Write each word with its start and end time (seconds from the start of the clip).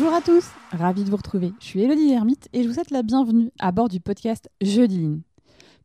Bonjour 0.00 0.14
à 0.14 0.20
tous, 0.20 0.44
ravi 0.70 1.02
de 1.02 1.10
vous 1.10 1.16
retrouver. 1.16 1.52
Je 1.58 1.64
suis 1.64 1.82
Elodie 1.82 2.12
Hermite 2.12 2.48
et 2.52 2.62
je 2.62 2.68
vous 2.68 2.74
souhaite 2.74 2.92
la 2.92 3.02
bienvenue 3.02 3.50
à 3.58 3.72
bord 3.72 3.88
du 3.88 3.98
podcast 3.98 4.48
Jeudi 4.60 5.00
Lean. 5.00 5.18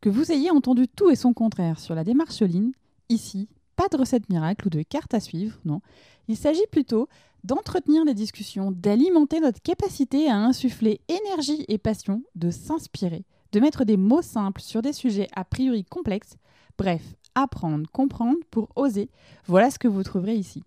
Que 0.01 0.09
vous 0.09 0.31
ayez 0.31 0.51
entendu 0.51 0.87
tout 0.87 1.09
et 1.09 1.15
son 1.15 1.33
contraire 1.33 1.79
sur 1.79 1.95
la 1.95 2.03
démarche 2.03 2.43
Lean, 2.43 2.73
ici, 3.09 3.49
pas 3.75 3.87
de 3.87 3.97
recette 3.97 4.29
miracle 4.29 4.67
ou 4.67 4.69
de 4.69 4.83
carte 4.83 5.15
à 5.15 5.19
suivre, 5.19 5.57
non. 5.65 5.81
Il 6.27 6.37
s'agit 6.37 6.67
plutôt 6.71 7.07
d'entretenir 7.43 8.05
les 8.05 8.13
discussions, 8.13 8.69
d'alimenter 8.69 9.39
notre 9.39 9.63
capacité 9.63 10.29
à 10.29 10.37
insuffler 10.37 11.01
énergie 11.07 11.65
et 11.67 11.79
passion, 11.79 12.21
de 12.35 12.51
s'inspirer, 12.51 13.25
de 13.51 13.59
mettre 13.59 13.83
des 13.83 13.97
mots 13.97 14.21
simples 14.21 14.61
sur 14.61 14.83
des 14.83 14.93
sujets 14.93 15.27
a 15.35 15.43
priori 15.43 15.85
complexes, 15.85 16.37
bref, 16.77 17.01
apprendre, 17.33 17.89
comprendre 17.91 18.37
pour 18.51 18.69
oser, 18.75 19.09
voilà 19.47 19.71
ce 19.71 19.79
que 19.79 19.87
vous 19.87 20.03
trouverez 20.03 20.35
ici. 20.35 20.61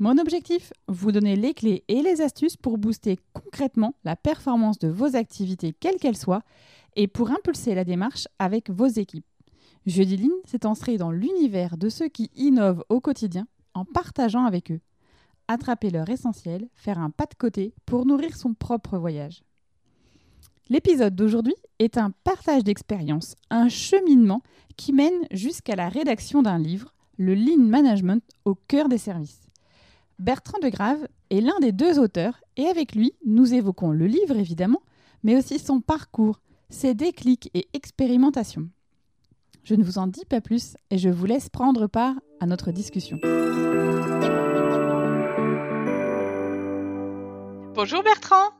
Mon 0.00 0.18
objectif, 0.18 0.72
vous 0.88 1.12
donner 1.12 1.36
les 1.36 1.54
clés 1.54 1.84
et 1.86 2.02
les 2.02 2.20
astuces 2.20 2.56
pour 2.56 2.78
booster 2.78 3.20
concrètement 3.32 3.94
la 4.02 4.16
performance 4.16 4.80
de 4.80 4.88
vos 4.88 5.14
activités, 5.14 5.72
quelles 5.72 5.98
qu'elles 5.98 6.16
soient, 6.16 6.42
et 6.96 7.06
pour 7.06 7.30
impulser 7.30 7.76
la 7.76 7.84
démarche 7.84 8.26
avec 8.40 8.70
vos 8.70 8.88
équipes. 8.88 9.26
Jeudi 9.86 10.16
Lean, 10.16 10.34
c'est 10.46 10.66
entrer 10.66 10.96
dans 10.96 11.12
l'univers 11.12 11.76
de 11.76 11.88
ceux 11.88 12.08
qui 12.08 12.30
innovent 12.34 12.84
au 12.88 13.00
quotidien 13.00 13.46
en 13.74 13.84
partageant 13.84 14.44
avec 14.44 14.72
eux. 14.72 14.80
Attraper 15.46 15.90
leur 15.90 16.08
essentiel, 16.08 16.68
faire 16.74 16.98
un 16.98 17.10
pas 17.10 17.26
de 17.26 17.34
côté 17.34 17.72
pour 17.86 18.04
nourrir 18.04 18.36
son 18.36 18.52
propre 18.52 18.98
voyage. 18.98 19.44
L'épisode 20.70 21.14
d'aujourd'hui 21.14 21.54
est 21.78 21.98
un 21.98 22.10
partage 22.24 22.64
d'expérience, 22.64 23.36
un 23.50 23.68
cheminement 23.68 24.42
qui 24.76 24.92
mène 24.92 25.28
jusqu'à 25.30 25.76
la 25.76 25.88
rédaction 25.88 26.42
d'un 26.42 26.58
livre, 26.58 26.94
le 27.16 27.34
Lean 27.34 27.58
Management 27.58 28.24
au 28.44 28.56
cœur 28.56 28.88
des 28.88 28.98
services. 28.98 29.43
Bertrand 30.18 30.58
de 30.60 30.68
Grave 30.68 31.08
est 31.30 31.40
l'un 31.40 31.58
des 31.60 31.72
deux 31.72 31.98
auteurs 31.98 32.40
et 32.56 32.66
avec 32.66 32.94
lui, 32.94 33.14
nous 33.26 33.52
évoquons 33.52 33.90
le 33.90 34.06
livre 34.06 34.36
évidemment, 34.36 34.82
mais 35.24 35.36
aussi 35.36 35.58
son 35.58 35.80
parcours, 35.80 36.40
ses 36.70 36.94
déclics 36.94 37.50
et 37.54 37.66
expérimentations. 37.72 38.68
Je 39.64 39.74
ne 39.74 39.82
vous 39.82 39.98
en 39.98 40.06
dis 40.06 40.24
pas 40.24 40.40
plus 40.40 40.76
et 40.90 40.98
je 40.98 41.08
vous 41.08 41.26
laisse 41.26 41.48
prendre 41.48 41.88
part 41.88 42.14
à 42.38 42.46
notre 42.46 42.70
discussion. 42.70 43.18
Bonjour 47.74 48.02
Bertrand. 48.04 48.50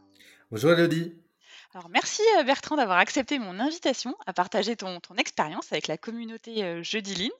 Bonjour 0.50 0.72
Elodie. 0.72 1.14
Alors 1.72 1.88
merci 1.88 2.22
euh, 2.38 2.42
Bertrand 2.42 2.76
d'avoir 2.76 2.98
accepté 2.98 3.38
mon 3.38 3.60
invitation 3.60 4.16
à 4.26 4.32
partager 4.32 4.74
ton, 4.76 4.98
ton 5.00 5.14
expérience 5.16 5.72
avec 5.72 5.86
la 5.86 5.98
communauté 5.98 6.64
euh, 6.64 6.82
Jeudi 6.82 7.14
Lean. 7.14 7.34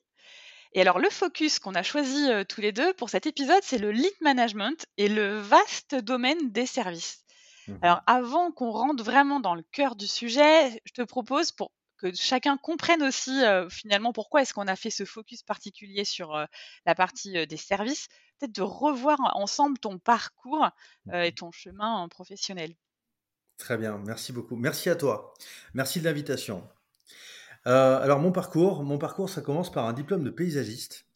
Et 0.75 0.80
alors, 0.80 0.98
le 0.98 1.08
focus 1.08 1.58
qu'on 1.58 1.75
a 1.75 1.83
choisi 1.83 2.28
tous 2.48 2.61
les 2.61 2.72
deux 2.72 2.92
pour 2.94 3.08
cet 3.08 3.27
épisode, 3.27 3.62
c'est 3.62 3.78
le 3.78 3.92
lead 3.92 4.12
management 4.20 4.86
et 4.97 5.08
le 5.08 5.39
vaste 5.39 5.94
domaine 5.94 6.50
des 6.50 6.67
services. 6.67 7.25
Mmh 7.69 7.77
alors, 7.80 8.03
avant 8.06 8.53
qu'on 8.53 8.70
rentre 8.70 9.02
vraiment 9.02 9.41
dans 9.41 9.55
le 9.55 9.62
cœur 9.72 9.97
du 9.97 10.06
sujet, 10.06 10.83
je 10.84 10.92
te 10.92 11.02
propose 11.02 11.52
pour 11.52 11.72
que 11.97 12.12
chacun 12.12 12.56
comprenne 12.58 13.02
aussi 13.02 13.41
finalement 13.70 14.12
pourquoi 14.12 14.42
est-ce 14.42 14.52
qu'on 14.52 14.67
a 14.67 14.77
fait 14.77 14.91
ce 14.91 15.05
focus 15.05 15.42
particulier 15.42 16.05
sur 16.05 16.47
la 16.84 16.95
partie 16.95 17.47
des 17.47 17.56
services, 17.56 18.08
peut-être 18.39 18.55
de 18.55 18.62
revoir 18.62 19.19
ensemble 19.36 19.78
ton 19.78 19.98
parcours 19.98 20.69
mmh 21.06 21.14
et 21.14 21.33
ton 21.33 21.52
chemin 21.52 22.06
professionnel. 22.08 22.75
Très 23.56 23.77
bien, 23.77 23.98
merci 23.98 24.33
beaucoup. 24.33 24.56
Merci 24.56 24.91
à 24.91 24.97
toi. 24.97 25.34
Merci 25.75 26.00
de 26.00 26.05
l'invitation. 26.05 26.69
Euh, 27.67 27.98
alors 28.01 28.20
mon 28.20 28.33
parcours, 28.33 28.83
mon 28.83 28.98
parcours, 28.98 29.31
ça 29.31 29.41
commence 29.41 29.73
par 29.73 29.87
un 29.87 29.93
diplôme 29.93 30.25
de 30.25 30.31
paysagiste. 30.31 31.07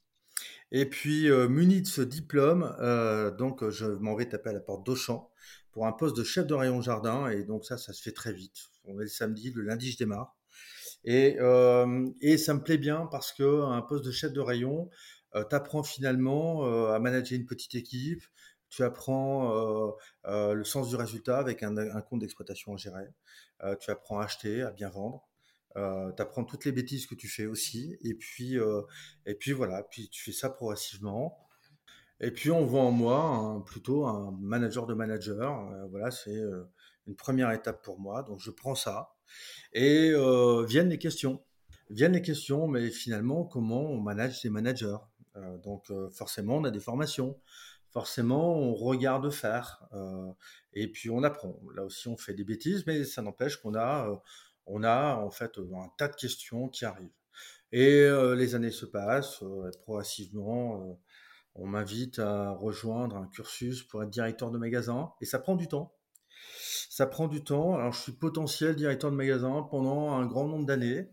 Et 0.72 0.86
puis 0.86 1.30
euh, 1.30 1.48
muni 1.48 1.82
de 1.82 1.86
ce 1.86 2.02
diplôme, 2.02 2.74
euh, 2.80 3.31
donc 3.31 3.69
je 3.70 3.86
m'en 3.86 4.14
vais 4.14 4.28
taper 4.28 4.50
à 4.50 4.53
la 4.53 4.60
porte 4.60 4.84
d'Auchan 4.84 5.31
pour 5.72 5.86
un 5.86 5.92
poste 5.92 6.16
de 6.16 6.25
chef 6.25 6.47
de 6.47 6.54
rayon 6.54 6.81
jardin. 6.82 7.28
Et 7.28 7.44
donc 7.44 7.64
ça, 7.64 7.78
ça 7.78 7.92
se 7.92 8.03
fait 8.03 8.12
très 8.12 8.32
vite. 8.32 8.69
On 8.84 8.98
est 9.00 9.04
le 9.04 9.09
samedi, 9.09 9.50
le 9.53 9.62
lundi, 9.62 9.92
je 9.92 9.98
démarre. 9.98 10.36
Et, 11.04 11.36
ça 12.38 12.54
me 12.54 12.60
plaît 12.62 12.78
bien 12.78 13.06
parce 13.10 13.32
que 13.32 13.62
un 13.65 13.82
poste 13.82 14.04
de 14.04 14.10
chef 14.10 14.32
de 14.32 14.41
rayon, 14.41 14.91
tu 15.34 15.54
apprends 15.54 15.82
finalement 15.82 16.65
à 16.92 16.98
manager 16.98 17.38
une 17.38 17.47
petite 17.47 17.75
équipe. 17.75 18.22
Tu 18.69 18.82
apprends 18.84 19.94
le 20.25 20.65
sens 20.65 20.88
du 20.88 20.97
résultat 20.97 21.38
avec 21.38 21.62
un, 21.62 21.76
un 21.76 22.00
compte 22.03 22.20
d'exploitation 22.20 22.75
à 22.75 22.76
gérer. 22.76 23.09
tu 23.80 23.91
apprends 23.91 24.20
à 24.20 24.25
acheter, 24.25 24.62
à 24.62 24.70
bien 24.70 24.91
vendre. 24.91 25.28
Euh, 25.78 26.12
tu 26.12 26.22
apprends 26.22 26.44
toutes 26.44 26.65
les 26.65 26.72
bêtises 26.72 27.06
que 27.06 27.15
tu 27.15 27.28
fais 27.28 27.47
aussi. 27.47 27.97
Et 28.03 28.15
puis, 28.15 28.59
euh, 28.59 28.83
et 29.27 29.34
puis 29.34 29.53
voilà, 29.53 29.83
puis 29.84 30.09
tu 30.09 30.22
fais 30.25 30.33
ça 30.33 30.50
progressivement. 30.50 31.47
Et 32.21 32.33
puis 32.33 32.50
on 32.50 32.65
voit 32.65 32.83
en 32.83 32.91
moi 32.91 33.62
plutôt 33.66 34.06
un 34.06 34.37
manager 34.41 34.87
de 34.87 34.94
manager. 34.94 35.71
Euh, 35.71 35.87
voilà, 35.89 36.11
c'est 36.11 36.41
une 37.06 37.15
première 37.16 37.53
étape 37.53 37.83
pour 37.83 38.00
moi. 38.00 38.22
Donc 38.22 38.41
je 38.41 38.50
prends 38.50 38.75
ça. 38.75 39.15
Et 39.72 40.12
viennent 40.66 40.89
les 40.89 40.99
questions. 40.99 41.43
Viennent 41.91 42.12
les 42.12 42.22
questions, 42.22 42.66
mais 42.69 42.91
finalement, 42.91 43.45
comment 43.45 43.83
on 43.83 44.00
manage 44.00 44.41
ses 44.41 44.50
managers? 44.50 44.99
Donc 45.62 45.93
forcément, 46.10 46.56
on 46.56 46.65
a 46.65 46.71
des 46.71 46.81
formations. 46.81 47.39
Forcément, 47.91 48.59
on 48.59 48.75
regarde 48.75 49.31
faire. 49.31 49.89
et 50.72 50.89
puis 50.91 51.10
on 51.10 51.22
apprend. 51.22 51.60
Là 51.75 51.84
aussi, 51.84 52.09
on 52.09 52.16
fait 52.16 52.34
des 52.34 52.45
bêtises, 52.45 52.84
mais 52.87 53.05
ça 53.05 53.22
n'empêche 53.22 53.59
qu'on 53.59 53.75
a 53.75 54.21
on 54.68 54.82
a 54.84 55.16
en 55.16 55.30
fait 55.30 55.58
un 55.58 55.88
tas 55.96 56.08
de 56.08 56.16
questions 56.16 56.68
qui 56.68 56.84
arrivent. 56.84 57.08
Et 57.72 58.08
les 58.36 58.54
années 58.54 58.70
se 58.70 58.86
passent, 58.86 59.44
progressivement, 59.82 60.98
on 61.54 61.66
m'invite 61.66 62.18
à 62.18 62.52
rejoindre 62.52 63.16
un 63.16 63.26
cursus 63.26 63.82
pour 63.82 64.02
être 64.02 64.10
directeur 64.10 64.50
de 64.50 64.58
magasin, 64.58 65.12
et 65.20 65.26
ça 65.26 65.38
prend 65.38 65.56
du 65.56 65.68
temps. 65.68 65.92
Ça 66.88 67.06
prend 67.06 67.28
du 67.28 67.44
temps. 67.44 67.74
Alors, 67.74 67.92
je 67.92 68.00
suis 68.00 68.12
potentiel 68.12 68.76
directeur 68.76 69.10
de 69.10 69.16
magasin 69.16 69.66
pendant 69.70 70.12
un 70.12 70.26
grand 70.26 70.46
nombre 70.46 70.66
d'années. 70.66 71.10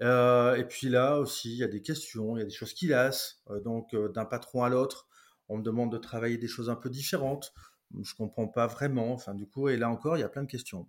et 0.00 0.64
puis 0.68 0.88
là 0.88 1.18
aussi, 1.18 1.52
il 1.52 1.58
y 1.58 1.64
a 1.64 1.68
des 1.68 1.82
questions, 1.82 2.36
il 2.36 2.40
y 2.40 2.42
a 2.42 2.46
des 2.46 2.50
choses 2.50 2.72
qui 2.72 2.86
lassent. 2.86 3.42
donc, 3.64 3.94
d'un 4.14 4.24
patron 4.24 4.62
à 4.62 4.68
l'autre, 4.68 5.08
on 5.48 5.58
me 5.58 5.62
demande 5.62 5.92
de 5.92 5.98
travailler 5.98 6.38
des 6.38 6.48
choses 6.48 6.70
un 6.70 6.76
peu 6.76 6.88
différentes. 6.88 7.52
Je 8.00 8.14
comprends 8.14 8.46
pas 8.48 8.68
vraiment. 8.68 9.12
Enfin, 9.12 9.34
du 9.34 9.46
coup, 9.48 9.68
et 9.68 9.76
là 9.76 9.90
encore, 9.90 10.16
il 10.16 10.20
y 10.20 10.24
a 10.24 10.28
plein 10.28 10.44
de 10.44 10.50
questions. 10.50 10.88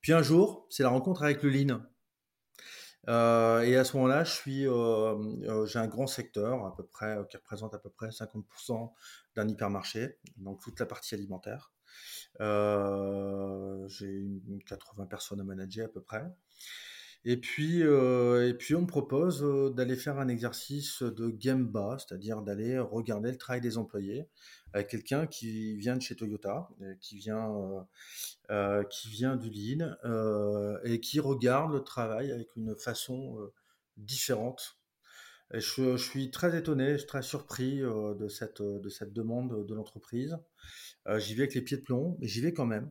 Puis 0.00 0.12
un 0.12 0.22
jour, 0.22 0.66
c'est 0.70 0.82
la 0.82 0.88
rencontre 0.90 1.22
avec 1.22 1.42
le 1.42 1.50
lean. 1.50 1.82
Euh, 3.08 3.60
et 3.62 3.76
à 3.76 3.84
ce 3.84 3.96
moment-là, 3.96 4.24
je 4.24 4.32
suis, 4.32 4.66
euh, 4.66 4.72
euh, 4.74 5.66
j'ai 5.66 5.78
un 5.78 5.86
grand 5.86 6.06
secteur 6.06 6.66
à 6.66 6.76
peu 6.76 6.84
près 6.84 7.16
qui 7.30 7.36
représente 7.36 7.74
à 7.74 7.78
peu 7.78 7.88
près 7.90 8.10
50% 8.10 8.92
d'un 9.34 9.48
hypermarché, 9.48 10.18
donc 10.36 10.60
toute 10.60 10.78
la 10.78 10.86
partie 10.86 11.14
alimentaire. 11.14 11.72
j'ai 13.88 14.26
80 14.66 15.06
personnes 15.06 15.40
à 15.40 15.44
manager 15.44 15.86
à 15.86 15.88
peu 15.88 16.02
près. 16.02 16.24
Et 17.24 17.36
puis, 17.36 17.80
et 17.80 18.54
puis 18.54 18.74
on 18.74 18.82
me 18.82 18.86
propose 18.86 19.42
d'aller 19.74 19.96
faire 19.96 20.18
un 20.18 20.28
exercice 20.28 21.02
de 21.02 21.34
Gemba, 21.38 21.98
c'est-à-dire 21.98 22.42
d'aller 22.42 22.78
regarder 22.78 23.30
le 23.30 23.36
travail 23.36 23.60
des 23.60 23.76
employés 23.76 24.28
avec 24.72 24.88
quelqu'un 24.88 25.26
qui 25.26 25.76
vient 25.76 25.96
de 25.96 26.02
chez 26.02 26.14
Toyota, 26.14 26.68
qui 27.00 27.16
vient, 27.16 27.86
qui 28.90 29.08
vient 29.08 29.36
du 29.36 29.50
Lean 29.50 29.96
et 30.84 31.00
qui 31.00 31.20
regarde 31.20 31.72
le 31.72 31.80
travail 31.80 32.30
avec 32.30 32.54
une 32.56 32.76
façon 32.76 33.50
différente. 33.96 34.78
Et 35.52 35.60
je, 35.60 35.96
je, 35.96 36.02
suis 36.02 36.30
très 36.30 36.56
étonné, 36.56 36.96
très 37.06 37.22
surpris 37.22 37.80
de, 37.80 38.28
cette, 38.28 38.62
de 38.62 38.88
cette 38.88 39.12
demande 39.12 39.66
de 39.66 39.74
l'entreprise. 39.74 40.38
j'y 41.16 41.34
vais 41.34 41.42
avec 41.42 41.54
les 41.54 41.62
pieds 41.62 41.78
de 41.78 41.82
plomb, 41.82 42.16
mais 42.20 42.28
j'y 42.28 42.40
vais 42.40 42.52
quand 42.52 42.66
même. 42.66 42.90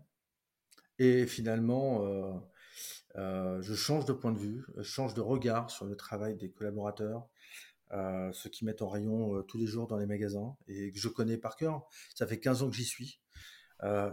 Et 1.00 1.28
finalement, 1.28 2.44
euh, 3.18 3.62
je 3.62 3.74
change 3.74 4.06
de 4.06 4.14
point 4.14 4.32
de 4.32 4.38
vue, 4.38 4.66
je 4.78 4.84
change 4.84 5.14
de 5.14 5.22
regard 5.22 5.72
sur 5.72 5.86
le 5.86 5.96
travail 5.96 6.36
des 6.36 6.52
collaborateurs, 6.52 7.28
euh, 7.92 8.32
ceux 8.34 8.50
qui 8.50 8.66
mettent 8.66 8.82
en 8.82 8.90
rayon 8.90 9.36
euh, 9.36 9.42
tous 9.44 9.58
les 9.58 9.66
jours 9.66 9.88
dans 9.88 9.98
les 9.98 10.06
magasins 10.06 10.56
et 10.68 10.92
que 10.92 11.00
je 11.00 11.08
connais 11.08 11.38
par 11.38 11.56
cœur. 11.56 11.88
Ça 12.14 12.28
fait 12.28 12.40
15 12.40 12.64
ans 12.64 12.70
que 12.70 12.76
j'y 12.76 12.86
suis. 12.86 13.20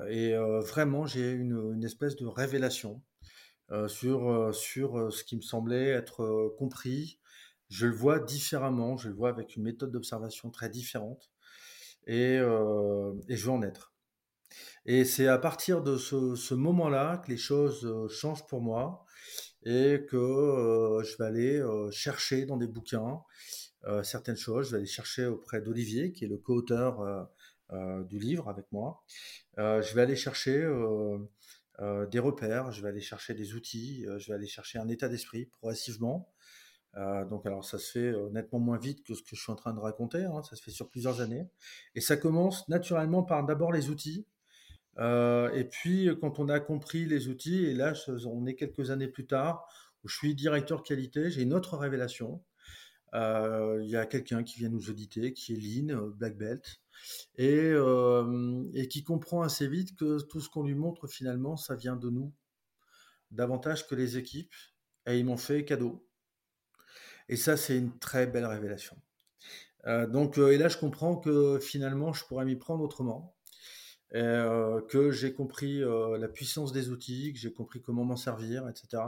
et 0.09 0.35
vraiment, 0.37 1.06
j'ai 1.06 1.33
une, 1.33 1.73
une, 1.75 1.85
espèce 1.85 2.17
de 2.17 2.27
révélation 2.27 3.03
sur, 3.89 4.55
sur 4.55 5.12
ce 5.12 5.25
qui 5.25 5.37
me 5.37 5.43
semblait 5.43 5.89
être 5.89 6.55
compris. 6.59 7.19
Je 7.71 7.87
le 7.87 7.95
vois 7.95 8.21
différemment, 8.21 8.97
je 8.99 9.09
le 9.09 9.15
vois 9.15 9.31
avec 9.31 9.57
une 9.57 9.62
méthode 9.62 9.91
d'observation 9.91 10.50
très 10.50 10.69
différente 10.69 11.31
et, 12.07 12.35
et 12.37 13.37
je 13.37 13.45
veux 13.45 13.50
en 13.53 13.62
être. 13.62 13.94
Et 14.87 15.07
c'est 15.07 15.29
à 15.29 15.39
partir 15.39 15.83
de 15.83 15.97
ce, 15.97 16.55
moment-là 16.55 17.19
que 17.19 17.31
les 17.31 17.39
choses 17.39 17.87
euh, 17.87 18.07
changent 18.09 18.47
pour 18.47 18.61
moi 18.61 19.05
et 19.65 20.05
que 20.07 20.17
euh, 20.17 21.03
je 21.03 21.17
vais 21.17 21.25
aller 21.25 21.57
euh, 21.59 21.91
chercher 21.91 22.45
dans 22.45 22.59
des 22.59 22.67
bouquins 22.67 23.23
certaines 24.03 24.37
choses. 24.37 24.69
Je 24.69 24.71
vais 24.73 24.79
aller 24.79 24.87
chercher 24.87 25.27
auprès 25.27 25.61
d'Olivier, 25.61 26.11
qui 26.13 26.25
est 26.25 26.29
le 26.29 26.39
co-auteur 26.39 27.29
du 28.07 28.19
livre 28.19 28.49
avec 28.49 28.65
moi. 28.73 29.05
je 29.59 29.95
vais 29.95 30.01
aller 30.01 30.17
chercher 30.17 30.67
des 32.11 32.19
repères, 32.19 32.73
je 32.73 32.81
vais 32.81 32.89
aller 32.89 33.03
chercher 33.03 33.35
des 33.35 33.53
outils, 33.53 34.07
je 34.17 34.29
vais 34.29 34.37
aller 34.37 34.47
chercher 34.47 34.79
un 34.79 34.89
état 34.89 35.11
d'esprit 35.11 35.45
progressivement. 35.45 36.33
donc 37.29 37.45
alors 37.45 37.63
ça 37.63 37.79
se 37.79 37.91
fait 37.91 38.15
nettement 38.33 38.59
moins 38.59 38.79
vite 38.79 39.05
que 39.05 39.13
ce 39.13 39.23
que 39.23 39.37
je 39.37 39.43
suis 39.43 39.53
en 39.53 39.57
train 39.57 39.75
de 39.75 39.81
raconter, 39.81 40.25
hein. 40.25 40.43
ça 40.49 40.57
se 40.57 40.63
fait 40.63 40.71
sur 40.71 40.89
plusieurs 40.89 41.21
années. 41.21 41.47
Et 41.95 42.01
ça 42.01 42.17
commence 42.17 42.67
naturellement 42.71 43.23
par 43.23 43.45
d'abord 43.45 43.71
les 43.71 43.91
outils, 43.91 44.27
et 44.99 45.64
puis, 45.64 46.08
quand 46.20 46.38
on 46.38 46.49
a 46.49 46.61
compris 46.61 47.06
les 47.06 47.29
outils, 47.29 47.64
et 47.64 47.75
là, 47.75 47.94
on 48.26 48.46
est 48.46 48.55
quelques 48.55 48.91
années 48.91 49.08
plus 49.08 49.26
tard, 49.26 49.67
je 50.05 50.14
suis 50.14 50.35
directeur 50.35 50.82
qualité, 50.82 51.31
j'ai 51.31 51.43
une 51.43 51.55
autre 51.55 51.76
révélation. 51.76 52.43
Il 53.12 53.87
y 53.87 53.96
a 53.96 54.06
quelqu'un 54.06 54.43
qui 54.43 54.58
vient 54.58 54.69
nous 54.69 54.91
auditer, 54.91 55.32
qui 55.32 55.55
est 55.55 55.56
Lean, 55.56 56.08
Black 56.17 56.37
Belt, 56.37 56.81
et, 57.37 57.75
qui 58.88 59.05
comprend 59.05 59.43
assez 59.43 59.67
vite 59.67 59.96
que 59.96 60.23
tout 60.23 60.41
ce 60.41 60.49
qu'on 60.49 60.64
lui 60.64 60.75
montre, 60.75 61.06
finalement, 61.06 61.56
ça 61.56 61.75
vient 61.75 61.97
de 61.97 62.11
nous, 62.11 62.32
davantage 63.31 63.87
que 63.87 63.94
les 63.94 64.17
équipes. 64.17 64.55
Et 65.06 65.19
ils 65.19 65.25
m'ont 65.25 65.37
fait 65.37 65.64
cadeau. 65.64 66.06
Et 67.29 67.37
ça, 67.37 67.56
c'est 67.56 67.76
une 67.76 67.99
très 67.99 68.26
belle 68.26 68.47
révélation. 68.47 68.97
Euh, 69.87 70.06
donc, 70.06 70.38
euh, 70.38 70.52
et 70.52 70.58
là, 70.58 70.69
je 70.69 70.79
comprends 70.79 71.17
que 71.17 71.58
finalement, 71.61 72.12
je 72.12 72.25
pourrais 72.25 72.44
m'y 72.44 72.56
prendre 72.56 72.82
autrement, 72.82 73.37
euh, 74.14 74.81
que 74.82 75.11
j'ai 75.11 75.34
compris 75.34 75.81
la 75.81 76.28
puissance 76.28 76.72
des 76.72 76.90
outils, 76.90 77.32
que 77.32 77.38
j'ai 77.38 77.52
compris 77.52 77.82
comment 77.82 78.05
m'en 78.05 78.16
servir, 78.16 78.69
etc. 78.69 79.02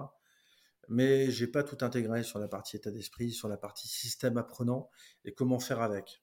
Mais 0.88 1.30
j'ai 1.30 1.46
pas 1.46 1.64
tout 1.64 1.78
intégré 1.84 2.22
sur 2.22 2.38
la 2.38 2.48
partie 2.48 2.76
état 2.76 2.90
d'esprit, 2.90 3.32
sur 3.32 3.48
la 3.48 3.56
partie 3.56 3.88
système 3.88 4.36
apprenant 4.36 4.90
et 5.24 5.32
comment 5.32 5.58
faire 5.58 5.80
avec. 5.82 6.22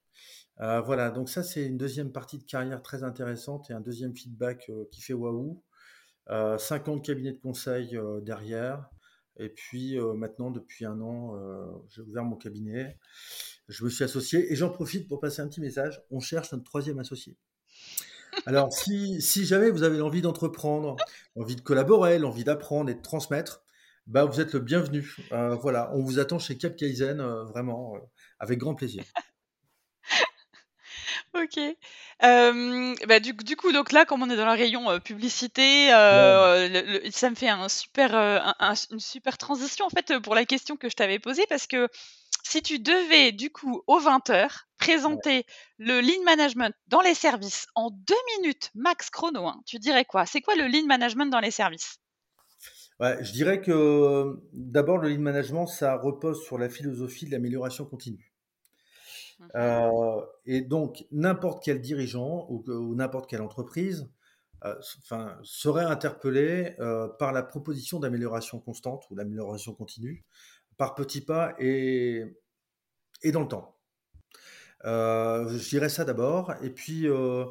voilà, 0.58 1.12
donc 1.12 1.30
ça, 1.30 1.44
c'est 1.44 1.66
une 1.66 1.78
deuxième 1.78 2.12
partie 2.12 2.38
de 2.38 2.44
carrière 2.44 2.82
très 2.82 3.04
intéressante 3.04 3.70
et 3.70 3.74
un 3.74 3.82
deuxième 3.82 4.16
feedback 4.16 4.72
qui 4.92 5.02
fait 5.02 5.14
waouh. 5.14 5.62
50 6.30 7.04
cabinets 7.06 7.34
de 7.34 7.40
conseil 7.40 8.00
derrière. 8.22 8.90
Et 9.38 9.50
puis 9.50 9.98
maintenant, 10.16 10.52
depuis 10.52 10.86
un 10.86 11.02
an, 11.02 11.38
j'ai 11.90 12.02
ouvert 12.02 12.24
mon 12.24 12.38
cabinet 12.38 12.98
je 13.68 13.84
me 13.84 13.90
suis 13.90 14.04
associé 14.04 14.52
et 14.52 14.56
j'en 14.56 14.70
profite 14.70 15.08
pour 15.08 15.20
passer 15.20 15.42
un 15.42 15.48
petit 15.48 15.62
message. 15.62 16.02
On 16.12 16.20
cherche 16.20 16.52
notre 16.52 16.64
troisième 16.64 17.00
associé. 17.00 17.38
Alors, 18.46 18.74
si, 18.74 19.46
jamais 19.46 19.70
vous 19.70 19.84
avez 19.84 19.98
l'envie 19.98 20.22
d'entreprendre, 20.22 20.96
l'envie 21.36 21.56
de 21.56 21.62
collaborer, 21.62 22.20
l'envie 22.20 22.44
d'apprendre 22.44 22.90
et 22.90 22.94
de 22.94 23.02
transmettre, 23.02 23.64
bah, 24.08 24.26
vous 24.26 24.42
êtes 24.42 24.54
le 24.54 24.60
bienvenu. 24.60 25.16
Euh, 25.32 25.56
voilà, 25.56 25.92
on 25.94 26.02
vous 26.02 26.20
attend 26.20 26.40
chez 26.40 26.58
Cap 26.58 26.76
Kaizen, 26.76 27.22
euh, 27.22 27.44
vraiment, 27.46 27.96
euh, 27.96 28.00
avec 28.40 28.60
grand 28.60 28.76
plaisir. 28.76 29.04
Ok. 31.36 31.60
bah, 32.22 33.20
du, 33.20 33.56
coup, 33.56 33.72
donc 33.72 33.92
là, 33.92 34.06
comme 34.06 34.22
on 34.22 34.30
est 34.30 34.36
dans 34.36 34.46
la 34.46 34.54
rayon 34.54 35.00
publicité, 35.00 35.88
ça 35.90 37.30
me 37.32 37.36
fait 37.36 37.50
un 37.50 37.68
super, 37.70 38.14
une 38.92 39.00
super 39.00 39.40
transition 39.40 39.88
en 39.88 39.90
fait 39.90 40.20
pour 40.20 40.36
la 40.36 40.46
question 40.46 40.78
que 40.78 40.90
je 40.90 40.96
t'avais 40.96 41.18
posée 41.18 41.46
parce 41.50 41.66
que 41.66 41.90
si 42.44 42.62
tu 42.62 42.80
devais, 42.80 43.32
du 43.32 43.52
coup, 43.52 43.82
aux 43.88 44.00
20h, 44.00 44.66
présenter 44.78 45.46
le 45.78 46.02
lean 46.02 46.24
management 46.26 46.76
dans 46.88 47.02
les 47.02 47.14
services 47.14 47.68
en 47.74 47.90
deux 47.90 48.16
minutes 48.38 48.70
max 48.76 49.10
chrono, 49.10 49.48
hein, 49.48 49.62
tu 49.66 49.80
dirais 49.80 50.06
quoi? 50.06 50.26
C'est 50.26 50.42
quoi 50.42 50.56
le 50.56 50.68
lean 50.68 50.86
management 50.86 51.32
dans 51.32 51.40
les 51.40 51.52
services? 51.52 52.00
Je 53.00 53.32
dirais 53.32 53.60
que 53.62 54.40
d'abord, 54.54 54.98
le 54.98 55.10
lean 55.10 55.22
management, 55.22 55.68
ça 55.68 55.98
repose 55.98 56.44
sur 56.44 56.58
la 56.58 56.70
philosophie 56.70 57.26
de 57.26 57.32
l'amélioration 57.32 57.86
continue. 57.86 58.34
Mmh 59.40 59.46
euh, 59.56 60.22
et 60.46 60.62
donc, 60.62 61.06
n'importe 61.12 61.64
quel 61.64 61.82
dirigeant 61.82 62.46
ou, 62.50 62.64
n'importe 62.96 63.30
quelle 63.30 63.42
entreprise 63.42 64.10
euh, 64.64 64.76
serait 65.44 65.84
interpellé 65.84 66.76
euh, 66.80 67.08
par 67.08 67.34
la 67.34 67.44
proposition 67.44 68.00
d'amélioration 68.00 68.60
constante 68.60 69.04
ou 69.10 69.16
d'amélioration 69.16 69.74
continue 69.74 70.24
par 70.78 70.96
petits 70.96 71.22
pas 71.22 71.56
et, 71.60 72.24
et 73.22 73.32
dans 73.32 73.42
le 73.42 73.48
temps. 73.48 73.74
Euh, 74.86 75.48
je 75.58 75.70
dirais 75.70 75.90
ça 75.90 76.06
d'abord. 76.06 76.54
Et 76.62 76.70
puis, 76.70 77.08
euh, 77.08 77.46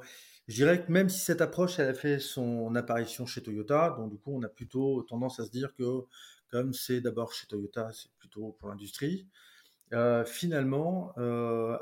je 0.49 0.55
dirais 0.55 0.85
que 0.85 0.91
même 0.93 1.09
si 1.09 1.21
cette 1.21 1.41
approche, 1.41 1.79
elle 1.79 1.89
a 1.89 1.95
fait 1.95 2.19
son 2.19 2.75
apparition 2.75 3.27
chez 3.27 3.43
Toyota, 3.43 3.95
donc 3.97 4.11
du 4.11 4.19
coup, 4.19 4.33
on 4.35 4.43
a 4.43 4.49
plutôt 4.49 5.03
tendance 5.03 5.41
à 5.41 5.45
se 5.45 5.51
dire 5.51 5.75
que 5.75 6.03
comme 6.51 6.75
c'est 6.75 7.01
d'abord 7.01 7.33
chez 7.33 7.47
Toyota, 7.47 7.91
c'est 7.93 8.13
plutôt 8.19 8.57
pour 8.59 8.69
l'industrie. 8.69 9.27
Euh, 9.95 10.25
finalement, 10.25 11.13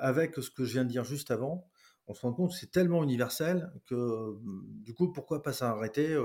avec 0.00 0.36
ce 0.36 0.50
que 0.50 0.64
je 0.64 0.72
viens 0.72 0.84
de 0.84 0.90
dire 0.90 1.04
juste 1.04 1.30
avant, 1.30 1.68
on 2.06 2.14
se 2.14 2.22
rend 2.22 2.32
compte 2.32 2.50
que 2.50 2.56
c'est 2.56 2.70
tellement 2.70 3.02
universel 3.04 3.70
que 3.86 4.36
du 4.82 4.94
coup, 4.94 5.12
pourquoi 5.12 5.42
pas 5.42 5.52
s'arrêter 5.52 6.16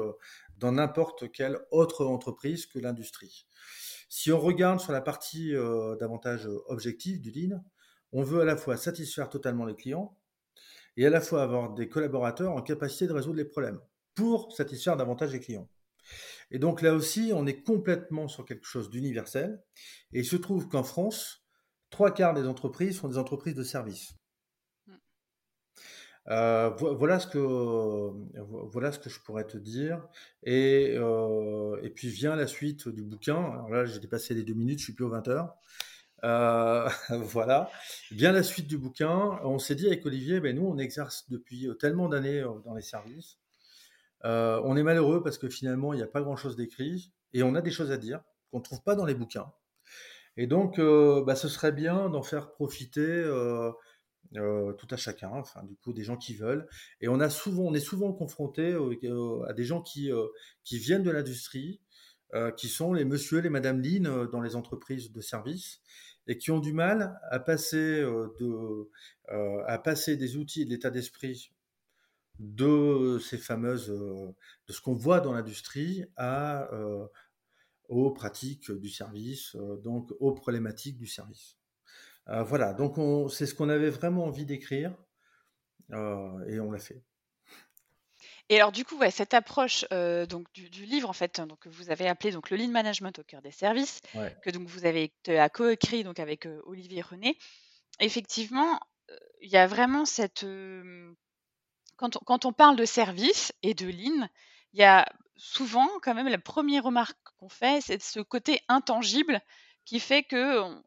dans 0.58 0.72
n'importe 0.72 1.32
quelle 1.32 1.60
autre 1.72 2.06
entreprise 2.06 2.66
que 2.66 2.80
l'industrie. 2.80 3.48
Si 4.07 4.31
on 4.31 4.40
regarde 4.40 4.80
sur 4.80 4.92
la 4.92 5.02
partie 5.02 5.56
euh, 5.56 5.96
davantage 5.98 6.48
euh, 6.48 6.62
objective 6.68 7.19
du 7.19 7.31
Lean, 7.31 7.63
on 8.12 8.24
veut 8.24 8.42
à 8.42 8.46
la 8.46 8.56
fois 8.56 8.78
satisfaire 8.78 9.30
totalement 9.30 9.66
les 9.66 9.75
clients 9.75 10.18
et 10.98 11.06
à 11.06 11.10
la 11.10 11.22
fois 11.22 11.44
avoir 11.44 11.74
des 11.74 11.90
collaborateurs 11.90 12.54
en 12.54 12.62
capacité 12.62 13.07
de 13.07 13.13
résoudre 13.13 13.38
les 13.38 13.46
problèmes 13.46 13.80
pour 14.13 14.54
satisfaire 14.54 14.96
davantage 14.96 15.34
les 15.34 15.40
clients. 15.40 15.69
Et 16.52 16.60
donc 16.60 16.81
là 16.81 16.94
aussi, 16.94 17.31
on 17.34 17.48
est 17.48 17.63
complètement 17.63 18.28
sur 18.28 18.46
quelque 18.46 18.66
chose 18.66 18.90
d'universel. 18.90 19.62
Et 20.13 20.19
il 20.19 20.25
se 20.25 20.36
trouve 20.36 20.68
qu'en 20.68 20.84
France, 20.84 21.46
trois 21.90 22.13
quarts 22.13 22.34
des 22.34 22.48
entreprises 22.48 22.98
sont 23.00 23.10
des 23.10 23.18
entreprises 23.18 23.56
de 23.56 23.63
services. 23.63 24.13
Euh, 26.30 26.69
voilà 26.69 27.19
ce 27.19 27.27
que 27.27 27.38
voilà 27.38 28.92
ce 28.92 28.98
que 28.98 29.12
je 29.12 29.19
pourrais 29.19 29.45
te 29.45 29.57
dire 29.57 30.01
et 30.42 30.95
euh, 30.98 31.80
et 31.83 31.92
puis 31.92 32.07
vient 32.10 32.36
la 32.36 32.48
suite 32.48 32.88
du 32.89 33.04
bouquin. 33.04 33.36
Alors 33.36 33.69
là, 33.69 33.86
j'ai 33.86 34.00
dépassé 34.00 34.33
les 34.33 34.44
deux 34.44 34.54
minutes, 34.56 34.80
je 34.80 34.86
suis 34.86 34.94
plus 34.94 35.06
aux 35.06 35.10
20 35.10 35.27
heures. 35.27 35.56
Euh, 36.24 36.89
voilà. 37.10 37.69
Vient 38.12 38.31
la 38.31 38.44
suite 38.44 38.68
du 38.68 38.77
bouquin. 38.77 39.39
On 39.44 39.60
s'est 39.60 39.75
dit 39.75 39.88
avec 39.88 40.06
Olivier, 40.06 40.39
ben 40.39 40.56
nous, 40.56 40.66
on 40.66 40.77
exerce 40.77 41.30
depuis 41.30 41.69
tellement 41.80 42.10
d'années 42.10 42.44
dans 42.66 42.74
les 42.74 42.81
services. 42.81 43.38
on 44.24 44.77
est 44.77 44.83
malheureux 44.83 45.22
parce 45.24 45.38
que 45.38 45.50
finalement, 45.50 45.94
il 45.94 45.98
n'y 45.98 46.04
a 46.04 46.07
pas 46.07 46.22
grand-chose 46.22 46.56
d'écrit 46.56 47.12
et 47.33 47.44
on 47.44 47.54
a 47.56 47.62
des 47.62 47.72
choses 47.72 47.92
à 47.92 47.98
dire 47.98 48.22
qu'on 48.51 48.60
ne 48.60 48.63
trouve 48.63 48.81
pas 48.81 48.95
dans 48.95 49.06
les 49.06 49.16
bouquins. 49.16 49.51
Et 50.38 50.48
donc, 50.48 50.80
bah, 50.80 51.36
ce 51.36 51.48
serait 51.50 51.72
bien 51.72 52.10
d'en 52.10 52.24
faire 52.24 52.51
profiter 52.51 53.24
euh, 54.36 54.74
tout 54.74 54.88
à 54.89 54.98
chacun, 54.98 55.30
enfin 55.30 55.63
du 55.63 55.75
coup 55.75 55.94
des 55.94 56.04
gens 56.04 56.18
qui 56.18 56.36
veulent. 56.36 56.68
Et 57.01 57.07
on 57.07 57.19
a 57.19 57.30
souvent, 57.30 57.63
on 57.63 57.74
est 57.74 57.80
souvent 57.80 58.12
confronté 58.13 58.75
à 59.48 59.54
des 59.54 59.63
gens 59.63 59.81
qui 59.81 60.12
euh, 60.12 60.27
qui 60.63 60.77
viennent 60.77 61.04
de 61.04 61.12
l'industrie, 61.12 61.80
euh, 62.33 62.51
qui 62.51 62.68
sont 62.68 62.94
les 62.94 63.06
monsieur, 63.06 63.39
les 63.39 63.50
madame 63.50 63.81
Lean 63.81 64.25
dans 64.25 64.42
les 64.42 64.56
entreprises 64.56 65.12
de 65.12 65.22
services 65.22 65.81
et 66.27 66.38
qui 66.38 66.51
ont 66.51 66.60
du 66.60 66.74
mal 66.74 67.20
à 67.29 67.39
passer 67.39 68.01
de 68.01 68.89
à 69.29 69.77
passer 69.77 70.17
des 70.17 70.38
outils 70.38 70.63
et 70.63 70.65
de 70.65 70.72
l'état 70.72 70.89
d'esprit 70.89 71.51
de 72.39 73.20
ces 73.20 73.38
fameuses 73.38 73.88
de 73.88 74.74
ce 74.74 74.82
qu'on 74.82 74.96
voit 74.96 75.22
dans 75.22 75.34
l'industrie 75.34 76.03
à 76.17 76.70
aux 77.88 78.12
pratiques 78.12 78.72
du 78.72 78.89
service, 78.89 79.55
donc 79.84 80.12
aux 80.20 80.34
problématiques 80.34 80.98
du 80.98 81.08
service. 81.08 81.58
Euh, 82.29 82.44
voilà, 82.44 82.74
donc 82.74 82.96
c'est 83.32 83.46
ce 83.46 83.53
qu'on 83.53 83.70
avait 83.70 83.89
vraiment 83.89 84.25
envie 84.25 84.46
d'écrire 84.46 84.96
euh, 85.91 86.46
et 86.48 86.60
on 86.60 86.72
l'a 86.72 86.79
fait. 86.79 87.03
Et 88.50 88.58
alors 88.58 88.72
du 88.72 88.86
coup, 88.86 89.00
cette 89.10 89.34
approche 89.34 89.86
euh, 89.91 90.25
donc 90.27 90.51
du, 90.53 90.86
livre 90.86 91.10
en 91.10 91.13
fait, 91.13 91.41
donc 91.41 91.60
que 91.62 91.70
vous 91.70 91.89
avez 91.89 92.08
appelé 92.08 92.32
donc 92.32 92.51
le 92.51 92.58
lean 92.58 92.70
management 92.70 93.17
au 93.17 93.24
cœur 93.24 93.41
des 93.41 93.51
services, 93.51 94.01
que 94.44 94.51
donc 94.51 94.67
vous 94.67 94.86
avez 94.86 95.13
coécrit 95.53 96.03
donc 96.03 96.20
avec 96.20 96.48
Olivier 96.65 97.01
René. 97.01 97.38
Effectivement, 98.00 98.79
il 99.41 99.50
y 99.50 99.58
a 99.58 99.65
vraiment 99.65 100.05
cette 100.05 100.46
quand 101.98 102.17
on, 102.17 102.20
quand 102.20 102.46
on 102.46 102.53
parle 102.53 102.75
de 102.75 102.86
service 102.86 103.51
et 103.63 103.74
de 103.74 103.88
lean, 103.88 104.27
il 104.74 104.79
y 104.79 104.84
a 104.84 105.08
souvent 105.38 105.88
quand 106.01 106.13
même 106.13 106.27
la 106.27 106.38
première 106.38 106.84
remarque 106.84 107.17
qu'on 107.38 107.50
fait, 107.50 107.82
c'est 107.82 108.01
ce 108.01 108.20
côté 108.20 108.62
intangible 108.67 109.41
qui 109.86 110.00
fait 110.00 110.24
que 110.24 110.60
on 110.62 110.84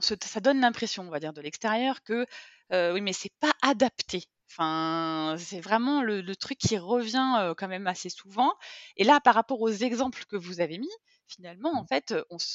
se, 0.00 0.14
ça 0.20 0.40
donne 0.40 0.60
l'impression, 0.60 1.04
on 1.04 1.10
va 1.10 1.20
dire, 1.20 1.32
de 1.32 1.40
l'extérieur 1.40 2.02
que 2.02 2.26
oui, 2.70 3.00
mais 3.00 3.12
c'est 3.12 3.32
pas 3.40 3.52
adapté. 3.62 4.24
Enfin, 4.50 5.36
c'est 5.38 5.60
vraiment 5.60 6.02
le, 6.02 6.36
truc 6.36 6.58
qui 6.58 6.78
revient 6.78 7.54
quand 7.56 7.68
même 7.68 7.86
assez 7.86 8.08
souvent. 8.08 8.52
Et 8.96 9.04
là, 9.04 9.20
par 9.20 9.34
rapport 9.34 9.60
aux 9.60 9.70
exemples 9.70 10.24
que 10.26 10.36
vous 10.36 10.60
avez 10.60 10.78
mis, 10.78 10.90
finalement, 11.26 11.70
en 11.70 11.82
mmh. 11.82 11.88
fait, 11.88 12.14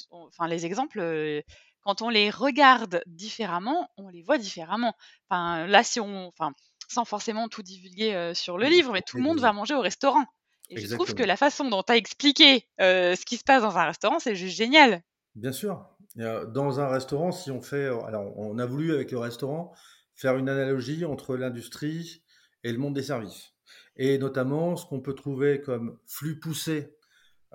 enfin, 0.10 0.48
les 0.48 0.66
exemples, 0.66 1.44
quand 1.82 2.02
on 2.02 2.10
les 2.10 2.30
regarde 2.30 3.04
différemment, 3.06 3.90
on 3.98 4.10
les 4.10 4.24
voit 4.24 4.38
différemment. 4.38 4.96
Enfin, 5.30 5.68
là, 5.68 5.84
si 5.84 6.00
on, 6.00 6.28
enfin, 6.28 6.52
sans 6.88 7.06
forcément 7.06 7.48
tout 7.48 7.62
divulguer 7.62 8.34
sur 8.34 8.58
le 8.58 8.68
livre, 8.68 8.92
mais 8.92 9.02
tout 9.02 9.18
le 9.18 9.24
monde 9.24 9.40
va 9.40 9.54
manger 9.54 9.76
au 9.76 9.82
restaurant. 9.82 10.26
Et 10.70 10.80
je 10.80 10.96
trouve 10.96 11.14
que 11.14 11.24
la 11.24 11.38
façon 11.38 11.70
dont 11.70 11.84
tu 11.84 11.92
as 11.92 11.98
expliqué 11.98 12.68
ce 12.80 13.26
qui 13.26 13.38
se 13.38 13.44
passe 13.44 13.62
dans 13.62 13.78
un 13.78 13.86
restaurant, 13.86 14.20
c'est 14.20 14.36
juste 14.36 14.58
génial. 14.58 15.04
Bien 15.36 15.52
sûr. 15.52 15.86
Dans 16.16 16.80
un 16.80 16.88
restaurant, 16.88 17.32
si 17.32 17.50
on 17.50 17.62
fait, 17.62 17.88
alors 17.88 18.38
on 18.38 18.60
a 18.60 18.66
voulu 18.66 18.94
avec 18.94 19.12
le 19.12 19.18
restaurant 19.18 19.74
faire 20.14 20.38
une 20.38 20.48
analogie 20.48 21.06
entre 21.06 21.36
l'industrie 21.36 22.24
et 22.64 22.72
le 22.72 22.78
monde 22.78 22.94
des 22.94 23.04
services, 23.04 23.54
et 23.96 24.18
notamment 24.20 24.76
ce 24.76 24.86
qu'on 24.86 25.02
peut 25.02 25.16
trouver 25.16 25.62
comme 25.62 25.98
flux 26.06 26.40
poussé 26.40 26.96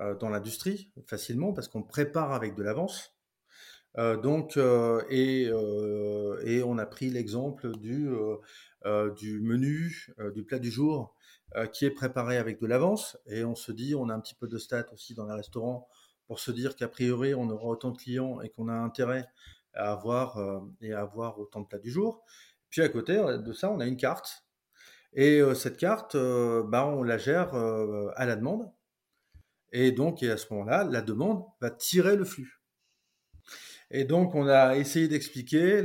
euh, 0.00 0.14
dans 0.14 0.28
l'industrie 0.28 0.92
facilement 1.08 1.52
parce 1.52 1.66
qu'on 1.66 1.82
prépare 1.82 2.32
avec 2.32 2.54
de 2.54 2.62
l'avance. 2.62 3.16
Euh, 3.96 4.16
donc, 4.16 4.56
euh, 4.56 5.02
et, 5.10 5.50
et, 6.44 6.62
on 6.62 6.78
a 6.78 6.86
pris 6.86 7.10
l'exemple 7.10 7.76
du, 7.78 8.08
du 9.16 9.40
menu, 9.40 10.14
du 10.34 10.44
plat 10.44 10.60
du 10.60 10.70
jour 10.70 11.16
qui 11.72 11.84
est 11.84 11.90
préparé 11.90 12.36
avec 12.36 12.60
de 12.60 12.66
l'avance. 12.66 13.18
Et 13.26 13.42
on 13.42 13.56
se 13.56 13.72
dit, 13.72 13.96
on 13.96 14.08
a 14.08 14.14
un 14.14 14.20
petit 14.20 14.36
peu 14.36 14.46
de 14.46 14.58
stats 14.58 14.92
aussi 14.92 15.14
dans 15.14 15.26
les 15.26 15.34
restaurants 15.34 15.88
pour 16.28 16.38
se 16.38 16.52
dire 16.52 16.76
qu'a 16.76 16.88
priori, 16.88 17.34
on 17.34 17.50
aura 17.50 17.66
autant 17.66 17.90
de 17.90 17.98
clients 17.98 18.40
et 18.40 18.50
qu'on 18.50 18.68
a 18.68 18.74
intérêt 18.74 19.26
à 19.74 19.92
avoir, 19.92 20.38
et 20.80 20.92
à 20.92 21.00
avoir 21.00 21.38
autant 21.38 21.60
de 21.62 21.66
plats 21.66 21.78
du 21.78 21.90
jour. 21.90 22.24
Puis 22.70 22.82
à 22.82 22.88
côté 22.88 23.14
de 23.14 23.52
ça, 23.52 23.70
on 23.70 23.80
a 23.80 23.86
une 23.86 23.96
carte. 23.96 24.44
Et 25.14 25.40
cette 25.54 25.78
carte, 25.78 26.16
bah, 26.16 26.86
on 26.86 27.02
la 27.02 27.18
gère 27.18 27.54
à 27.54 28.26
la 28.26 28.36
demande. 28.36 28.70
Et 29.72 29.92
donc, 29.92 30.22
à 30.22 30.36
ce 30.36 30.52
moment-là, 30.52 30.84
la 30.84 31.02
demande 31.02 31.44
va 31.60 31.70
tirer 31.70 32.16
le 32.16 32.24
flux. 32.24 32.60
Et 33.90 34.04
donc, 34.04 34.34
on 34.34 34.46
a 34.46 34.76
essayé 34.76 35.08
d'expliquer, 35.08 35.82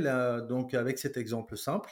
donc 0.48 0.74
avec 0.74 0.98
cet 0.98 1.16
exemple 1.16 1.56
simple, 1.56 1.90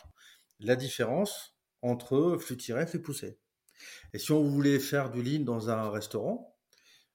la 0.61 0.77
différence 0.77 1.57
entre 1.81 2.37
flux 2.39 2.57
tiré 2.57 2.83
et 2.83 2.87
flux 2.87 3.03
poussé. 3.03 3.39
Et 4.13 4.19
si 4.19 4.33
on 4.33 4.43
voulait 4.43 4.79
faire 4.79 5.11
du 5.11 5.23
lean 5.23 5.45
dans 5.45 5.71
un 5.71 5.91
restaurant, 5.91 6.49
euh, 6.49 6.52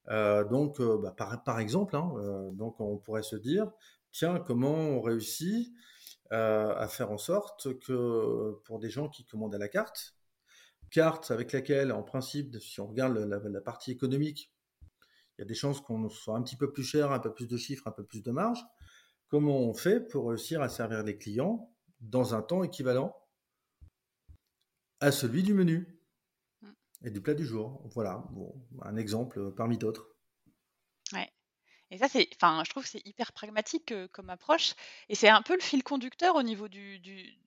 donc 0.09 0.79
euh, 0.79 0.97
bah, 0.97 1.11
par, 1.11 1.59
exemple, 1.59 1.95
hein, 1.95 2.11
euh, 2.17 2.49
donc 2.51 2.79
on 2.79 2.97
pourrait 2.97 3.23
se 3.23 3.35
dire, 3.35 3.71
tiens, 4.11 4.39
comment 4.39 4.73
on 4.73 5.01
réussit 5.01 5.73
à 6.29 6.87
faire 6.89 7.11
en 7.11 7.17
sorte 7.17 7.79
que 7.79 8.59
pour 8.65 8.79
des 8.79 8.89
gens 8.89 9.07
qui 9.07 9.23
commandent 9.23 9.55
à 9.55 9.57
la 9.57 9.69
carte, 9.69 10.17
carte 10.91 11.31
avec 11.31 11.53
laquelle, 11.53 11.93
en 11.93 12.03
principe, 12.03 12.57
si 12.59 12.81
on 12.81 12.87
regarde 12.87 13.15
la 13.15 13.61
partie 13.61 13.91
économique, 13.91 14.51
il 15.37 15.41
y 15.41 15.43
a 15.43 15.45
des 15.45 15.55
chances 15.55 15.79
qu'on 15.79 16.09
soit 16.09 16.35
un 16.35 16.41
petit 16.41 16.57
peu 16.57 16.73
plus 16.73 16.83
cher, 16.83 17.13
un 17.13 17.19
peu 17.19 17.33
plus 17.33 17.47
de 17.47 17.55
chiffres, 17.55 17.87
un 17.87 17.91
peu 17.91 18.03
plus 18.03 18.23
de 18.23 18.31
marge. 18.31 18.59
Comment 19.29 19.57
on 19.59 19.73
fait 19.73 20.01
pour 20.01 20.29
réussir 20.29 20.61
à 20.61 20.67
servir 20.67 21.03
les 21.03 21.17
clients 21.17 21.71
dans 22.01 22.35
un 22.35 22.41
temps 22.41 22.63
équivalent 22.63 23.15
à 24.99 25.11
celui 25.11 25.43
du 25.43 25.53
menu? 25.53 25.96
Et 27.03 27.11
du 27.11 27.21
plat 27.21 27.33
du 27.33 27.45
jour 27.45 27.81
Voilà, 27.93 28.23
un 28.81 28.97
exemple 28.97 29.51
parmi 29.55 29.77
d'autres. 29.77 30.07
Ouais. 31.13 31.29
Et 31.89 31.97
ça, 31.97 32.09
c'est, 32.09 32.27
enfin, 32.35 32.63
je 32.65 32.69
trouve 32.69 32.83
que 32.83 32.89
c'est 32.89 33.05
hyper 33.05 33.31
pragmatique 33.31 33.91
euh, 33.93 34.07
comme 34.11 34.29
approche, 34.29 34.73
et 35.07 35.15
c'est 35.15 35.29
un 35.29 35.41
peu 35.41 35.53
le 35.53 35.61
fil 35.61 35.83
conducteur 35.83 36.35
au 36.35 36.43
niveau 36.43 36.67
du, 36.67 36.99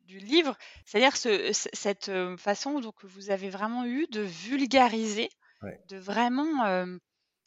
livre, 0.09 0.57
c'est-à-dire 0.87 1.17
cette 1.17 2.09
euh, 2.09 2.37
façon 2.37 2.81
que 2.93 3.07
vous 3.07 3.31
avez 3.31 3.49
vraiment 3.51 3.85
eu 3.85 4.07
de 4.09 4.23
vulgariser, 4.23 5.29
de 5.89 5.99
vraiment 5.99 6.65
euh, 6.65 6.97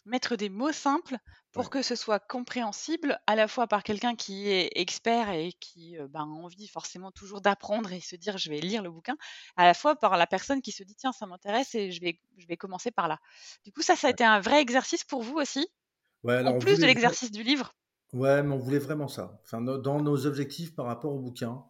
mettre 0.06 0.36
des 0.36 0.50
mots 0.50 0.72
simples 0.72 1.18
pour 1.54 1.70
que 1.70 1.82
ce 1.82 1.96
soit 1.96 2.20
compréhensible 2.20 3.20
à 3.28 3.36
la 3.36 3.48
fois 3.48 3.68
par 3.68 3.84
quelqu'un 3.84 4.16
qui 4.16 4.50
est 4.50 4.72
expert 4.76 5.30
et 5.30 5.54
qui 5.54 5.98
ben, 6.10 6.22
a 6.22 6.24
envie 6.24 6.68
forcément 6.68 7.12
toujours 7.12 7.42
d'apprendre 7.42 7.94
et 7.94 8.02
se 8.02 8.16
dire 8.16 8.38
je 8.38 8.50
vais 8.50 8.60
lire 8.60 8.84
le 8.84 8.92
bouquin, 8.92 9.16
à 9.56 9.66
la 9.66 9.74
fois 9.74 9.96
par 9.96 10.18
la 10.18 10.28
personne 10.28 10.62
qui 10.62 10.72
se 10.72 10.84
dit 10.84 10.96
tiens 10.96 11.12
ça 11.12 11.26
m'intéresse 11.26 11.76
et 11.76 11.92
je 11.92 12.02
vais, 12.02 12.20
je 12.38 12.48
vais 12.48 12.58
commencer 12.58 12.92
par 12.92 13.08
là. 13.08 13.20
Du 13.64 13.72
coup 13.72 13.82
ça, 13.82 13.96
ça 13.96 14.08
a 14.08 14.10
été 14.10 14.24
un 14.24 14.40
vrai 14.40 14.62
exercice 14.62 15.04
pour 15.04 15.22
vous 15.22 15.36
aussi, 15.36 15.68
en 16.26 16.58
plus 16.60 16.80
de 16.80 16.86
l'exercice 16.86 17.32
du 17.32 17.44
livre? 17.44 17.74
Ouais, 18.14 18.44
mais 18.44 18.54
on 18.54 18.60
voulait 18.60 18.80
vraiment 18.80 19.08
ça. 19.08 19.40
Enfin, 19.44 19.62
dans 19.62 20.02
nos 20.02 20.26
objectifs 20.26 20.76
par 20.76 20.86
rapport 20.86 21.14
au 21.14 21.20
bouquin, 21.20 21.64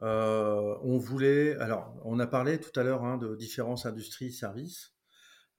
on 0.00 0.98
voulait. 0.98 1.56
Alors, 1.56 1.94
on 2.04 2.18
a 2.18 2.26
parlé 2.26 2.60
tout 2.60 2.78
à 2.78 2.82
l'heure 2.82 3.04
hein, 3.04 3.16
de 3.18 3.34
différentes 3.36 3.86
industries-services. 3.86 4.94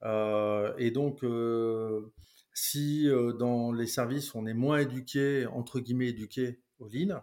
Euh, 0.04 0.74
et 0.78 0.92
donc, 0.92 1.24
euh, 1.24 2.12
si 2.54 3.08
euh, 3.08 3.34
dans 3.34 3.72
les 3.72 3.88
services 3.88 4.36
on 4.36 4.46
est 4.46 4.54
moins 4.54 4.80
éduqué, 4.80 5.46
entre 5.48 5.80
guillemets 5.80 6.10
éduqué 6.10 6.60
au 6.80 6.88
lean, 6.88 7.22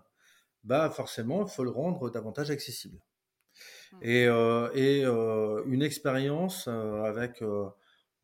bah 0.65 0.91
forcément 0.91 1.45
il 1.45 1.51
faut 1.51 1.65
le 1.65 1.71
rendre 1.71 2.11
davantage 2.11 2.51
accessible. 2.51 3.01
Mmh. 3.93 3.99
Et, 4.03 5.05
une 5.67 5.83
expérience 5.83 6.69
avec 6.69 7.43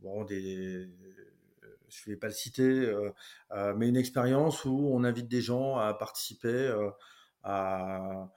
bon, 0.00 0.24
des, 0.24 0.88
je 1.88 2.10
ne 2.10 2.14
vais 2.14 2.16
pas 2.16 2.28
le 2.28 2.32
citer, 2.32 2.92
mais 3.76 3.88
une 3.88 3.96
expérience 3.96 4.64
où 4.64 4.90
on 4.92 5.04
invite 5.04 5.28
des 5.28 5.40
gens 5.40 5.76
à 5.76 5.94
participer 5.94 6.74
à, 7.42 8.30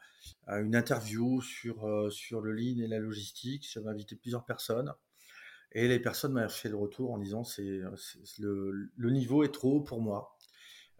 à, 0.47 0.59
une 0.59 0.75
interview 0.75 1.41
sur, 1.41 2.11
sur 2.11 2.41
le 2.41 2.53
lean 2.53 2.81
et 2.81 2.87
la 2.87 2.99
logistique. 2.99 3.69
J'avais 3.71 3.89
invité 3.89 4.15
plusieurs 4.15 4.45
personnes. 4.45 4.93
Et 5.71 5.87
les 5.87 5.99
personnes 5.99 6.33
m'ont 6.33 6.49
fait 6.49 6.69
le 6.69 6.77
retour 6.77 7.11
en 7.11 7.17
disant 7.17 7.43
c'est 7.43 7.81
le, 8.39 8.89
le, 8.95 9.09
niveau 9.09 9.43
est 9.43 9.53
trop 9.53 9.77
haut 9.77 9.81
pour 9.81 10.01
moi. 10.01 10.37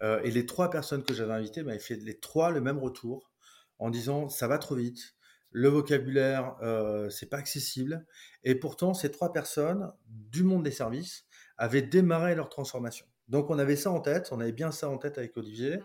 Euh, 0.04 0.22
et 0.24 0.32
les 0.32 0.46
trois 0.46 0.70
personnes 0.70 1.04
que 1.04 1.14
j'avais 1.14 1.34
invitées 1.34 1.64
m'avaient 1.64 1.80
fait 1.80 1.96
les 1.96 2.20
trois 2.20 2.52
le 2.52 2.62
même 2.62 2.78
retour 2.78 3.32
en 3.80 3.90
disant 3.90 4.30
ça 4.30 4.48
va 4.48 4.58
trop 4.58 4.76
vite, 4.76 5.16
le 5.52 5.70
vocabulaire 5.70 6.56
euh, 6.62 7.10
c'est 7.10 7.30
pas 7.30 7.38
accessible. 7.38 8.06
Et 8.44 8.56
pourtant 8.56 8.94
ces 8.94 9.12
trois 9.12 9.34
personnes 9.34 9.92
du 10.08 10.44
monde 10.44 10.64
des 10.64 10.72
services 10.72 11.26
avaient 11.58 11.82
démarré 11.82 12.36
leur 12.36 12.50
transformation. 12.50 13.06
Donc 13.28 13.50
on 13.50 13.60
avait 13.60 13.76
ça 13.76 13.92
en 13.92 14.00
tête, 14.00 14.30
on 14.32 14.40
avait 14.40 14.52
bien 14.52 14.72
ça 14.72 14.90
en 14.90 14.98
tête 14.98 15.18
avec 15.18 15.36
Olivier. 15.38 15.78
Mmh. 15.78 15.84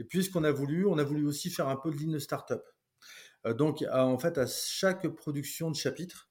Et 0.00 0.04
puis 0.04 0.24
ce 0.24 0.30
qu'on 0.30 0.44
a 0.44 0.52
voulu, 0.52 0.86
on 0.86 0.98
a 0.98 1.04
voulu 1.04 1.26
aussi 1.26 1.50
faire 1.50 1.68
un 1.68 1.76
peu 1.76 1.90
de 1.90 1.96
ligne 1.96 2.12
de 2.12 2.18
start-up. 2.18 2.64
Euh, 3.46 3.54
donc 3.54 3.84
en 3.92 4.18
fait 4.18 4.36
à 4.38 4.46
chaque 4.46 5.06
production 5.08 5.70
de 5.70 5.76
chapitre, 5.76 6.28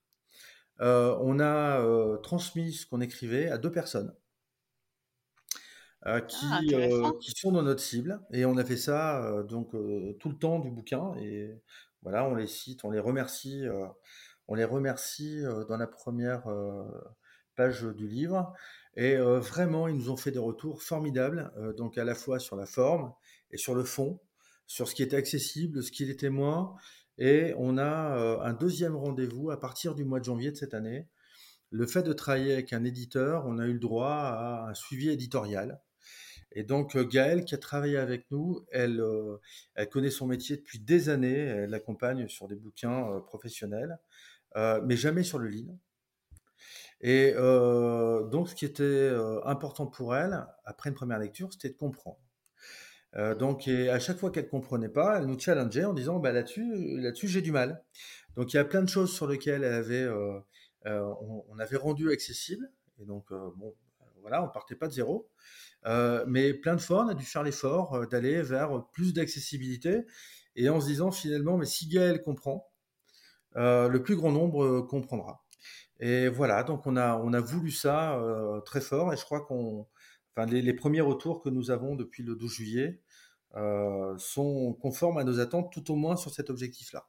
euh, 0.81 1.15
on 1.21 1.39
a 1.39 1.79
euh, 1.81 2.17
transmis 2.17 2.73
ce 2.73 2.85
qu'on 2.85 3.01
écrivait 3.01 3.49
à 3.49 3.57
deux 3.57 3.71
personnes 3.71 4.13
euh, 6.05 6.19
qui, 6.19 6.45
ah, 6.51 6.59
qui, 7.19 7.31
sont 7.31 7.51
dans 7.51 7.63
notre 7.63 7.81
cible. 7.81 8.19
Et 8.31 8.45
on 8.45 8.57
a 8.57 8.65
fait 8.65 8.77
ça 8.77 9.43
donc 9.43 9.71
tout 10.19 10.29
le 10.29 10.37
temps 10.37 10.59
du 10.59 10.69
bouquin. 10.69 11.13
Et 11.19 11.51
voilà, 12.01 12.25
on 12.25 12.35
les 12.35 12.47
cite, 12.47 12.83
on 12.83 12.91
les 12.91 12.99
remercie. 12.99 13.63
on 14.47 14.55
les 14.55 14.65
remercie 14.65 15.41
dans 15.67 15.77
la 15.77 15.87
première 15.87 16.43
page 17.55 17.83
du 17.83 18.07
livre. 18.07 18.53
Et 18.97 19.15
vraiment, 19.17 19.87
ils 19.87 19.95
nous 19.95 20.11
ont 20.11 20.17
fait 20.17 20.31
des 20.31 20.39
retours 20.39 20.83
formidables, 20.83 21.51
donc 21.75 21.97
à 21.97 22.03
la 22.03 22.13
fois 22.13 22.39
sur 22.39 22.55
la 22.55 22.65
forme 22.65 23.11
et 23.51 23.57
sur 23.57 23.73
le 23.73 23.83
fond, 23.83 24.19
sur 24.67 24.87
ce 24.87 24.95
qui 24.95 25.01
était 25.01 25.17
accessible, 25.17 25.81
ce 25.81 25.91
qui 25.91 26.09
était 26.09 26.29
moins, 26.29 26.75
et 27.17 27.53
on 27.57 27.77
a 27.77 28.17
euh, 28.17 28.39
un 28.41 28.53
deuxième 28.53 28.95
rendez-vous 28.95 29.51
à 29.51 29.59
partir 29.59 29.95
du 29.95 30.03
mois 30.03 30.19
de 30.19 30.25
janvier 30.25 30.51
de 30.51 30.57
cette 30.57 30.73
année. 30.73 31.07
Le 31.71 31.87
fait 31.87 32.03
de 32.03 32.13
travailler 32.13 32.53
avec 32.53 32.73
un 32.73 32.83
éditeur, 32.83 33.45
on 33.45 33.57
a 33.59 33.65
eu 33.65 33.73
le 33.73 33.79
droit 33.79 34.11
à 34.11 34.67
un 34.69 34.73
suivi 34.73 35.09
éditorial. 35.09 35.81
Et 36.51 36.63
donc 36.63 36.95
euh, 36.95 37.05
Gaëlle, 37.05 37.45
qui 37.45 37.55
a 37.55 37.57
travaillé 37.57 37.97
avec 37.97 38.29
nous, 38.31 38.65
elle, 38.71 39.01
euh, 39.01 39.37
elle 39.75 39.89
connaît 39.89 40.09
son 40.09 40.27
métier 40.27 40.57
depuis 40.57 40.79
des 40.79 41.09
années, 41.09 41.37
elle 41.37 41.69
l'accompagne 41.69 42.27
sur 42.27 42.47
des 42.47 42.55
bouquins 42.55 43.21
professionnels, 43.27 43.97
mais 44.55 44.95
jamais 44.95 45.23
sur 45.23 45.37
le 45.39 45.49
lean. 45.49 45.77
Et 47.01 47.33
donc 47.33 48.49
ce 48.49 48.55
qui 48.55 48.65
était 48.65 49.11
important 49.43 49.85
pour 49.85 50.15
elle, 50.15 50.45
après 50.63 50.89
une 50.89 50.95
première 50.95 51.19
lecture, 51.19 51.51
c'était 51.51 51.69
de 51.69 51.77
comprendre. 51.77 52.19
Euh, 53.17 53.33
donc, 53.33 53.67
à 53.67 53.99
chaque 53.99 54.17
fois 54.17 54.31
qu'elle 54.31 54.49
comprenait 54.49 54.89
pas, 54.89 55.17
elle 55.19 55.25
nous 55.25 55.39
challengeait 55.39 55.85
en 55.85 55.93
disant 55.93 56.19
bah, 56.19 56.31
là-dessus, 56.31 56.99
là-dessus, 56.99 57.27
j'ai 57.27 57.41
du 57.41 57.51
mal. 57.51 57.83
Donc, 58.35 58.53
il 58.53 58.57
y 58.57 58.59
a 58.59 58.65
plein 58.65 58.81
de 58.81 58.89
choses 58.89 59.13
sur 59.13 59.27
lesquelles 59.27 59.63
euh, 59.63 60.39
euh, 60.85 61.13
on, 61.49 61.57
avait 61.59 61.77
rendu 61.77 62.11
accessible. 62.11 62.69
Et 62.99 63.05
donc, 63.05 63.31
bon, 63.31 63.73
voilà, 64.21 64.43
on 64.43 64.49
partait 64.49 64.75
pas 64.75 64.87
de 64.87 64.93
zéro. 64.93 65.29
mais 66.27 66.53
plein 66.53 66.75
de 66.75 66.81
fois, 66.81 67.05
on 67.05 67.09
a 67.09 67.13
dû 67.13 67.25
faire 67.25 67.43
l'effort 67.43 68.07
d'aller 68.07 68.41
vers 68.41 68.85
plus 68.91 69.13
d'accessibilité 69.13 70.05
et 70.55 70.69
en 70.69 70.79
se 70.79 70.87
disant 70.87 71.11
finalement, 71.11 71.57
mais 71.57 71.65
si 71.65 71.87
Gaël 71.87 72.21
comprend, 72.21 72.69
le 73.55 73.97
plus 73.99 74.15
grand 74.15 74.31
nombre 74.31 74.81
comprendra. 74.81 75.45
Et 75.99 76.27
voilà, 76.27 76.63
donc 76.63 76.87
on 76.87 76.95
a, 76.97 77.39
voulu 77.41 77.71
ça 77.71 78.19
très 78.65 78.81
fort 78.81 79.13
et 79.13 79.17
je 79.17 79.23
crois 79.23 79.41
qu'on, 79.41 79.87
enfin, 80.35 80.45
les, 80.49 80.73
premiers 80.73 81.01
retours 81.01 81.41
que 81.41 81.49
nous 81.49 81.71
avons 81.71 81.95
depuis 81.95 82.23
le 82.23 82.35
12 82.35 82.51
juillet 82.53 83.01
sont 84.17 84.73
conformes 84.81 85.17
à 85.17 85.23
nos 85.23 85.39
attentes, 85.39 85.71
tout 85.71 85.91
au 85.91 85.95
moins 85.95 86.15
sur 86.15 86.31
cet 86.31 86.49
objectif-là. 86.49 87.07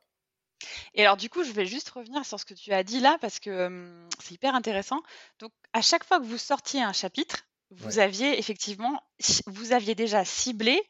Et 0.95 1.03
alors 1.03 1.17
du 1.17 1.29
coup, 1.29 1.45
je 1.45 1.53
vais 1.53 1.67
juste 1.67 1.91
revenir 1.91 2.25
sur 2.25 2.41
ce 2.41 2.45
que 2.45 2.55
tu 2.55 2.73
as 2.73 2.83
dit 2.83 3.01
là 3.01 3.19
parce 3.21 3.39
que 3.39 4.07
c'est 4.21 4.35
hyper 4.35 4.55
intéressant. 4.55 5.01
Donc 5.39 5.53
à 5.73 5.83
chaque 5.83 6.05
fois 6.05 6.19
que 6.19 6.25
vous 6.25 6.39
sortiez 6.39 6.83
un 6.83 6.93
chapitre, 6.93 7.47
vous 7.71 7.99
aviez 7.99 8.39
effectivement, 8.39 9.01
vous 9.47 9.73
aviez 9.73 9.95
déjà 9.95 10.25
ciblé. 10.25 10.81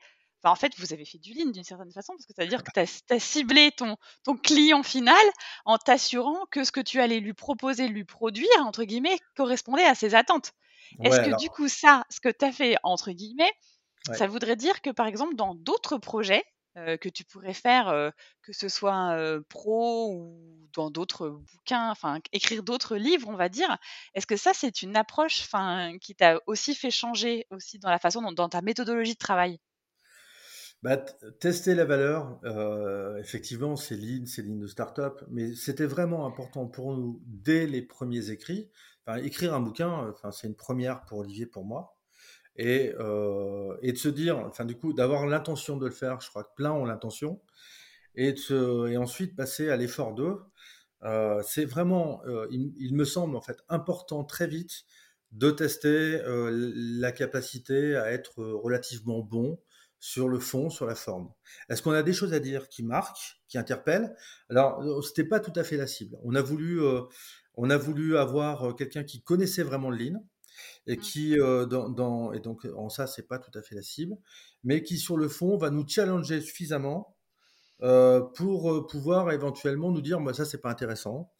Enfin, 0.42 0.52
en 0.52 0.56
fait, 0.56 0.72
vous 0.78 0.92
avez 0.92 1.04
fait 1.04 1.18
du 1.18 1.32
lean 1.32 1.50
d'une 1.50 1.64
certaine 1.64 1.90
façon 1.90 2.12
parce 2.12 2.26
que 2.26 2.34
ça 2.34 2.42
veut 2.42 2.48
dire 2.48 2.62
que 2.62 2.70
tu 2.70 2.80
as, 3.14 3.18
ciblé 3.18 3.72
ton, 3.72 3.96
ton 4.22 4.36
client 4.36 4.82
final 4.82 5.16
en 5.64 5.78
t'assurant 5.78 6.44
que 6.50 6.62
ce 6.62 6.70
que 6.70 6.80
tu 6.80 7.00
allais 7.00 7.20
lui 7.20 7.32
proposer, 7.32 7.88
lui 7.88 8.04
produire, 8.04 8.48
entre 8.60 8.84
guillemets, 8.84 9.18
correspondait 9.34 9.86
à 9.86 9.94
ses 9.94 10.14
attentes. 10.14 10.52
Est-ce 11.02 11.20
que 11.20 11.36
du 11.36 11.48
coup, 11.48 11.68
ça, 11.68 12.04
ce 12.10 12.20
que 12.20 12.28
tu 12.28 12.44
as 12.44 12.52
fait, 12.52 12.76
entre 12.82 13.10
guillemets, 13.10 13.52
ça 14.14 14.26
voudrait 14.26 14.56
dire 14.56 14.80
que, 14.82 14.90
par 14.90 15.06
exemple, 15.06 15.34
dans 15.34 15.54
d'autres 15.54 15.98
projets 15.98 16.44
que 16.74 17.08
tu 17.08 17.24
pourrais 17.24 17.54
faire, 17.54 18.12
que 18.42 18.52
ce 18.52 18.68
soit 18.68 19.16
pro 19.48 20.12
ou 20.12 20.68
dans 20.74 20.90
d'autres 20.90 21.28
bouquins, 21.28 21.90
enfin, 21.90 22.20
écrire 22.32 22.62
d'autres 22.62 22.96
livres, 22.96 23.28
on 23.28 23.36
va 23.36 23.48
dire, 23.48 23.78
est-ce 24.14 24.26
que 24.26 24.36
ça, 24.36 24.52
c'est 24.52 24.82
une 24.82 24.96
approche 24.96 25.40
enfin, 25.40 25.96
qui 26.00 26.14
t'a 26.14 26.38
aussi 26.46 26.74
fait 26.74 26.90
changer 26.90 27.46
aussi 27.50 27.78
dans 27.78 27.90
la 27.90 27.98
façon 27.98 28.20
dont, 28.20 28.32
dans 28.32 28.48
ta 28.50 28.60
méthodologie 28.60 29.14
de 29.14 29.18
travail? 29.18 29.58
Bah, 30.82 30.98
tester 31.40 31.74
la 31.74 31.84
valeur, 31.84 32.38
euh, 32.44 33.16
effectivement, 33.16 33.76
c'est 33.76 33.96
lean, 33.96 34.26
c'est 34.26 34.42
lean 34.42 34.56
de 34.56 34.66
start-up, 34.66 35.22
mais 35.30 35.54
c'était 35.54 35.86
vraiment 35.86 36.26
important 36.26 36.66
pour 36.66 36.94
nous 36.94 37.20
dès 37.24 37.66
les 37.66 37.82
premiers 37.82 38.30
écrits. 38.30 38.70
écrire 39.22 39.54
un 39.54 39.60
bouquin, 39.60 40.10
enfin, 40.10 40.30
c'est 40.30 40.46
une 40.46 40.54
première 40.54 41.04
pour 41.06 41.18
Olivier, 41.18 41.46
pour 41.46 41.64
moi. 41.64 41.95
Et, 42.56 42.94
euh, 42.98 43.76
et 43.82 43.92
de 43.92 43.98
se 43.98 44.08
dire, 44.08 44.38
enfin, 44.38 44.64
du 44.64 44.76
coup, 44.76 44.92
d'avoir 44.92 45.26
l'intention 45.26 45.76
de 45.76 45.86
le 45.86 45.92
faire, 45.92 46.20
je 46.20 46.30
crois 46.30 46.44
que 46.44 46.54
plein 46.56 46.72
ont 46.72 46.84
l'intention, 46.84 47.40
et, 48.14 48.34
ensuite 48.96 49.36
passer 49.36 49.68
à 49.68 49.76
l'effort 49.76 50.14
d'eux. 50.14 50.38
Euh, 51.02 51.42
c'est 51.46 51.66
vraiment, 51.66 52.22
il, 52.50 52.72
il, 52.78 52.94
me 52.94 53.04
semble 53.04 53.36
en 53.36 53.42
fait 53.42 53.58
important 53.68 54.24
très 54.24 54.46
vite 54.46 54.84
de 55.32 55.50
tester 55.50 56.22
la 56.24 57.12
capacité 57.12 57.96
à 57.96 58.10
être 58.10 58.42
relativement 58.42 59.20
bon 59.20 59.58
sur 59.98 60.28
le 60.28 60.38
fond, 60.38 60.70
sur 60.70 60.86
la 60.86 60.94
forme. 60.94 61.32
Est-ce 61.68 61.82
qu'on 61.82 61.92
a 61.92 62.02
des 62.02 62.12
choses 62.12 62.32
à 62.32 62.40
dire 62.40 62.68
qui 62.68 62.82
marquent, 62.82 63.40
qui 63.48 63.58
interpellent? 63.58 64.14
Alors, 64.48 64.80
euh, 64.82 65.02
c'était 65.02 65.24
pas 65.24 65.40
tout 65.40 65.52
à 65.56 65.64
fait 65.64 65.76
la 65.76 65.86
cible. 65.86 66.16
On 66.22 66.34
a 66.34 66.42
voulu, 66.42 66.80
euh, 66.80 67.02
on 67.54 67.70
a 67.70 67.76
voulu 67.76 68.16
avoir 68.16 68.68
euh, 68.68 68.72
quelqu'un 68.72 69.04
qui 69.04 69.22
connaissait 69.22 69.62
vraiment 69.62 69.90
le 69.90 69.96
lean 69.96 70.24
et 70.86 70.96
mmh. 70.96 71.00
qui, 71.00 71.36
dans, 71.36 72.32
et 72.32 72.40
donc 72.40 72.66
en 72.76 72.88
ça, 72.88 73.06
c'est 73.06 73.26
pas 73.26 73.38
tout 73.38 73.56
à 73.58 73.62
fait 73.62 73.74
la 73.74 73.82
cible, 73.82 74.16
mais 74.64 74.82
qui 74.82 74.98
sur 74.98 75.16
le 75.16 75.28
fond 75.28 75.56
va 75.56 75.70
nous 75.70 75.86
challenger 75.86 76.40
suffisamment 76.40 77.16
pour 77.78 78.86
pouvoir 78.86 79.32
éventuellement 79.32 79.90
nous 79.90 80.00
dire, 80.00 80.20
moi 80.20 80.32
ça 80.32 80.44
c'est 80.44 80.60
pas 80.60 80.70
intéressant. 80.70 81.32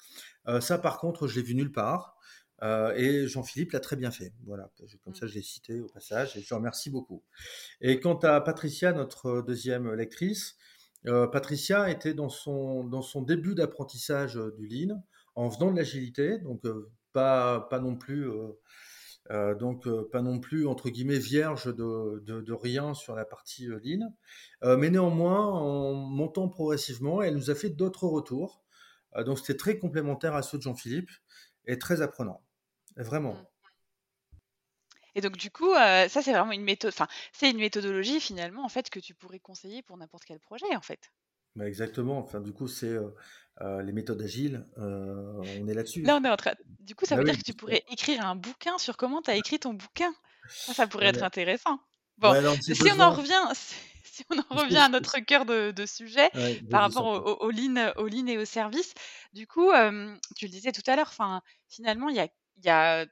ça 0.60 0.78
par 0.78 0.98
contre, 0.98 1.26
je 1.28 1.36
l'ai 1.36 1.42
vu 1.42 1.54
nulle 1.54 1.72
part. 1.72 2.16
Euh, 2.62 2.94
et 2.96 3.26
Jean-Philippe 3.26 3.72
l'a 3.72 3.80
très 3.80 3.96
bien 3.96 4.10
fait. 4.10 4.32
Voilà, 4.46 4.70
comme 5.04 5.14
ça 5.14 5.26
je 5.26 5.34
l'ai 5.34 5.42
cité 5.42 5.80
au 5.80 5.86
passage 5.86 6.36
et 6.36 6.40
je 6.40 6.54
remercie 6.54 6.90
beaucoup. 6.90 7.22
Et 7.80 8.00
quant 8.00 8.18
à 8.18 8.40
Patricia, 8.40 8.92
notre 8.92 9.42
deuxième 9.42 9.92
lectrice, 9.92 10.56
euh, 11.06 11.26
Patricia 11.26 11.90
était 11.90 12.14
dans 12.14 12.30
son, 12.30 12.84
dans 12.84 13.02
son 13.02 13.22
début 13.22 13.54
d'apprentissage 13.54 14.38
euh, 14.38 14.54
du 14.56 14.66
Lean 14.66 15.02
en 15.34 15.48
venant 15.48 15.70
de 15.70 15.76
l'agilité, 15.76 16.38
donc 16.38 16.62
pas, 17.12 17.60
pas 17.60 17.78
non 17.78 17.96
plus. 17.96 18.26
Donc 19.58 19.88
pas 20.10 20.22
non 20.22 20.40
plus 20.40 20.66
entre 20.66 20.88
guillemets 20.88 21.18
vierge 21.18 21.74
de, 21.74 22.52
rien 22.52 22.94
sur 22.94 23.14
la 23.14 23.24
partie 23.24 23.66
Lean, 23.66 24.14
mais 24.62 24.90
néanmoins 24.90 25.46
en 25.46 25.94
montant 25.94 26.48
progressivement, 26.48 27.22
elle 27.22 27.34
nous 27.34 27.50
a 27.50 27.54
fait 27.54 27.70
d'autres 27.70 28.06
retours. 28.06 28.62
donc 29.24 29.38
c'était 29.38 29.56
très 29.56 29.78
complémentaire 29.78 30.34
à 30.34 30.42
ceux 30.42 30.58
de 30.58 30.62
Jean-Philippe 30.62 31.10
et 31.66 31.78
très 31.78 32.02
apprenant. 32.02 32.42
Vraiment. 32.96 33.34
Mmh. 33.34 33.46
Et 35.16 35.22
donc 35.22 35.38
du 35.38 35.50
coup, 35.50 35.72
ça 35.72 36.08
c'est 36.08 36.32
vraiment 36.32 36.52
une 36.52 36.62
méthode, 36.62 36.92
enfin 36.92 37.08
c'est 37.32 37.50
une 37.50 37.56
méthodologie 37.56 38.20
finalement 38.20 38.64
en 38.64 38.68
fait 38.68 38.90
que 38.90 39.00
tu 39.00 39.14
pourrais 39.14 39.38
conseiller 39.38 39.82
pour 39.82 39.96
n'importe 39.96 40.24
quel 40.26 40.38
projet 40.38 40.76
en 40.76 40.82
fait. 40.82 41.10
Bah, 41.56 41.66
exactement. 41.66 42.18
Enfin 42.18 42.40
du 42.40 42.52
coup 42.52 42.68
c'est 42.68 42.96
les 43.60 43.92
méthodes 43.92 44.22
agiles, 44.22 44.64
on 44.76 45.68
est 45.68 45.74
là-dessus. 45.74 46.02
Là 46.02 46.18
on 46.20 46.24
est 46.24 46.30
en 46.30 46.36
train. 46.36 46.54
Du 46.80 46.94
coup 46.94 47.06
ça 47.06 47.16
bah 47.16 47.22
veut 47.22 47.28
dire 47.28 47.38
que 47.38 47.44
tu 47.44 47.54
pourrais 47.54 47.84
écrire 47.90 48.24
un 48.24 48.36
bouquin 48.36 48.78
sur 48.78 48.96
comment 48.96 49.22
tu 49.22 49.30
as 49.30 49.36
écrit 49.36 49.58
ton 49.58 49.74
bouquin. 49.74 50.12
Ça, 50.48 50.86
pourrait 50.86 51.06
être 51.06 51.24
intéressant. 51.24 51.80
Bon, 52.18 52.32
si 52.60 52.72
on 52.92 53.00
en 53.00 53.10
revient, 53.10 53.42
si 54.04 54.24
on 54.30 54.38
en 54.38 54.62
revient 54.62 54.76
à 54.76 54.88
notre 54.88 55.18
cœur 55.18 55.44
de, 55.44 55.86
sujet 55.86 56.30
par 56.70 56.82
rapport 56.82 57.06
au, 57.06 57.46
au, 57.46 57.50
lean, 57.50 57.92
au 57.96 58.06
lean 58.06 58.28
et 58.28 58.38
au 58.38 58.44
service, 58.44 58.94
du 59.32 59.46
coup, 59.46 59.70
tu 60.36 60.46
le 60.46 60.50
disais 60.50 60.72
tout 60.72 60.88
à 60.88 60.94
l'heure, 60.96 61.12
finalement, 61.68 62.08
il 62.08 62.16
y 62.16 62.20
a 62.20 62.28
il 62.58 62.64
y 62.64 62.70
a 62.70 63.06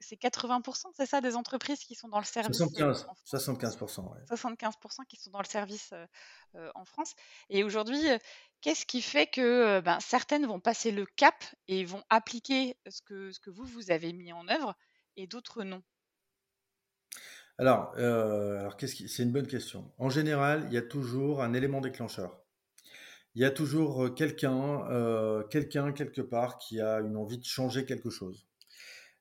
c'est 0.00 0.20
80%, 0.20 0.86
c'est 0.96 1.06
ça, 1.06 1.20
des 1.20 1.36
entreprises 1.36 1.80
qui 1.80 1.94
sont 1.94 2.08
dans 2.08 2.18
le 2.18 2.24
service 2.24 2.56
75, 2.56 3.06
75%, 3.26 4.12
ouais. 4.12 4.18
75% 4.28 5.06
qui 5.06 5.16
sont 5.16 5.30
dans 5.30 5.40
le 5.40 5.44
service 5.44 5.92
en 6.74 6.84
France. 6.84 7.14
Et 7.50 7.62
aujourd'hui, 7.62 8.00
qu'est-ce 8.60 8.86
qui 8.86 9.02
fait 9.02 9.26
que 9.26 9.80
ben, 9.80 10.00
certaines 10.00 10.46
vont 10.46 10.58
passer 10.58 10.90
le 10.90 11.06
cap 11.06 11.44
et 11.68 11.84
vont 11.84 12.02
appliquer 12.08 12.76
ce 12.88 13.02
que, 13.02 13.30
ce 13.30 13.40
que 13.40 13.50
vous, 13.50 13.64
vous 13.64 13.90
avez 13.90 14.12
mis 14.12 14.32
en 14.32 14.48
œuvre 14.48 14.74
et 15.16 15.26
d'autres 15.26 15.64
non? 15.64 15.82
Alors, 17.58 17.94
alors 17.96 18.76
qu'est-ce 18.76 18.94
qui... 18.94 19.08
c'est 19.08 19.22
une 19.22 19.32
bonne 19.32 19.46
question. 19.46 19.92
En 19.98 20.08
général, 20.08 20.66
il 20.68 20.72
y 20.72 20.78
a 20.78 20.82
toujours 20.82 21.42
un 21.42 21.52
élément 21.52 21.80
déclencheur. 21.80 22.42
Il 23.34 23.42
y 23.42 23.44
a 23.44 23.50
toujours 23.50 24.14
quelqu'un, 24.14 25.44
quelqu'un 25.50 25.92
quelque 25.92 26.22
part 26.22 26.58
qui 26.58 26.80
a 26.80 27.00
une 27.00 27.16
envie 27.16 27.38
de 27.38 27.44
changer 27.44 27.84
quelque 27.84 28.10
chose. 28.10 28.49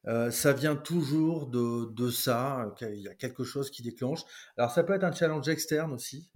Euh, 0.08 0.32
ça 0.32 0.54
vient 0.54 0.76
toujours 0.76 1.48
de, 1.48 2.10
ça, 2.10 2.74
il 2.82 3.02
y 3.02 3.08
a 3.08 3.16
quelque 3.16 3.44
chose 3.44 3.70
qui 3.70 3.82
déclenche. 3.82 4.22
Alors 4.58 4.72
ça 4.72 4.84
peut 4.84 4.94
être 4.94 5.04
un 5.04 5.12
challenge 5.12 5.48
externe 5.50 5.92
aussi, 5.92 6.30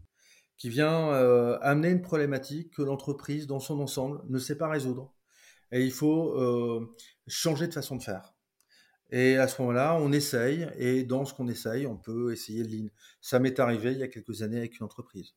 qui 0.57 0.69
vient 0.69 1.11
euh, 1.13 1.57
amener 1.61 1.89
une 1.89 2.01
problématique 2.01 2.73
que 2.73 2.81
l'entreprise 2.81 3.47
dans 3.47 3.59
son 3.59 3.79
ensemble 3.79 4.21
ne 4.29 4.37
sait 4.37 4.57
pas 4.57 4.67
résoudre. 4.67 5.13
Et 5.71 5.83
il 5.83 5.91
faut 5.91 6.37
euh, 6.37 6.93
changer 7.27 7.67
de 7.67 7.73
façon 7.73 7.95
de 7.95 8.03
faire. 8.03 8.33
Et 9.11 9.37
à 9.37 9.47
ce 9.47 9.61
moment-là, 9.61 9.95
on 9.95 10.11
essaye, 10.11 10.67
et 10.75 11.03
dans 11.03 11.23
ce 11.25 11.33
qu'on 11.33 11.47
essaye, 11.47 11.85
on 11.85 11.97
peut 11.97 12.31
essayer 12.33 12.63
le 12.63 12.69
lean. 12.69 12.87
Ça 13.21 13.39
m'est 13.39 13.59
arrivé 13.59 13.91
il 13.91 13.99
y 13.99 14.03
a 14.03 14.07
quelques 14.07 14.41
années 14.41 14.57
avec 14.57 14.79
une 14.79 14.85
entreprise. 14.85 15.35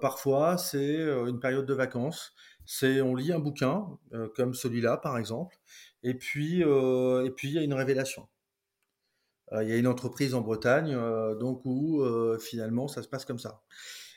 parfois, 0.00 0.58
c'est 0.58 1.00
une 1.26 1.40
période 1.40 1.64
de 1.64 1.74
vacances. 1.74 2.34
C'est 2.66 3.00
on 3.00 3.14
lit 3.14 3.32
un 3.32 3.38
bouquin 3.38 3.86
comme 4.36 4.52
celui-là, 4.52 4.98
par 4.98 5.16
exemple, 5.16 5.56
et 6.02 6.14
puis, 6.14 6.62
euh, 6.64 7.24
et 7.24 7.30
puis 7.30 7.48
il 7.48 7.54
y 7.54 7.58
a 7.58 7.62
une 7.62 7.74
révélation. 7.74 8.28
Euh, 9.52 9.62
il 9.62 9.68
y 9.68 9.72
a 9.72 9.76
une 9.76 9.86
entreprise 9.86 10.34
en 10.34 10.40
Bretagne, 10.40 10.94
euh, 10.94 11.34
donc 11.34 11.62
où 11.64 12.04
finalement 12.40 12.88
ça 12.88 13.02
se 13.02 13.08
passe 13.08 13.24
comme 13.24 13.38
ça. 13.38 13.62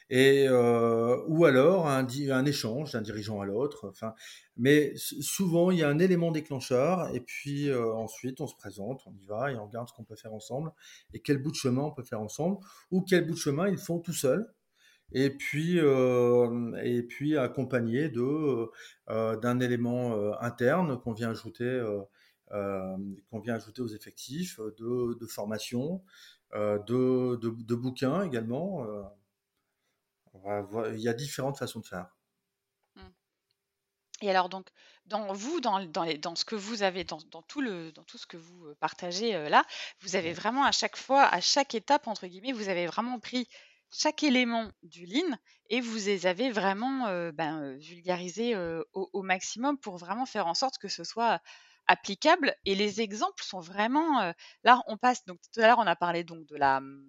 Et 0.10 0.48
ou 0.50 1.46
alors 1.46 1.88
un, 1.88 2.06
un 2.06 2.46
échange 2.46 2.92
d'un 2.92 3.02
dirigeant 3.02 3.42
à 3.42 3.46
l'autre. 3.46 3.90
Enfin, 3.90 4.14
mais 4.56 4.94
souvent 4.96 5.72
il 5.72 5.80
y 5.80 5.84
a 5.84 5.90
un 5.90 6.00
élément 6.00 6.32
déclencheur, 6.32 7.10
et 7.14 7.22
puis 7.22 7.74
ensuite 7.74 8.40
on 8.42 8.48
se 8.48 8.56
présente, 8.56 9.02
on 9.08 9.14
y 9.16 9.26
va 9.26 9.52
et 9.52 9.56
on 9.56 9.66
regarde 9.66 9.90
ce 9.90 9.94
qu'on 9.94 10.04
peut 10.04 10.16
faire 10.16 10.34
ensemble 10.34 10.72
et 11.14 11.22
quel 11.22 11.40
bout 11.42 11.52
de 11.52 11.56
chemin 11.56 11.84
on 11.84 11.92
peut 11.92 12.04
faire 12.04 12.22
ensemble, 12.22 12.58
ou 12.92 13.02
quel 13.02 13.26
bout 13.26 13.34
de 13.34 13.40
chemin 13.40 13.68
ils 13.68 13.78
font 13.80 14.00
tout 14.00 14.14
seuls 14.14 14.54
et 15.12 15.30
puis, 15.30 15.80
euh, 15.80 16.76
et 16.84 17.04
puis 17.04 17.38
accompagné 17.38 18.10
de, 18.10 18.72
euh, 19.10 19.38
d'un 19.38 19.60
élément 19.60 20.14
euh, 20.14 20.32
interne 20.40 21.00
qu'on 21.00 21.14
vient 21.14 21.30
ajouter, 21.30 21.84
qu'on 22.50 23.40
vient 23.40 23.56
ajouter 23.56 23.82
aux 23.82 23.88
effectifs, 23.88 24.60
de, 24.60 25.18
de 25.20 25.26
formation, 25.26 26.04
de, 26.54 27.36
de, 27.36 27.50
de, 27.50 27.76
bouquins 27.76 28.24
également. 28.24 28.86
il 30.34 31.00
y 31.00 31.10
a 31.10 31.14
différentes 31.14 31.58
façons 31.58 31.80
de 31.80 31.86
faire. 31.86 32.16
Mmh. 32.96 33.02
Et 34.22 34.30
alors 34.30 34.48
donc, 34.48 34.70
dans 35.06 35.34
vous, 35.34 35.60
dans, 35.60 35.84
dans, 35.86 36.04
les, 36.04 36.18
dans 36.18 36.36
ce 36.36 36.46
que 36.46 36.56
vous 36.56 36.82
avez, 36.82 37.04
dans, 37.04 37.20
dans, 37.32 37.42
tout 37.42 37.62
le, 37.62 37.92
dans 37.92 38.04
tout 38.04 38.18
ce 38.18 38.26
que 38.26 38.38
vous 38.38 38.74
partagez 38.80 39.50
là, 39.50 39.66
vous 40.02 40.16
avez 40.16 40.34
vraiment 40.34 40.64
à 40.64 40.72
chaque 40.72 40.98
fois, 40.98 41.24
à 41.24 41.42
chaque 41.42 41.76
étape 41.76 42.08
entre 42.08 42.28
guillemets, 42.28 42.54
vous 42.54 42.70
avez 42.70 42.88
vraiment 42.88 43.20
pris 43.20 43.50
chaque 43.98 44.24
élément 44.24 44.70
du 44.84 45.06
Lean 45.06 45.38
et 45.70 45.82
vous 45.82 45.96
les 45.96 46.28
avez 46.28 46.52
vraiment 46.52 47.08
ben, 47.34 47.78
vulgarisés 47.78 48.56
au, 48.94 49.22
maximum 49.22 49.78
pour 49.78 49.98
vraiment 49.98 50.26
faire 50.26 50.48
en 50.48 50.54
sorte 50.54 50.78
que 50.78 50.88
ce 50.88 51.04
soit 51.04 51.40
applicable. 51.88 52.56
Et 52.66 52.76
les 52.76 53.02
exemples 53.02 53.44
sont 53.44 53.60
vraiment. 53.60 54.34
là, 54.64 54.82
on 54.88 54.98
passe. 54.98 55.26
Donc 55.26 55.40
tout 55.54 55.60
à 55.62 55.68
l'heure, 55.68 55.80
on 55.80 55.88
a 55.88 55.96
parlé 55.96 56.24
donc 56.24 56.46
de 56.46 56.56
la 56.56 56.82
mmh, 56.82 57.04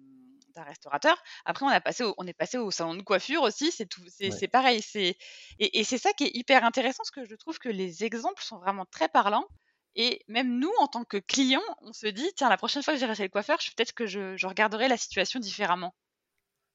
d'un 0.55 0.63
restaurateur. 0.63 1.21
Après, 1.45 1.65
on 1.65 1.69
a 1.69 1.79
passé, 1.81 2.03
on 2.17 2.27
est 2.27 2.33
passé 2.33 2.57
au 2.57 2.71
salon 2.71 2.95
de 2.95 3.03
coiffure 3.03 3.43
aussi. 3.43 3.71
C'est 3.71 3.85
tout, 3.85 4.01
c'est 4.09 4.47
pareil. 4.47 4.81
C'est 4.81 5.17
et, 5.59 5.79
et 5.79 5.83
c'est 5.83 5.97
ça 5.97 6.13
qui 6.13 6.25
est 6.25 6.31
hyper 6.35 6.63
intéressant, 6.65 7.03
parce 7.03 7.11
que 7.11 7.25
je 7.25 7.35
trouve 7.35 7.59
que 7.59 7.69
les 7.69 8.03
exemples 8.03 8.43
sont 8.43 8.57
vraiment 8.57 8.85
très 8.85 9.07
parlants. 9.07 9.47
Et 9.95 10.21
même 10.27 10.59
nous, 10.59 10.71
en 10.79 10.87
tant 10.87 11.03
que 11.03 11.17
clients, 11.17 11.59
on 11.81 11.91
se 11.91 12.05
dit, 12.07 12.29
tiens, 12.35 12.49
la 12.49 12.57
prochaine 12.57 12.83
fois 12.83 12.93
que 12.93 12.99
j'irai 12.99 13.15
chez 13.15 13.23
le 13.23 13.29
coiffeur, 13.29 13.57
peut-être 13.57 13.93
que 13.93 14.05
je, 14.05 14.37
je 14.37 14.45
regarderai 14.45 14.87
la 14.87 14.97
situation 14.97 15.39
différemment. 15.39 15.95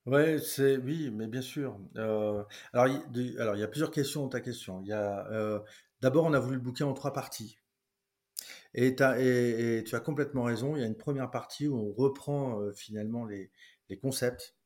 Ouais, 0.06 0.38
c'est 0.40 0.78
oui, 0.78 1.10
mais 1.12 1.28
bien 1.28 1.42
sûr. 1.42 1.78
Alors, 1.94 2.48
il, 3.14 3.38
alors, 3.38 3.54
il 3.56 3.60
y 3.60 3.62
a 3.62 3.68
plusieurs 3.68 3.92
questions 3.92 4.22
dans 4.22 4.28
ta 4.28 4.40
question. 4.40 4.80
Il 4.82 4.88
y 4.88 4.94
d'abord, 6.00 6.24
on 6.24 6.32
a 6.32 6.40
voulu 6.40 6.56
le 6.56 6.62
bouquin 6.62 6.86
en 6.86 6.94
trois 6.94 7.12
parties. 7.12 7.58
Et, 8.74 8.96
tu 8.96 9.02
as 9.94 10.00
complètement 10.00 10.44
raison. 10.44 10.76
Il 10.76 10.80
y 10.80 10.84
a 10.84 10.86
une 10.86 10.96
première 10.96 11.30
partie 11.30 11.68
où 11.68 11.76
on 11.76 11.92
reprend 11.92 12.60
finalement 12.74 13.26
les, 13.26 13.50
concepts 14.00 14.56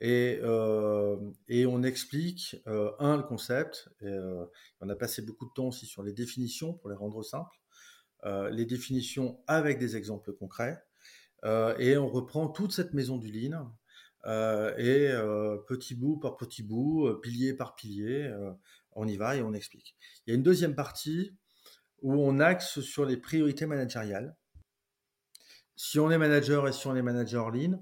et, 0.00 0.40
on 0.42 1.82
explique, 1.84 2.56
un, 2.98 3.16
le 3.18 3.22
concept. 3.22 3.88
On 4.80 4.88
a 4.88 4.96
passé 4.96 5.22
beaucoup 5.22 5.46
de 5.46 5.52
temps 5.52 5.68
aussi 5.68 5.86
sur 5.86 6.02
les 6.02 6.12
définitions 6.12 6.74
pour 6.74 6.90
les 6.90 6.96
rendre 6.96 7.22
simples. 7.22 7.56
les 8.24 8.64
définitions 8.64 9.38
avec 9.46 9.78
des 9.78 9.96
exemples 9.96 10.32
concrets. 10.32 10.82
et 11.44 11.96
on 11.96 12.08
reprend 12.08 12.48
toute 12.48 12.72
cette 12.72 12.94
maison 12.94 13.16
du 13.18 13.30
Lean 13.30 13.70
et 14.26 15.08
euh, 15.10 15.56
petit 15.68 15.94
bout 15.94 16.18
par 16.18 16.36
petit 16.36 16.62
bout, 16.62 17.06
euh, 17.06 17.20
pilier 17.20 17.54
par 17.54 17.74
pilier, 17.74 18.32
on 18.92 19.06
y 19.06 19.16
va 19.16 19.36
et 19.36 19.42
on 19.42 19.52
explique. 19.52 19.96
Il 20.26 20.30
y 20.30 20.32
a 20.32 20.36
une 20.36 20.42
deuxième 20.42 20.74
partie 20.74 21.36
où 22.02 22.14
on 22.14 22.38
axe 22.40 22.80
sur 22.80 23.04
les 23.04 23.16
priorités 23.16 23.66
managériales. 23.66 24.36
Si 25.76 25.98
on 25.98 26.10
est 26.10 26.18
manager 26.18 26.66
et 26.68 26.72
si 26.72 26.86
on 26.86 26.96
est 26.96 27.02
manager 27.02 27.50
lean, 27.50 27.80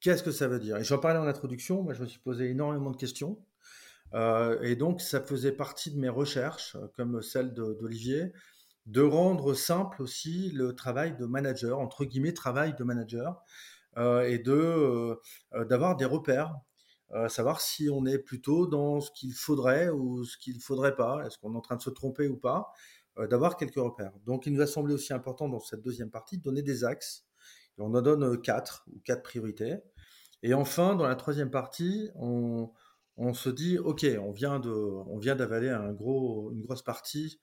Qu'est-ce 0.00 0.22
que 0.22 0.30
ça 0.30 0.46
veut 0.46 0.60
dire? 0.60 0.76
Et 0.76 0.84
j'en 0.84 0.98
parlais 0.98 1.18
en 1.18 1.26
introduction, 1.26 1.82
moi 1.82 1.92
je 1.92 2.02
me 2.02 2.06
suis 2.06 2.20
posé 2.20 2.48
énormément 2.48 2.92
de 2.92 2.96
questions. 2.96 3.36
Euh, 4.14 4.60
et 4.62 4.76
donc 4.76 5.00
ça 5.00 5.20
faisait 5.20 5.52
partie 5.52 5.90
de 5.90 5.98
mes 5.98 6.08
recherches, 6.08 6.76
comme 6.96 7.20
celle 7.20 7.52
d'Olivier, 7.52 8.32
de 8.86 9.02
rendre 9.02 9.54
simple 9.54 10.00
aussi 10.00 10.50
le 10.52 10.74
travail 10.74 11.16
de 11.16 11.26
manager, 11.26 11.80
entre 11.80 12.04
guillemets 12.04 12.32
travail 12.32 12.74
de 12.78 12.84
manager, 12.84 13.42
euh, 13.42 13.42
et 13.96 14.38
de 14.38 15.18
d'avoir 15.68 15.96
des 15.96 16.04
repères, 16.04 16.54
savoir 17.28 17.60
si 17.60 17.88
on 17.90 18.06
est 18.06 18.18
plutôt 18.18 18.66
dans 18.66 19.00
ce 19.00 19.10
qu'il 19.10 19.34
faudrait 19.34 19.88
ou 19.88 20.24
ce 20.24 20.36
qu'il 20.38 20.60
faudrait 20.60 20.94
pas, 20.94 21.24
est-ce 21.26 21.38
qu'on 21.38 21.54
est 21.54 21.56
en 21.56 21.60
train 21.60 21.76
de 21.76 21.82
se 21.82 21.90
tromper 21.90 22.28
ou 22.28 22.36
pas, 22.36 22.70
d'avoir 23.16 23.56
quelques 23.56 23.76
repères. 23.76 24.12
Donc 24.26 24.46
il 24.46 24.52
nous 24.52 24.60
a 24.60 24.66
semblé 24.66 24.94
aussi 24.94 25.12
important 25.12 25.48
dans 25.48 25.60
cette 25.60 25.82
deuxième 25.82 26.10
partie 26.10 26.38
de 26.38 26.42
donner 26.42 26.62
des 26.62 26.84
axes 26.84 27.28
on 27.78 27.94
en 27.94 28.02
donne 28.02 28.40
quatre 28.40 28.84
ou 28.92 29.00
quatre 29.00 29.22
priorités. 29.22 29.76
Et 30.42 30.54
enfin, 30.54 30.94
dans 30.94 31.06
la 31.06 31.16
troisième 31.16 31.50
partie, 31.50 32.10
on, 32.14 32.72
se 33.34 33.48
dit, 33.48 33.78
OK, 33.78 34.06
on 34.20 34.32
vient, 34.32 34.60
de, 34.60 34.70
on 34.70 35.18
vient 35.18 35.34
d'avaler 35.34 35.70
un 35.70 35.92
gros, 35.92 36.52
une 36.52 36.62
grosse 36.62 36.82
partie, 36.82 37.40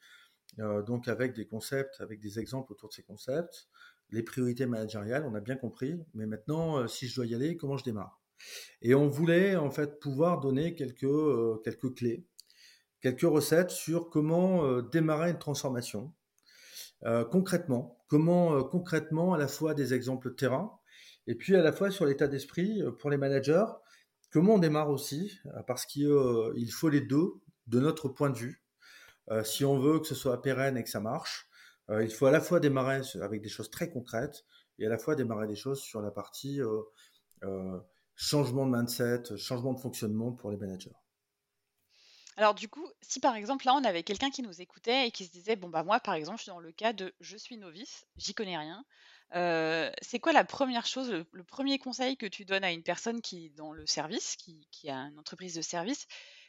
euh, 0.60 0.82
donc 0.82 1.08
avec 1.08 1.34
des 1.34 1.46
concepts, 1.46 2.00
avec 2.00 2.20
des 2.20 2.40
exemples 2.40 2.72
autour 2.72 2.90
de 2.90 2.94
ces 2.94 3.04
concepts, 3.04 3.68
les 4.12 4.24
priorités 4.24 4.66
managériales, 4.66 5.26
on 5.26 5.36
a 5.36 5.40
bien 5.40 5.56
compris, 5.56 6.00
mais 6.14 6.26
maintenant, 6.26 6.80
euh, 6.80 6.88
si 6.88 7.08
je 7.08 7.16
dois 7.16 7.26
y 7.26 7.36
aller, 7.36 7.58
comment 7.58 7.78
je 7.78 7.84
démarre? 7.84 8.22
Et 8.82 8.96
on 8.96 9.08
voulait 9.08 9.56
en 9.56 9.72
fait 9.72 10.00
pouvoir 10.00 10.40
donner 10.40 10.76
quelques, 10.76 11.04
euh, 11.04 11.62
quelques 11.64 11.96
clés, 11.96 12.26
quelques 13.02 13.22
recettes 13.22 13.72
sur 13.72 14.10
comment 14.10 14.82
démarrer 14.82 15.32
une 15.32 15.40
transformation 15.40 16.14
concrètement, 17.30 17.96
comment 18.08 18.56
euh, 18.56 18.64
concrètement, 18.64 19.34
à 19.34 19.38
la 19.38 19.48
fois 19.48 19.74
des 19.74 19.94
exemples 19.94 20.36
terrain, 20.36 20.78
et 21.28 21.36
puis 21.36 21.56
à 21.56 21.62
la 21.62 21.72
fois 21.72 21.92
sur 21.92 22.06
l'état 22.06 22.28
d'esprit 22.28 22.82
euh, 22.82 22.92
pour 22.92 23.10
les 23.10 23.18
managers, 23.18 23.66
comment 24.32 24.56
on 24.56 24.60
démarre 24.60 24.90
aussi, 24.90 25.40
euh, 25.48 25.64
parce 25.64 25.86
qu'il 25.86 26.72
faut 26.72 26.90
les 26.90 27.02
deux 27.02 27.34
de 27.68 27.80
notre 27.80 28.10
point 28.10 28.30
de 28.30 28.38
vue. 28.38 28.62
si 29.44 29.66
on 29.66 29.80
veut 29.80 30.00
que 30.00 30.06
ce 30.06 30.14
soit 30.14 30.40
pérenne 30.44 30.78
et 30.78 30.84
que 30.84 30.90
ça 30.90 31.00
marche, 31.00 31.50
il 31.90 32.10
faut 32.10 32.26
à 32.26 32.32
la 32.32 32.42
fois 32.42 32.60
démarrer 32.60 33.02
avec 33.22 33.42
des 33.42 33.50
choses 33.50 33.70
très 33.70 33.90
concrètes 33.90 34.46
et 34.80 34.86
à 34.86 34.90
la 34.90 34.98
fois 34.98 35.16
démarrer 35.16 35.48
des 35.48 35.56
choses 35.56 35.82
sur 35.82 36.02
la 36.02 36.12
partie 36.12 36.60
changement 38.16 38.66
de 38.66 38.76
mindset, 38.76 39.38
changement 39.38 39.74
de 39.74 39.80
fonctionnement 39.80 40.32
pour 40.32 40.52
les 40.52 40.58
managers. 40.58 40.96
Alors 42.38 42.54
du 42.54 42.68
coup, 42.68 42.86
si 43.02 43.20
par 43.20 43.36
exemple 43.36 43.66
là 43.66 43.74
on 43.76 43.84
avait 43.84 44.04
quelqu'un 44.04 44.30
qui 44.30 44.42
nous 44.42 44.62
écoutait 44.62 45.08
et 45.08 45.12
qui 45.12 45.26
se 45.26 45.32
disait 45.32 45.56
bon 45.56 45.70
bah 45.70 45.84
moi 45.84 46.00
par 46.02 46.16
exemple 46.16 46.38
je 46.40 46.44
suis 46.44 46.52
dans 46.52 46.60
le 46.60 46.72
cas 46.72 46.92
de 46.92 47.14
je 47.22 47.38
suis 47.38 47.58
novice, 47.58 48.06
j'y 48.18 48.34
connais 48.34 48.58
rien. 48.58 48.84
Euh, 49.36 49.92
c'est 50.02 50.20
quoi 50.20 50.34
la 50.34 50.44
première 50.44 50.86
chose, 50.86 51.10
le, 51.10 51.44
premier 51.44 51.80
conseil 51.80 52.16
que 52.16 52.26
tu 52.26 52.46
donnes 52.46 52.64
à 52.64 52.72
une 52.72 52.84
personne 52.84 53.22
qui 53.22 53.48
est 53.48 53.50
dans 53.50 53.72
le 53.72 53.86
service, 53.86 54.36
qui, 54.36 54.90
a 54.90 54.96
une 54.96 55.18
entreprise 55.18 55.56
de 55.56 55.62
service 55.62 56.08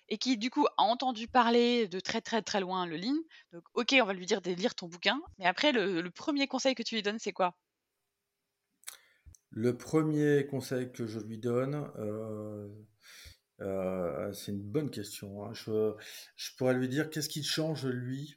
et 0.09 0.19
qui 0.19 0.37
du 0.37 0.51
coup 0.51 0.66
a 0.77 0.83
entendu 0.83 1.29
parler 1.29 1.88
de 1.88 2.01
très 2.01 2.21
très 2.21 2.42
très 2.42 2.61
loin 2.61 2.87
le 2.87 2.97
lean. 2.97 3.16
Donc 3.53 3.64
ok, 3.75 3.95
on 4.01 4.05
va 4.05 4.12
lui 4.12 4.27
dire 4.27 4.42
de 4.42 4.53
lire 4.53 4.75
ton 4.75 4.88
bouquin, 4.88 5.21
mais 5.38 5.47
après 5.47 5.73
le, 5.73 6.09
premier 6.11 6.47
conseil 6.47 6.75
que 6.75 6.83
tu 6.83 6.95
lui 6.95 7.03
donnes 7.03 7.19
c'est 7.19 7.33
quoi? 7.33 7.57
Le 9.51 9.77
premier 9.77 10.47
conseil 10.47 10.92
que 10.92 11.07
je 11.07 11.19
lui 11.19 11.38
donne, 11.38 11.90
euh, 11.99 12.69
euh, 13.61 14.33
c'est 14.33 14.53
une 14.53 14.62
bonne 14.62 14.90
question. 14.90 15.45
Hein. 15.45 15.53
Je, 15.55 15.95
pourrais 16.57 16.75
lui 16.75 16.88
dire 16.88 17.11
qu'est-ce 17.11 17.29
qui 17.29 17.42
change 17.42 17.87
lui? 17.87 18.37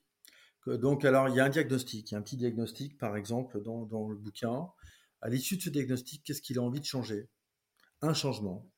donc, 0.68 1.04
alors, 1.04 1.30
il 1.30 1.36
y 1.36 1.40
a 1.40 1.46
un 1.46 1.50
diagnostic, 1.50 2.12
il 2.12 2.14
y 2.14 2.16
a 2.16 2.20
un 2.20 2.22
petit 2.22 2.38
diagnostic, 2.38 2.98
par 2.98 3.18
exemple, 3.18 3.62
dans, 3.62 4.08
le 4.08 4.16
bouquin. 4.16 4.68
À 5.22 5.30
l'issue 5.30 5.58
de 5.58 5.62
ce 5.62 5.70
diagnostic, 5.70 6.24
qu'est-ce 6.24 6.42
qu'il 6.42 6.60
a 6.60 6.62
envie 6.62 6.80
de 6.80 6.86
changer? 6.86 7.28
Un 8.02 8.14
changement. 8.14 8.70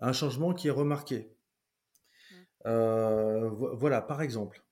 Un 0.00 0.12
changement 0.12 0.54
qui 0.54 0.68
est 0.68 0.72
remarqué. 0.72 1.31
Euh, 2.66 3.48
voilà, 3.50 4.02
par 4.02 4.22
exemple. 4.22 4.62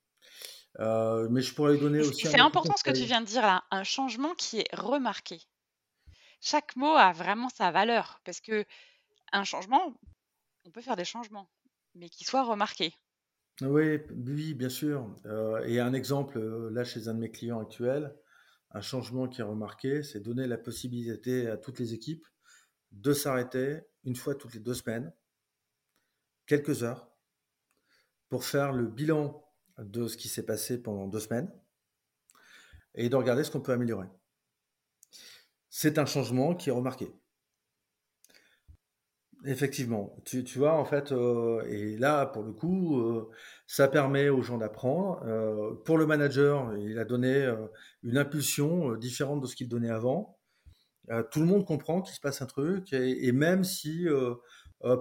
Euh, 0.79 1.29
mais 1.31 1.43
je 1.43 1.55
pourrais 1.55 1.77
donner 1.77 2.01
aussi. 2.01 2.27
C'est 2.27 2.41
important 2.41 2.77
ce 2.77 2.85
que 2.85 2.91
tu 2.91 3.05
viens 3.05 3.21
de 3.21 3.27
dire 3.27 3.43
là, 3.43 3.65
un 3.71 3.85
changement 3.85 4.35
qui 4.35 4.61
est 4.61 4.75
remarqué. 4.75 5.43
Chaque 6.41 6.77
mot 6.77 6.95
a 6.97 7.13
vraiment 7.13 7.49
sa 7.49 7.71
valeur 7.71 8.21
parce 8.25 8.41
que 8.41 8.65
un 9.33 9.45
changement, 9.45 9.95
on 10.65 10.71
peut 10.71 10.81
faire 10.81 10.97
des 10.97 11.05
changements, 11.05 11.51
mais 11.95 12.09
qui 12.09 12.25
soient 12.25 12.45
remarqués. 12.45 12.95
Oui, 13.61 13.99
oui, 14.27 14.55
bien 14.55 14.69
sûr. 14.69 15.15
Euh, 15.27 15.63
et 15.65 15.81
un 15.81 15.93
exemple, 15.93 16.41
là, 16.71 16.85
chez 16.85 17.09
un 17.09 17.15
de 17.15 17.21
mes 17.21 17.31
clients 17.31 17.61
actuels, 17.61 18.17
un 18.71 18.81
changement 18.81 19.29
qui 19.29 19.41
est 19.41 19.45
remarqué, 19.45 20.03
c'est 20.03 20.21
donner 20.21 20.47
la 20.47 20.57
possibilité 20.57 21.49
à 21.49 21.57
toutes 21.57 21.79
les 21.79 21.93
équipes 21.93 22.25
de 22.93 23.13
s'arrêter 23.13 23.81
une 24.05 24.17
fois 24.17 24.35
toutes 24.35 24.55
les 24.55 24.61
deux 24.61 24.75
semaines, 24.75 25.13
quelques 26.47 26.83
heures, 26.83 27.10
pour 28.31 28.45
faire 28.45 28.73
le 28.73 28.87
bilan 28.87 29.45
de 29.79 30.09
ce 30.09 30.17
qui 30.17 30.29
s'est 30.29 30.47
passé 30.47 30.83
pendant 30.83 31.07
deux 31.07 31.21
semaines 31.21 31.53
et 32.95 33.09
de 33.09 33.17
regarder 33.17 33.45
ce 33.45 33.51
qu'on 33.51 33.61
peut 33.61 33.73
améliorer. 33.73 34.07
C'est 35.69 35.99
un 35.99 36.07
changement 36.07 36.55
qui 36.55 36.71
est 36.71 36.73
remarqué. 36.73 37.13
Effectivement, 39.47 40.15
tu, 40.27 40.45
vois, 40.59 40.75
en 40.75 40.85
fait, 40.85 41.13
euh, 41.13 41.63
et 41.67 41.97
là, 41.97 42.27
pour 42.27 42.43
le 42.43 42.53
coup, 42.53 43.01
euh, 43.01 43.31
ça 43.67 43.89
permet 43.89 44.29
aux 44.29 44.43
gens 44.43 44.59
d'apprendre. 44.59 45.23
Euh, 45.25 45.75
pour 45.87 45.97
le 45.97 46.05
manager, 46.05 46.77
il 46.77 46.99
a 46.99 47.07
donné 47.07 47.51
une 48.03 48.19
impulsion 48.19 48.97
différente 48.97 49.41
de 49.41 49.47
ce 49.47 49.57
qu'il 49.57 49.69
donnait 49.69 49.91
avant. 49.91 50.39
tout 51.31 51.41
le 51.41 51.47
monde 51.47 51.65
comprend 51.65 52.03
qu'il 52.03 52.15
se 52.15 52.21
passe 52.21 52.43
un 52.43 52.47
truc, 52.47 52.93
et, 52.93 53.33
même 53.33 53.65
si 53.65 54.07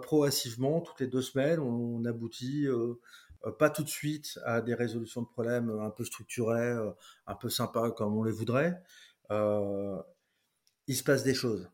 progressivement, 0.01 0.81
toutes 0.81 0.99
les 0.99 1.07
deux 1.07 1.21
semaines, 1.21 1.59
on, 1.59 2.03
aboutit 2.05 2.67
pas 3.57 3.69
tout 3.69 3.83
de 3.83 3.89
suite 3.89 4.39
à 4.43 4.61
des 4.61 4.73
résolutions 4.73 5.21
de 5.21 5.27
problèmes 5.27 5.69
un 5.69 5.89
peu 5.89 6.03
structurées, 6.03 6.77
un 7.27 7.35
peu 7.35 7.49
sympas 7.49 7.91
comme 7.91 8.17
on 8.17 8.23
les 8.23 8.31
voudrait, 8.31 8.81
il 9.29 10.95
se 10.95 11.03
passe 11.03 11.23
des 11.23 11.33
choses. 11.33 11.69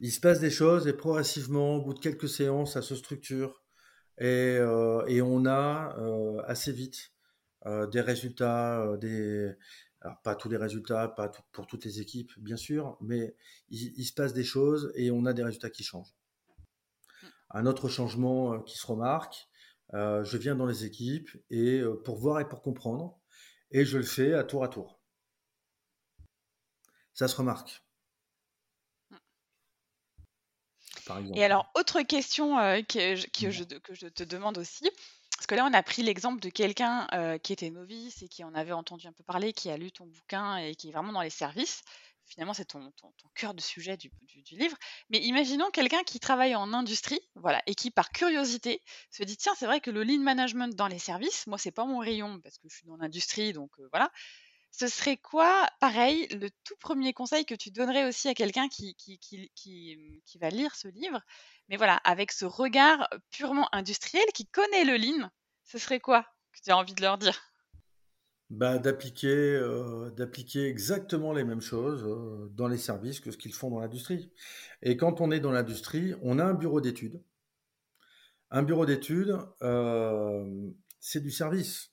Il 0.00 0.12
se 0.12 0.20
passe 0.20 0.40
des 0.40 0.50
choses 0.50 0.86
et 0.86 0.92
progressivement, 0.92 1.76
au 1.76 1.82
bout 1.82 1.94
de 1.94 2.00
quelques 2.00 2.28
séances, 2.28 2.74
ça 2.74 2.82
se 2.82 2.94
structure 2.94 3.62
et, 4.18 4.56
euh, 4.58 5.22
on 5.24 5.46
a 5.46 5.96
euh, 5.98 6.40
assez 6.46 6.72
vite 6.72 7.12
euh, 7.66 7.86
des 7.86 8.00
résultats, 8.00 8.96
des, 8.98 9.52
pas 10.22 10.34
tous 10.34 10.48
les 10.48 10.56
résultats, 10.56 11.08
pas 11.08 11.30
pour 11.52 11.66
toutes 11.66 11.84
les 11.84 12.00
équipes, 12.00 12.32
bien 12.38 12.56
sûr, 12.56 12.96
mais 13.00 13.36
il, 13.68 14.04
se 14.04 14.12
passe 14.12 14.32
des 14.32 14.44
choses 14.44 14.92
et 14.94 15.10
on 15.10 15.26
a 15.26 15.32
des 15.32 15.42
résultats 15.42 15.70
qui 15.70 15.82
changent. 15.82 16.14
Un 17.50 17.66
autre 17.66 17.88
changement 17.88 18.60
qui 18.60 18.76
se 18.76 18.86
remarque, 18.86 19.48
je 19.92 20.36
viens 20.36 20.56
dans 20.56 20.66
les 20.66 20.84
équipes 20.84 21.30
et 21.50 21.82
pour 22.04 22.18
voir 22.18 22.40
et 22.40 22.48
pour 22.48 22.62
comprendre, 22.62 23.18
et 23.70 23.84
je 23.84 23.98
le 23.98 24.04
fais 24.04 24.34
à 24.34 24.44
tour 24.44 24.64
à 24.64 24.68
tour. 24.68 25.00
Ça 27.14 27.28
se 27.28 27.36
remarque. 27.36 27.82
Et 31.34 31.44
alors, 31.44 31.70
autre 31.74 32.02
question 32.02 32.58
euh, 32.58 32.82
que, 32.82 33.14
je, 33.14 34.08
te 34.08 34.24
demande 34.24 34.58
aussi, 34.58 34.90
parce 35.36 35.46
que 35.46 35.54
là, 35.54 35.64
on 35.64 35.72
a 35.72 35.82
pris 35.82 36.02
l'exemple 36.02 36.40
de 36.40 36.48
quelqu'un 36.48 37.06
euh, 37.12 37.38
qui 37.38 37.52
était 37.52 37.70
novice 37.70 38.22
et 38.22 38.28
qui 38.28 38.42
en 38.44 38.54
avait 38.54 38.72
entendu 38.72 39.06
un 39.06 39.12
peu 39.12 39.22
parler, 39.22 39.52
qui 39.52 39.70
a 39.70 39.76
lu 39.76 39.92
ton 39.92 40.06
bouquin 40.06 40.56
et 40.56 40.74
qui 40.74 40.88
est 40.88 40.92
vraiment 40.92 41.12
dans 41.12 41.22
les 41.22 41.30
services. 41.30 41.82
Finalement, 42.26 42.54
c'est 42.54 42.64
ton, 42.64 42.92
cœur 43.34 43.54
de 43.54 43.60
sujet 43.60 43.96
du, 43.96 44.10
livre. 44.50 44.76
Mais 45.10 45.18
imaginons 45.18 45.70
quelqu'un 45.70 46.02
qui 46.02 46.18
travaille 46.18 46.54
en 46.56 46.72
industrie, 46.72 47.20
voilà, 47.36 47.62
et 47.66 47.74
qui, 47.74 47.90
par 47.90 48.10
curiosité, 48.10 48.82
se 49.10 49.22
dit 49.22 49.36
tiens, 49.36 49.54
c'est 49.56 49.66
vrai 49.66 49.80
que 49.80 49.90
le 49.90 50.02
lean 50.02 50.20
management 50.20 50.74
dans 50.74 50.88
les 50.88 50.98
services, 50.98 51.46
moi, 51.46 51.56
c'est 51.58 51.70
pas 51.70 51.84
mon 51.84 51.98
rayon 51.98 52.40
parce 52.40 52.58
que 52.58 52.68
je 52.68 52.76
suis 52.76 52.86
dans 52.86 52.96
l'industrie, 52.96 53.52
donc 53.52 53.70
euh, 53.78 53.88
voilà 53.92 54.10
ce 54.76 54.88
serait 54.88 55.16
quoi, 55.16 55.66
pareil, 55.80 56.26
le 56.28 56.50
tout 56.64 56.76
premier 56.80 57.14
conseil 57.14 57.46
que 57.46 57.54
tu 57.54 57.70
donnerais 57.70 58.04
aussi 58.04 58.28
à 58.28 58.34
quelqu'un 58.34 58.68
qui, 58.68 58.94
qui, 58.96 59.18
qui, 59.18 59.50
qui, 59.54 60.38
va 60.38 60.50
lire 60.50 60.74
ce 60.74 60.88
livre, 60.88 61.22
mais 61.68 61.78
voilà, 61.78 61.96
avec 62.04 62.30
ce 62.30 62.44
regard 62.44 63.08
purement 63.30 63.74
industriel, 63.74 64.26
qui 64.34 64.46
connaît 64.46 64.84
le 64.84 64.98
lean, 64.98 65.30
ce 65.64 65.78
serait 65.78 66.00
quoi 66.00 66.26
que 66.52 66.60
tu 66.62 66.70
as 66.70 66.76
envie 66.76 66.94
de 66.94 67.00
leur 67.00 67.16
dire? 67.16 67.40
Bah, 68.50 68.78
d'appliquer, 68.78 69.60
d'appliquer 70.16 70.66
exactement 70.66 71.32
les 71.32 71.44
mêmes 71.44 71.60
choses 71.60 72.50
dans 72.54 72.68
les 72.68 72.78
services 72.78 73.20
que 73.20 73.30
ce 73.30 73.36
qu'ils 73.36 73.54
font 73.54 73.70
dans 73.70 73.80
l'industrie. 73.80 74.30
Et 74.82 74.96
quand 74.96 75.20
on 75.20 75.30
est 75.30 75.40
dans 75.40 75.52
l'industrie, 75.52 76.14
on 76.22 76.38
a 76.38 76.44
un 76.44 76.54
bureau 76.54 76.80
d'études. 76.80 77.20
Un 78.50 78.62
bureau 78.62 78.86
d'études, 78.86 79.36
c'est 81.00 81.20
du 81.20 81.30
service. 81.30 81.90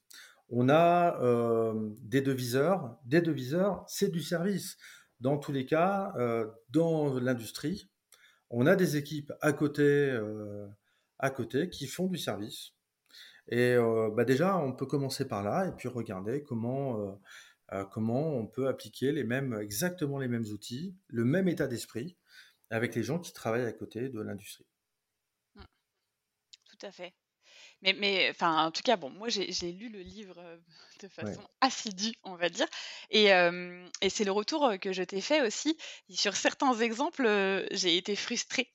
On 0.56 0.70
a 0.70 1.20
euh, 1.22 1.90
des 2.02 2.22
deviseurs. 2.22 3.00
Des 3.06 3.22
deviseurs, 3.22 3.84
c'est 3.88 4.12
du 4.12 4.22
service. 4.22 4.78
Dans 5.20 5.38
tous 5.38 5.52
les 5.52 5.66
cas, 5.66 6.14
euh, 6.18 6.46
dans 6.70 7.20
l'industrie, 7.20 7.90
on 8.50 8.68
a 8.68 8.76
des 8.76 8.98
équipes 8.98 9.32
euh, 9.44 10.68
à 11.18 11.30
côté 11.32 11.70
qui 11.70 11.88
font 11.88 12.08
du 12.08 12.18
service. 12.18 12.74
Et 13.50 13.76
bah 14.16 14.26
déjà, 14.26 14.58
on 14.58 14.74
peut 14.74 14.86
commencer 14.86 15.28
par 15.28 15.44
là 15.44 15.68
et 15.68 15.72
puis 15.72 15.88
regarder 15.88 16.44
comment, 16.44 17.20
comment 17.92 18.36
on 18.36 18.48
peut 18.48 18.68
appliquer 18.68 19.12
les 19.12 19.24
mêmes, 19.24 19.54
exactement 19.60 20.18
les 20.18 20.28
mêmes 20.28 20.46
outils, 20.46 20.96
le 21.08 21.26
même 21.26 21.48
état 21.48 21.68
d'esprit, 21.68 22.18
avec 22.70 22.96
les 22.96 23.04
gens 23.04 23.20
qui 23.20 23.34
travaillent 23.34 23.66
à 23.66 23.74
côté 23.74 24.10
de 24.10 24.22
l'industrie. 24.22 24.66
Mmh. 25.56 25.64
Tout 26.70 26.86
à 26.86 26.92
fait. 26.92 27.14
Mais, 27.84 27.94
mais 27.94 28.30
enfin, 28.30 28.66
en 28.66 28.72
tout 28.72 28.82
cas, 28.82 28.96
bon, 28.96 29.10
moi, 29.10 29.28
j'ai 29.28 29.72
lu 29.74 29.90
le 29.90 30.00
livre 30.00 30.42
de 31.02 31.08
façon 31.10 31.42
assidue, 31.60 32.14
on 32.24 32.36
va 32.36 32.50
dire. 32.50 32.68
Et, 33.10 33.28
et 34.02 34.10
c'est 34.10 34.24
le 34.24 34.32
retour 34.32 34.72
que 34.82 34.94
je 34.94 35.04
t'ai 35.04 35.22
fait 35.22 35.42
aussi. 35.42 35.78
sur 36.10 36.36
certains 36.36 36.74
exemples, 36.80 37.28
j'ai 37.72 37.98
été 37.98 38.16
frustrée. 38.16 38.72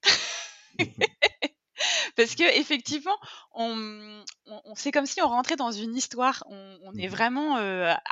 Parce 2.17 2.35
que 2.35 2.45
effectivement, 2.59 3.17
on, 3.53 4.25
on, 4.47 4.75
c'est 4.75 4.93
comme 4.93 5.07
si 5.07 5.21
on 5.23 5.29
rentrait 5.29 5.57
dans 5.57 5.73
une 5.73 5.97
histoire. 5.97 6.45
On, 6.49 6.95
est 6.97 7.07
mmh 7.07 7.11
vraiment 7.11 7.57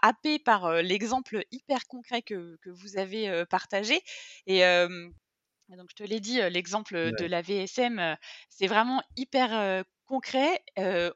happé 0.03 0.39
par 0.39 0.83
l'exemple 0.83 1.45
hyper 1.51 1.87
concret 1.87 2.23
que, 2.23 2.57
que 2.63 2.71
vous 2.71 2.99
avez 2.99 3.45
partagé. 3.51 4.01
Et 4.47 4.61
donc, 4.61 5.89
je 5.91 5.95
te 5.95 6.03
l'ai 6.03 6.21
dit, 6.21 6.41
l'exemple 6.51 7.13
de 7.19 7.25
la 7.25 7.43
VSM, 7.43 8.17
c'est 8.49 8.67
vraiment 8.67 9.03
hyper 9.17 9.85
concret. 10.07 10.63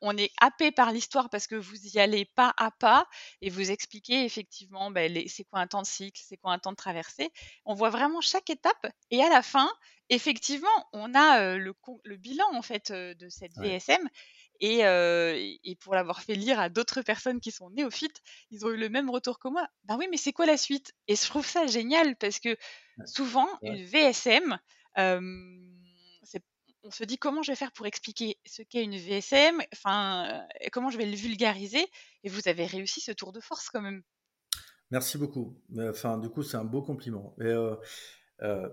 on 0.03 0.17
est 0.17 0.31
happé 0.41 0.71
par 0.71 0.93
l'histoire 0.93 1.31
parce 1.31 1.47
que 1.47 1.55
vous 1.55 1.87
y 1.89 1.99
allez 1.99 2.25
pas 2.25 2.53
à 2.57 2.71
pas 2.71 3.07
et 3.41 3.51
vous 3.51 3.71
expliquez 3.71 4.25
effectivement 4.25 4.91
ben, 4.91 5.13
c'est 5.29 5.45
quoi 5.45 5.61
un 5.61 5.67
temps 5.67 5.83
de 5.83 5.87
cycle, 5.87 6.21
c'est 6.25 6.37
quoi 6.37 6.53
un 6.53 6.59
temps 6.59 6.73
de 6.73 6.77
traversée. 6.77 7.31
On 7.65 7.75
voit 7.75 7.91
vraiment 7.91 8.21
chaque 8.21 8.51
étape 8.51 8.87
et 9.11 9.23
à 9.23 9.29
la 9.29 9.43
fin, 9.43 9.71
effectivement, 10.09 10.69
on 10.93 11.15
a 11.15 11.57
le, 11.57 11.75
bilan 12.17 12.47
en 12.53 12.63
fait 12.63 12.93
de 12.93 13.29
cette 13.29 13.57
VSM. 13.57 14.09
Et, 14.63 14.81
et, 14.81 15.77
pour 15.77 15.95
l'avoir 15.95 16.21
fait 16.23 16.35
lire 16.35 16.61
à 16.61 16.69
d'autres 16.69 17.01
personnes 17.01 17.41
qui 17.41 17.51
sont 17.51 17.71
néophytes, 17.71 18.21
ils 18.51 18.67
ont 18.67 18.71
eu 18.71 18.77
le 18.77 18.91
même 18.91 19.09
retour 19.09 19.39
que 19.39 19.49
moi. 19.49 19.67
Ben 19.85 19.97
oui, 19.99 20.07
mais 20.11 20.19
c'est 20.19 20.33
quoi 20.33 20.45
la 20.45 20.59
suite? 20.59 20.93
Et 21.09 21.17
je 21.17 21.25
trouve 21.25 21.47
ça 21.47 21.67
génial 21.67 22.17
parce 22.17 22.41
que 22.41 22.57
souvent, 23.07 23.49
une 23.63 23.83
VSM, 23.85 24.59
on 26.83 26.91
se 26.91 27.05
dit 27.05 27.19
comment 27.19 27.43
je 27.43 27.53
vais 27.53 27.57
faire 27.57 27.73
pour 27.73 27.87
expliquer 27.87 28.39
ce 28.47 28.63
qu'est 28.63 28.83
une 28.83 28.97
VSM, 28.97 29.61
enfin, 29.73 30.43
comment 30.73 30.91
je 30.91 30.99
vais 30.99 31.07
le 31.07 31.17
vulgariser, 31.17 31.87
et 32.25 32.29
vous 32.29 32.49
avez 32.49 32.67
réussi 32.67 33.01
ce 33.01 33.13
tour 33.13 33.33
de 33.33 33.41
force 33.41 33.69
quand 33.69 33.83
même. 33.83 34.03
Merci 34.91 35.19
beaucoup. 35.19 35.57
Enfin, 35.79 36.19
du 36.19 36.29
coup, 36.29 36.43
c'est 36.43 36.57
un 36.57 36.65
beau 36.65 36.83
compliment. 36.83 37.35
Euh, 37.41 37.77
euh, 38.43 38.69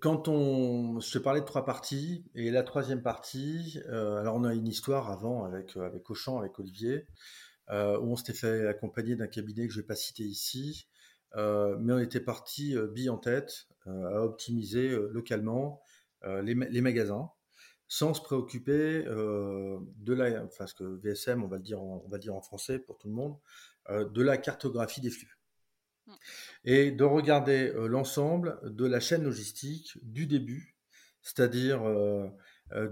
quand 0.00 0.26
on, 0.26 0.98
je 0.98 1.12
te 1.12 1.18
parlais 1.18 1.40
de 1.40 1.46
trois 1.46 1.64
parties, 1.64 2.24
et 2.34 2.50
la 2.50 2.64
troisième 2.64 3.02
partie, 3.02 3.80
euh, 3.88 4.16
alors 4.16 4.34
on 4.34 4.44
a 4.44 4.54
une 4.54 4.66
histoire 4.66 5.10
avant 5.10 5.44
avec 5.44 5.76
Auchan, 6.10 6.38
avec 6.38 6.58
Olivier, 6.58 7.06
où 7.70 7.72
on 8.12 8.16
s'était 8.16 8.32
fait 8.32 8.66
accompagner 8.66 9.16
d'un 9.16 9.26
cabinet 9.28 9.66
que 9.66 9.72
je 9.72 9.80
vais 9.80 9.86
pas 9.86 9.96
citer 9.96 10.24
ici, 10.24 10.88
mais 11.36 11.92
on 11.92 11.98
était 11.98 12.20
parti 12.20 12.76
bille 12.92 13.10
en 13.10 13.18
tête 13.18 13.68
à 13.86 14.22
optimiser 14.22 14.88
localement 15.10 15.82
euh, 16.24 16.42
les, 16.42 16.80
magasins 16.80 17.30
sans 17.88 18.14
se 18.14 18.20
préoccuper 18.20 19.04
euh, 19.06 19.78
de 19.98 20.12
la, 20.12 20.42
enfin 20.44 20.66
ce 20.66 20.74
que 20.74 20.84
VSM, 20.84 21.44
on 21.44 21.46
va 21.46 21.58
le 21.58 21.62
dire 21.62 21.80
en, 21.80 22.02
on 22.04 22.08
va 22.08 22.18
dire 22.18 22.34
en 22.34 22.40
français 22.40 22.78
pour 22.78 22.98
tout 22.98 23.08
le 23.08 23.14
monde, 23.14 23.36
euh, 23.90 24.08
de 24.08 24.22
la 24.22 24.38
cartographie 24.38 25.00
des 25.00 25.10
flux. 25.10 25.38
Mm. 26.06 26.12
Et 26.64 26.90
de 26.90 27.04
regarder 27.04 27.72
l'ensemble 27.74 28.58
de 28.64 28.86
la 28.86 28.98
chaîne 28.98 29.24
logistique 29.24 29.98
du 30.02 30.26
début, 30.26 30.76
c'est-à-dire 31.22 31.82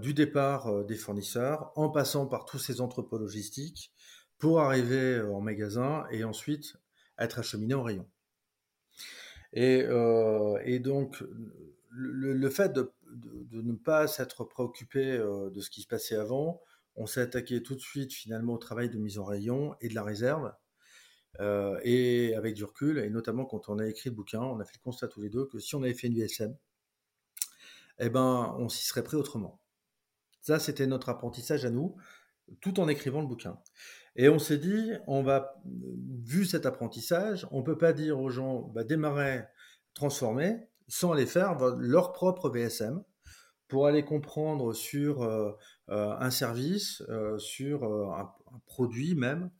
du 0.01 0.13
départ 0.13 0.83
des 0.85 0.95
fournisseurs, 0.95 1.71
en 1.75 1.89
passant 1.89 2.27
par 2.27 2.45
tous 2.45 2.59
ces 2.59 2.81
entrepôts 2.81 3.17
logistiques, 3.17 3.93
pour 4.37 4.59
arriver 4.59 5.21
en 5.21 5.39
magasin 5.39 6.05
et 6.11 6.25
ensuite 6.25 6.75
être 7.17 7.39
acheminé 7.39 7.73
en 7.73 7.83
rayon. 7.83 8.09
Et, 9.53 9.85
et 10.65 10.79
donc, 10.79 11.23
le, 11.95 12.49
fait 12.49 12.73
de 12.73 12.91
ne 13.51 13.73
pas 13.73 14.07
s'être 14.07 14.43
préoccupé 14.43 15.13
euh, 15.13 15.49
de 15.49 15.61
ce 15.61 15.69
qui 15.69 15.81
se 15.81 15.87
passait 15.87 16.15
avant. 16.15 16.61
On 16.95 17.05
s'est 17.07 17.21
attaqué 17.21 17.61
tout 17.61 17.75
de 17.75 17.81
suite 17.81 18.13
finalement 18.13 18.53
au 18.53 18.57
travail 18.57 18.89
de 18.89 18.97
mise 18.97 19.19
en 19.19 19.25
rayon 19.25 19.75
et 19.81 19.89
de 19.89 19.95
la 19.95 20.03
réserve. 20.03 20.53
Euh, 21.41 21.79
et 21.83 22.33
avec 22.35 22.55
du 22.55 22.63
recul, 22.63 22.97
et 22.97 23.09
notamment 23.09 23.45
quand 23.45 23.67
on 23.67 23.77
a 23.79 23.87
écrit 23.87 24.09
le 24.09 24.15
bouquin, 24.15 24.41
on 24.41 24.59
a 24.59 24.65
fait 24.65 24.77
le 24.77 24.83
constat 24.83 25.09
tous 25.09 25.21
les 25.21 25.29
deux 25.29 25.45
que 25.45 25.59
si 25.59 25.75
on 25.75 25.83
avait 25.83 25.93
fait 25.93 26.07
une 26.07 26.17
VSM, 26.17 26.55
eh 27.99 28.09
ben, 28.09 28.55
on 28.57 28.69
s'y 28.69 28.85
serait 28.85 29.03
pris 29.03 29.17
autrement. 29.17 29.59
Ça, 30.41 30.59
c'était 30.59 30.87
notre 30.87 31.09
apprentissage 31.09 31.65
à 31.65 31.69
nous, 31.69 31.95
tout 32.61 32.79
en 32.79 32.87
écrivant 32.87 33.21
le 33.21 33.27
bouquin. 33.27 33.59
Et 34.15 34.29
on 34.29 34.39
s'est 34.39 34.57
dit, 34.57 34.91
on 35.07 35.23
va, 35.23 35.61
vu 35.65 36.45
cet 36.45 36.65
apprentissage, 36.65 37.47
on 37.51 37.63
peut 37.63 37.77
pas 37.77 37.91
dire 37.91 38.19
aux 38.19 38.29
gens, 38.29 38.61
bah, 38.73 38.85
démarrer, 38.85 39.43
transformer, 39.93 40.69
sans 40.87 41.13
aller 41.13 41.25
faire 41.25 41.57
leur 41.77 42.11
propre 42.11 42.49
VSM 42.49 43.03
pour 43.67 43.87
aller 43.87 44.05
comprendre 44.05 44.73
sur 44.73 45.23
euh, 45.23 45.51
euh, 45.89 46.15
un 46.19 46.31
service, 46.31 47.01
euh, 47.09 47.37
sur 47.37 47.83
un, 47.83 48.33
produit 48.65 49.15
même, 49.15 49.51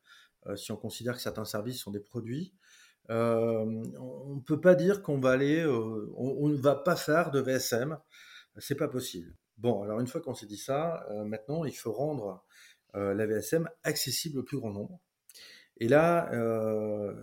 si 0.56 0.72
on 0.72 0.78
considère 0.78 1.16
que 1.16 1.22
certains 1.22 1.44
services 1.44 1.80
sont 1.80 1.90
des 1.90 2.00
produits. 2.00 2.54
on 3.10 4.36
ne 4.36 4.42
peut 4.42 4.62
pas 4.62 4.76
dire 4.76 5.02
qu'on 5.02 5.20
va 5.20 5.32
aller, 5.32 5.66
on, 5.66 6.48
ne 6.48 6.56
va 6.56 6.76
pas 6.76 6.96
faire 6.96 7.32
de 7.32 7.40
VSM, 7.42 7.98
c'est 8.58 8.76
pas 8.76 8.88
possible. 8.88 9.36
Bon, 9.58 9.82
alors 9.82 10.00
une 10.00 10.08
fois 10.08 10.22
qu'on 10.22 10.36
s'est 10.36 10.46
dit 10.46 10.58
ça, 10.58 11.04
maintenant 11.26 11.66
il 11.66 11.76
faut 11.76 11.92
rendre 11.92 12.46
la 12.94 13.26
VSM 13.26 13.68
accessible 13.84 14.40
au 14.40 14.44
plus 14.44 14.60
grand 14.60 14.72
nombre. 14.72 15.02
Et 15.78 15.88
là, 15.90 16.32
euh, 16.34 17.14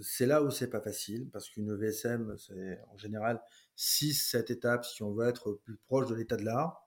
c'est 0.00 0.26
là 0.26 0.42
où 0.42 0.50
c'est 0.50 0.70
pas 0.70 0.80
facile, 0.80 1.28
parce 1.32 1.48
qu'une 1.48 1.74
VSM, 1.74 2.36
c'est 2.38 2.80
en 2.92 2.96
général 2.96 3.40
6-7 3.76 4.52
étapes 4.52 4.84
si 4.84 5.02
on 5.02 5.12
veut 5.12 5.26
être 5.26 5.52
plus 5.64 5.76
proche 5.76 6.06
de 6.06 6.14
l'état 6.14 6.36
de 6.36 6.44
l'art. 6.44 6.84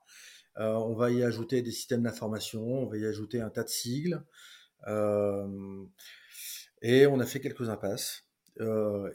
Euh, 0.58 0.74
on 0.74 0.94
va 0.96 1.12
y 1.12 1.24
ajouter 1.24 1.62
des 1.62 1.72
systèmes 1.72 2.04
d'information, 2.04 2.64
on 2.64 2.88
va 2.88 2.98
y 2.98 3.06
ajouter 3.06 3.42
un 3.42 3.50
tas 3.50 3.64
de 3.64 3.70
sigles. 3.70 4.24
Euh, 4.88 5.84
et 6.82 7.06
on 7.08 7.20
a 7.20 7.26
fait 7.26 7.42
quelques 7.42 7.70
impasses. 7.70 8.26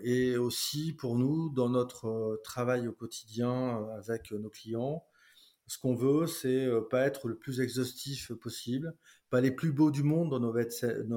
Et 0.03 0.39
aussi 0.39 0.95
pour 0.95 1.17
nous, 1.17 1.51
dans 1.51 1.69
notre 1.69 2.41
travail 2.45 2.89
au 2.89 2.93
quotidien 2.93 3.87
avec 3.99 4.33
nos 4.33 4.49
clients, 4.49 5.05
ce 5.67 5.77
qu'on 5.79 5.95
veut, 5.95 6.27
c'est 6.27 6.67
pas 6.91 7.03
être 7.03 7.29
le 7.29 7.37
plus 7.37 7.61
exhaustif 7.61 8.33
possible, 8.33 8.95
les 9.41 9.51
plus 9.51 9.73
beaux 9.73 9.91
du 9.91 10.03
monde 10.03 10.31
dans 10.31 10.41
nos, 10.41 10.53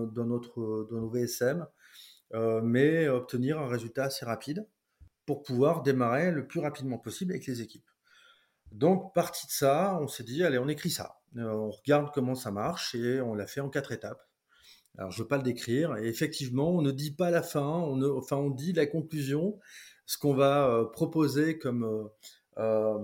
dans 0.06 0.26
notre, 0.26 0.88
VSM, 1.12 1.66
mais 2.64 3.08
obtenir 3.08 3.60
un 3.60 3.68
résultat 3.68 4.06
assez 4.06 4.26
rapide 4.26 4.68
pour 5.26 5.44
pouvoir 5.44 5.84
démarrer 5.84 6.32
le 6.32 6.48
plus 6.48 6.60
rapidement 6.60 6.98
possible 6.98 7.34
avec 7.34 7.46
les 7.48 7.62
équipes. 7.62 7.90
Donc, 8.72 9.14
parti 9.14 9.48
de 9.48 9.52
ça, 9.52 9.98
on 10.02 10.08
s'est 10.08 10.24
dit, 10.24 10.44
allez, 10.44 10.58
on 10.58 10.68
écrit 10.68 10.90
ça. 10.90 11.20
on 11.36 11.70
regarde 11.70 12.12
comment 12.14 12.36
ça 12.36 12.52
marche 12.52 12.96
et 12.96 13.22
on 13.22 13.34
l'a 13.34 13.48
fait 13.48 13.62
en 13.62 13.70
quatre 13.70 13.92
étapes. 13.92 14.28
Alors, 14.98 15.12
je 15.12 15.20
ne 15.20 15.24
veux 15.24 15.28
pas 15.28 15.38
le 15.38 15.44
décrire. 15.44 15.96
Et 15.98 16.08
effectivement, 16.08 16.72
on 16.72 16.82
ne 16.82 16.92
dit 16.92 17.12
pas 17.12 17.30
la 17.30 17.44
fin, 17.44 17.66
enfin, 17.66 18.38
on 18.38 18.50
dit 18.50 18.74
la 18.74 18.88
conclusion, 18.88 19.60
ce 20.06 20.18
qu'on 20.18 20.34
va 20.34 20.90
proposer 20.94 21.58
comme 21.58 22.10
euh, 22.60 22.98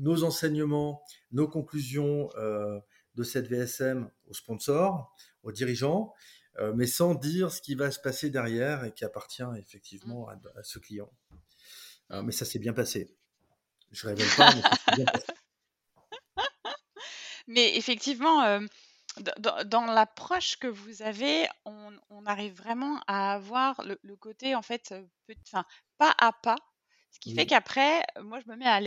nos 0.00 0.24
enseignements, 0.24 1.02
nos 1.30 1.46
conclusions 1.46 2.28
euh, 2.36 2.80
de 3.14 3.22
cette 3.22 3.46
VSM 3.46 4.10
aux 4.26 4.34
sponsors, 4.34 5.14
aux 5.42 5.52
dirigeants, 5.52 6.12
euh, 6.58 6.72
mais 6.74 6.86
sans 6.86 7.14
dire 7.14 7.50
ce 7.50 7.60
qui 7.60 7.74
va 7.74 7.90
se 7.90 7.98
passer 7.98 8.30
derrière 8.30 8.84
et 8.84 8.92
qui 8.92 9.04
appartient 9.04 9.42
effectivement 9.58 10.28
à, 10.28 10.62
ce 10.62 10.78
client. 10.78 11.10
mais 12.10 12.32
ça 12.32 12.44
s'est 12.44 12.58
bien 12.58 12.72
passé. 12.72 13.16
Je 13.90 14.06
révèle 14.06 14.28
pas, 14.36 14.54
mais 14.54 14.62
ça 14.62 14.70
s'est 14.70 14.96
bien 14.96 15.04
passé. 15.06 15.26
Mais 17.46 17.76
effectivement, 17.76 18.58
dans, 19.38 19.86
l'approche 19.86 20.56
que 20.56 20.66
vous 20.66 21.02
avez, 21.02 21.46
on, 21.64 22.26
arrive 22.26 22.54
vraiment 22.54 23.00
à 23.06 23.34
avoir 23.34 23.82
le, 23.84 24.16
côté, 24.16 24.54
en 24.54 24.62
fait, 24.62 24.94
pas 25.98 26.14
à 26.18 26.32
pas, 26.32 26.56
ce 27.14 27.20
qui 27.20 27.32
fait 27.32 27.46
qu'après, 27.46 28.02
moi, 28.20 28.40
je 28.40 28.50
me 28.50 28.56
mets 28.56 28.66
à, 28.66 28.80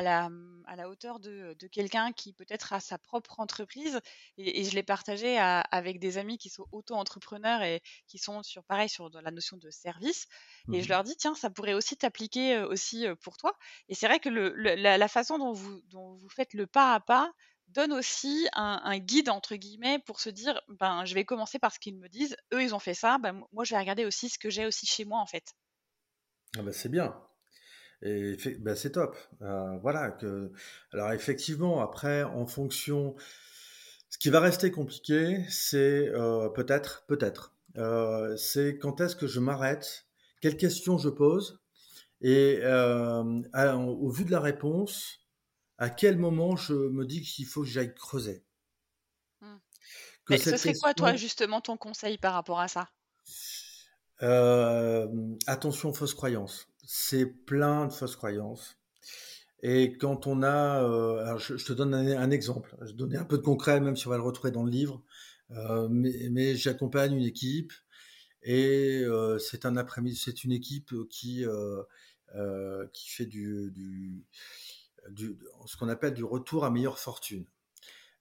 la, 0.00 0.30
à 0.64 0.76
la 0.76 0.88
hauteur 0.88 1.18
de, 1.18 1.56
quelqu'un 1.72 2.12
qui 2.12 2.32
peut-être 2.32 2.72
a 2.72 2.78
sa 2.78 2.98
propre 2.98 3.40
entreprise 3.40 4.00
et, 4.38 4.62
je 4.62 4.76
l'ai 4.76 4.84
partagé 4.84 5.36
avec 5.38 5.98
des 5.98 6.16
amis 6.16 6.38
qui 6.38 6.50
sont 6.50 6.68
auto-entrepreneurs 6.70 7.62
et 7.62 7.82
qui 8.06 8.18
sont 8.18 8.44
sur, 8.44 8.62
pareil, 8.62 8.88
sur 8.88 9.10
la 9.10 9.32
notion 9.32 9.56
de 9.56 9.70
service. 9.70 10.28
Et 10.72 10.82
je 10.82 10.86
mmh 10.86 10.88
leur 10.88 11.02
dis, 11.02 11.16
tiens, 11.16 11.34
ça 11.34 11.50
pourrait 11.50 11.74
aussi 11.74 11.96
t'appliquer 11.96 12.60
aussi 12.60 13.06
pour 13.22 13.36
toi. 13.36 13.52
Et 13.88 13.96
c'est 13.96 14.06
vrai 14.06 14.20
que 14.20 14.28
le, 14.28 14.54
la, 14.54 15.08
façon 15.08 15.38
dont 15.38 15.52
vous, 15.52 15.82
dont 15.88 16.14
vous 16.14 16.28
faites 16.28 16.54
le 16.54 16.68
pas 16.68 16.94
à 16.94 17.00
pas 17.00 17.32
donne 17.66 17.92
aussi 17.92 18.46
un, 18.52 18.98
guide, 18.98 19.30
entre 19.30 19.56
guillemets, 19.56 19.98
pour 19.98 20.20
se 20.20 20.30
dire, 20.30 20.60
ben, 20.68 21.04
je 21.06 21.14
vais 21.14 21.24
commencer 21.24 21.58
par 21.58 21.72
ce 21.72 21.80
qu'ils 21.80 21.96
me 21.96 22.08
disent. 22.08 22.36
Eux, 22.52 22.62
ils 22.62 22.72
ont 22.72 22.78
fait 22.78 22.94
ça. 22.94 23.18
Ben, 23.18 23.42
moi, 23.50 23.64
je 23.64 23.74
vais 23.74 23.80
regarder 23.80 24.04
aussi 24.04 24.28
ce 24.28 24.38
que 24.38 24.48
j'ai 24.48 24.64
aussi 24.64 24.86
chez 24.86 25.04
moi, 25.04 25.18
en 25.18 25.26
fait. 25.26 25.54
Ah 26.56 26.62
ben, 26.62 26.72
c'est 26.72 26.88
bien. 26.88 27.20
Et 28.04 28.36
ben 28.58 28.76
c'est 28.76 28.92
top. 28.92 29.16
Euh, 29.40 29.78
voilà. 29.78 30.10
Que... 30.10 30.52
Alors 30.92 31.12
effectivement, 31.12 31.80
après, 31.80 32.22
en 32.22 32.46
fonction, 32.46 33.16
ce 34.10 34.18
qui 34.18 34.28
va 34.28 34.40
rester 34.40 34.70
compliqué, 34.70 35.42
c'est 35.48 36.08
euh, 36.08 36.50
peut-être, 36.50 37.06
peut-être, 37.06 37.54
euh, 37.78 38.36
c'est 38.36 38.76
quand 38.78 39.00
est-ce 39.00 39.16
que 39.16 39.26
je 39.26 39.40
m'arrête, 39.40 40.06
quelles 40.42 40.58
questions 40.58 40.98
je 40.98 41.08
pose, 41.08 41.62
Et 42.20 42.60
au 42.62 44.10
vu 44.10 44.24
de 44.24 44.30
la 44.30 44.40
réponse, 44.40 45.20
à 45.78 45.88
quel 45.88 46.18
moment 46.18 46.56
je 46.56 46.74
me 46.74 47.06
dis 47.06 47.22
qu'il 47.22 47.46
faut 47.46 47.62
que 47.62 47.68
j'aille 47.68 47.94
creuser 47.94 48.44
mmh. 49.40 49.56
Mais 50.28 50.36
ce 50.38 50.56
serait 50.56 50.74
quoi, 50.74 50.92
toi, 50.92 51.16
justement, 51.16 51.62
ton 51.62 51.78
conseil 51.78 52.18
par 52.18 52.34
rapport 52.34 52.60
à 52.60 52.68
ça? 52.68 52.90
Attention, 55.46 55.94
fausses 55.94 56.14
croyances. 56.14 56.68
C'est 56.86 57.26
plein 57.26 57.86
de 57.86 57.92
fausses 57.92 58.16
croyances. 58.16 58.76
Et 59.62 59.96
quand 59.96 60.26
on 60.26 60.42
a, 60.42 60.78
alors 61.24 61.38
je, 61.38 61.54
te 61.54 61.72
donne 61.72 61.94
un, 61.94 62.30
exemple, 62.30 62.76
je 62.82 62.88
vais 62.88 62.92
donner 62.92 63.16
un 63.16 63.24
peu 63.24 63.38
de 63.38 63.42
concret, 63.42 63.80
même 63.80 63.96
si 63.96 64.06
on 64.06 64.10
va 64.10 64.18
le 64.18 64.22
retrouver 64.22 64.50
dans 64.50 64.62
le 64.62 64.70
livre, 64.70 65.02
mais, 65.88 66.54
j'accompagne 66.54 67.14
une 67.16 67.24
équipe 67.24 67.72
et 68.42 69.04
c'est 69.38 69.64
un 69.64 69.78
après-midi, 69.78 70.16
c'est 70.16 70.44
une 70.44 70.52
équipe 70.52 70.92
qui 71.08 71.46
qui 72.92 73.08
fait 73.08 73.24
du, 73.24 73.70
du, 73.70 74.26
ce 75.64 75.76
qu'on 75.78 75.88
appelle 75.88 76.12
du 76.12 76.24
retour 76.24 76.66
à 76.66 76.70
meilleure 76.70 76.98
fortune. 76.98 77.46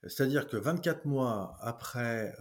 C'est-à-dire 0.03 0.47
que 0.47 0.55
24 0.55 1.05
mois 1.05 1.57
après 1.59 2.33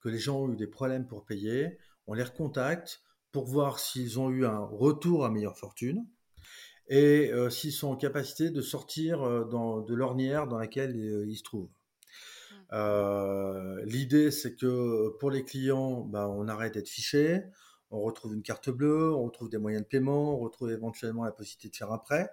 que 0.00 0.08
les 0.08 0.18
gens 0.18 0.42
ont 0.42 0.52
eu 0.52 0.56
des 0.56 0.68
problèmes 0.68 1.08
pour 1.08 1.24
payer, 1.24 1.78
on 2.06 2.14
les 2.14 2.22
recontacte 2.22 3.02
pour 3.32 3.46
voir 3.46 3.78
s'ils 3.78 4.18
ont 4.18 4.30
eu 4.30 4.44
un 4.44 4.58
retour 4.58 5.24
à 5.24 5.30
meilleure 5.30 5.56
fortune 5.56 6.06
et 6.90 7.30
euh, 7.32 7.50
s'ils 7.50 7.72
sont 7.72 7.88
en 7.88 7.96
capacité 7.96 8.50
de 8.50 8.60
sortir 8.60 9.22
euh, 9.22 9.44
dans, 9.44 9.80
de 9.80 9.94
l'ornière 9.94 10.48
dans 10.48 10.58
laquelle 10.58 10.96
euh, 10.96 11.24
ils, 11.26 11.36
se 11.36 11.44
trouvent. 11.44 11.70
Mmh. 12.72 13.84
L'idée, 13.84 14.30
c'est 14.30 14.56
que 14.56 15.16
pour 15.18 15.30
les 15.30 15.44
clients, 15.44 16.00
bah, 16.00 16.28
on 16.28 16.48
arrête 16.48 16.74
d'être 16.74 16.88
fiché, 16.88 17.42
on 17.90 18.00
retrouve 18.00 18.34
une 18.34 18.42
carte 18.42 18.70
bleue, 18.70 19.14
on 19.14 19.24
retrouve 19.24 19.48
des 19.48 19.58
moyens 19.58 19.84
de 19.84 19.88
paiement, 19.88 20.34
on 20.34 20.38
retrouve 20.38 20.70
éventuellement 20.70 21.24
la 21.24 21.32
possibilité 21.32 21.68
de 21.70 21.76
faire 21.76 21.92
un 21.92 21.98
prêt. 21.98 22.30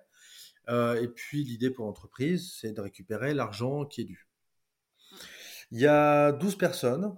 et 0.69 1.07
puis 1.07 1.43
l'idée 1.43 1.69
pour 1.69 1.85
l'entreprise, 1.85 2.53
c'est 2.59 2.71
de 2.71 2.81
récupérer 2.81 3.33
l'argent 3.33 3.85
qui 3.85 4.01
est 4.01 4.05
dû. 4.05 4.27
Mmh. 5.11 5.15
Il 5.71 5.79
y 5.79 5.87
a 5.87 6.31
12 6.31 6.57
personnes 6.57 7.15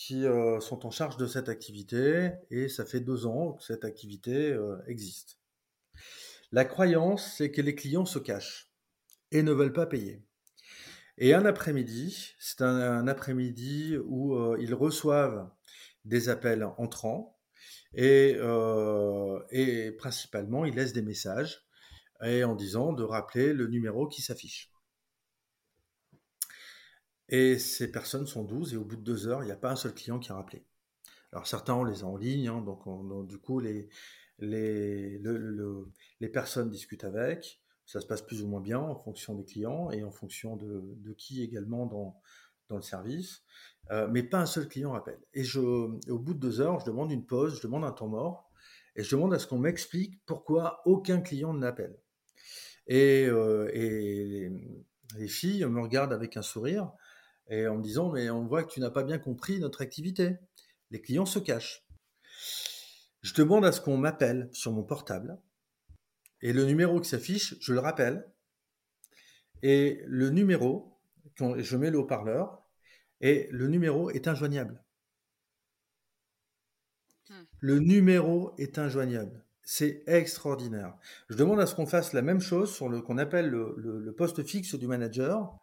qui 0.00 0.24
sont 0.60 0.86
en 0.86 0.90
charge 0.90 1.18
de 1.18 1.26
cette 1.26 1.50
activité 1.50 2.30
et 2.50 2.70
ça 2.70 2.86
fait 2.86 3.00
deux 3.00 3.26
ans 3.26 3.52
que 3.52 3.62
cette 3.62 3.84
activité 3.84 4.56
existe. 4.86 5.38
La 6.52 6.64
croyance, 6.64 7.34
c'est 7.36 7.50
que 7.50 7.60
les 7.60 7.74
clients 7.74 8.06
se 8.06 8.18
cachent 8.18 8.72
et 9.30 9.42
ne 9.42 9.52
veulent 9.52 9.74
pas 9.74 9.84
payer. 9.84 10.24
Et 11.18 11.34
un 11.34 11.44
après-midi, 11.44 12.34
c'est 12.38 12.62
un, 12.62 13.06
après-midi 13.06 13.98
où 14.06 14.34
euh, 14.34 14.56
ils 14.58 14.74
reçoivent 14.74 15.50
des 16.06 16.30
appels 16.30 16.64
entrants 16.78 17.38
et, 17.92 18.36
euh, 18.38 19.38
et, 19.50 19.92
principalement 19.92 20.64
ils 20.64 20.74
laissent 20.74 20.94
des 20.94 21.02
messages 21.02 21.68
et 22.24 22.42
en 22.42 22.54
disant 22.54 22.94
de 22.94 23.04
rappeler 23.04 23.52
le 23.52 23.66
numéro 23.66 24.08
qui 24.08 24.22
s'affiche. 24.22 24.72
Et 27.30 27.58
ces 27.58 27.90
personnes 27.90 28.26
sont 28.26 28.44
12 28.44 28.74
et 28.74 28.76
au 28.76 28.84
bout 28.84 28.96
de 28.96 29.02
deux 29.02 29.26
heures, 29.28 29.42
il 29.42 29.46
n'y 29.46 29.52
a 29.52 29.56
pas 29.56 29.70
un 29.70 29.76
seul 29.76 29.94
client 29.94 30.18
qui 30.18 30.30
a 30.32 30.34
rappelé. 30.34 30.66
Alors 31.32 31.46
certains, 31.46 31.74
on 31.74 31.84
les 31.84 32.02
a 32.02 32.06
en 32.06 32.16
ligne, 32.16 32.48
hein, 32.48 32.60
donc, 32.60 33.28
du 33.28 33.38
coup, 33.38 33.60
les, 33.60 33.88
les, 34.40 35.20
les 36.20 36.28
personnes 36.28 36.68
discutent 36.68 37.04
avec, 37.04 37.62
ça 37.86 38.00
se 38.00 38.06
passe 38.06 38.22
plus 38.22 38.42
ou 38.42 38.48
moins 38.48 38.60
bien 38.60 38.80
en 38.80 38.96
fonction 38.96 39.34
des 39.34 39.44
clients 39.44 39.90
et 39.90 40.02
en 40.02 40.10
fonction 40.10 40.56
de, 40.56 40.82
de 40.96 41.12
qui 41.12 41.42
également 41.42 41.86
dans, 41.86 42.20
dans 42.68 42.76
le 42.76 42.82
service, 42.82 43.42
euh, 43.90 44.08
mais 44.10 44.22
pas 44.22 44.38
un 44.38 44.46
seul 44.46 44.68
client 44.68 44.94
appelle. 44.94 45.20
Et 45.34 45.44
je, 45.44 45.60
au 45.60 46.18
bout 46.18 46.34
de 46.34 46.38
deux 46.38 46.60
heures, 46.60 46.80
je 46.80 46.86
demande 46.86 47.12
une 47.12 47.26
pause, 47.26 47.56
je 47.56 47.62
demande 47.62 47.84
un 47.84 47.92
temps 47.92 48.08
mort, 48.08 48.50
et 48.96 49.02
je 49.02 49.14
demande 49.14 49.34
à 49.34 49.38
ce 49.38 49.46
qu'on 49.46 49.58
m'explique 49.58 50.24
pourquoi 50.26 50.82
aucun 50.84 51.20
client 51.20 51.52
n'appelle. 51.52 51.98
Et, 52.86 53.26
euh, 53.26 53.70
et 53.72 54.50
les, 55.16 55.28
filles 55.28 55.64
me 55.66 55.80
regardent 55.80 56.12
avec 56.12 56.36
un 56.36 56.42
sourire 56.42 56.90
et 57.50 57.66
en 57.66 57.76
me 57.76 57.82
disant 57.82 58.10
mais 58.10 58.30
on 58.30 58.46
voit 58.46 58.64
que 58.64 58.72
tu 58.72 58.80
n'as 58.80 58.90
pas 58.90 59.04
bien 59.04 59.18
compris 59.18 59.60
notre 59.60 59.82
activité. 59.82 60.38
Les 60.90 61.00
clients 61.00 61.26
se 61.26 61.38
cachent. 61.38 61.84
Je 63.22 63.34
demande 63.34 63.66
à 63.66 63.72
ce 63.72 63.80
qu'on 63.80 63.98
m'appelle 63.98 64.48
sur 64.52 64.72
mon 64.72 64.82
portable. 64.82 65.38
Et 66.40 66.52
le 66.52 66.64
numéro 66.64 67.00
qui 67.00 67.08
s'affiche, 67.08 67.54
je 67.60 67.74
le 67.74 67.80
rappelle. 67.80 68.26
Et 69.62 70.02
le 70.06 70.30
numéro, 70.30 70.98
je 71.38 71.76
mets 71.76 71.90
le 71.90 71.98
haut-parleur, 71.98 72.62
et 73.20 73.48
le 73.50 73.68
numéro 73.68 74.10
est 74.10 74.28
injoignable. 74.28 74.82
Hmm. 77.28 77.44
Le 77.58 77.78
numéro 77.78 78.54
est 78.56 78.78
injoignable. 78.78 79.44
C'est 79.62 80.02
extraordinaire. 80.06 80.96
Je 81.28 81.36
demande 81.36 81.60
à 81.60 81.66
ce 81.66 81.74
qu'on 81.74 81.86
fasse 81.86 82.12
la 82.12 82.22
même 82.22 82.40
chose 82.40 82.74
sur 82.74 82.88
le 82.88 83.02
qu'on 83.02 83.18
appelle 83.18 83.48
le, 83.50 84.14
poste 84.16 84.42
fixe 84.42 84.74
du 84.74 84.86
manager. 84.86 85.56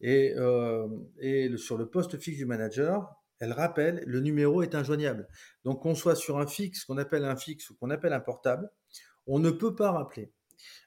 Et, 0.00 0.34
euh, 0.36 0.88
et 1.20 1.56
sur 1.56 1.76
le 1.76 1.88
poste 1.88 2.18
fixe 2.18 2.38
du 2.38 2.46
manager, 2.46 3.14
elle 3.38 3.52
rappelle, 3.52 4.02
le 4.06 4.20
numéro 4.20 4.62
est 4.62 4.74
injoignable. 4.74 5.28
Donc 5.64 5.82
qu'on 5.82 5.94
soit 5.94 6.14
sur 6.14 6.38
un 6.38 6.46
fixe, 6.46 6.84
qu'on 6.84 6.98
appelle 6.98 7.24
un 7.24 7.36
fixe 7.36 7.70
ou 7.70 7.76
qu'on 7.76 7.90
appelle 7.90 8.12
un 8.12 8.20
portable, 8.20 8.70
on 9.26 9.38
ne 9.38 9.50
peut 9.50 9.74
pas 9.74 9.90
rappeler. 9.90 10.32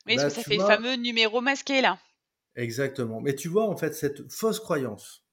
Oui, 0.07 0.15
parce 0.15 0.33
que 0.35 0.41
ça 0.41 0.43
fait 0.43 0.57
le 0.57 0.63
fameux 0.63 0.95
numéro 0.95 1.41
masqué 1.41 1.81
là. 1.81 1.99
Exactement. 2.55 3.19
Mais 3.19 3.35
tu 3.35 3.49
vois, 3.49 3.67
en 3.67 3.75
fait, 3.75 3.93
cette 3.93 4.31
fausse 4.31 4.59
croyance 4.59 5.25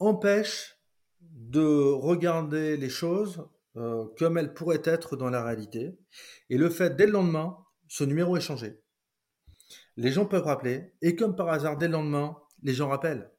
empêche 0.00 0.76
de 1.20 1.92
regarder 1.92 2.76
les 2.76 2.88
choses 2.88 3.46
euh, 3.76 4.06
comme 4.18 4.36
elles 4.36 4.52
pourraient 4.52 4.82
être 4.84 5.16
dans 5.16 5.30
la 5.30 5.44
réalité. 5.44 5.96
Et 6.50 6.58
le 6.58 6.68
fait, 6.68 6.96
dès 6.96 7.06
le 7.06 7.12
lendemain, 7.12 7.56
ce 7.88 8.04
numéro 8.04 8.36
est 8.36 8.40
changé. 8.40 8.81
Les 9.96 10.10
gens 10.10 10.26
peuvent 10.26 10.44
rappeler, 10.44 10.92
et 11.02 11.16
comme 11.16 11.36
par 11.36 11.48
hasard, 11.48 11.76
dès 11.76 11.86
le 11.86 11.92
lendemain, 11.92 12.36
les 12.62 12.74
gens 12.74 12.88
rappellent. 12.88 13.30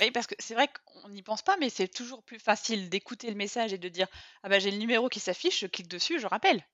Oui, 0.00 0.10
parce 0.10 0.26
que 0.26 0.34
c'est 0.38 0.54
vrai 0.54 0.68
qu'on 0.84 1.08
n'y 1.08 1.22
pense 1.22 1.42
pas, 1.42 1.56
mais 1.58 1.70
c'est 1.70 1.88
toujours 1.88 2.24
plus 2.24 2.38
facile 2.38 2.88
d'écouter 2.88 3.28
le 3.30 3.36
message 3.36 3.72
et 3.72 3.78
de 3.78 3.88
dire 3.88 4.08
ah 4.42 4.48
bah 4.48 4.58
j'ai 4.58 4.72
le 4.72 4.78
numéro 4.78 5.08
qui 5.08 5.20
s'affiche, 5.20 5.60
je 5.60 5.66
clique 5.66 5.88
dessus, 5.88 6.18
je 6.18 6.26
rappelle. 6.26 6.64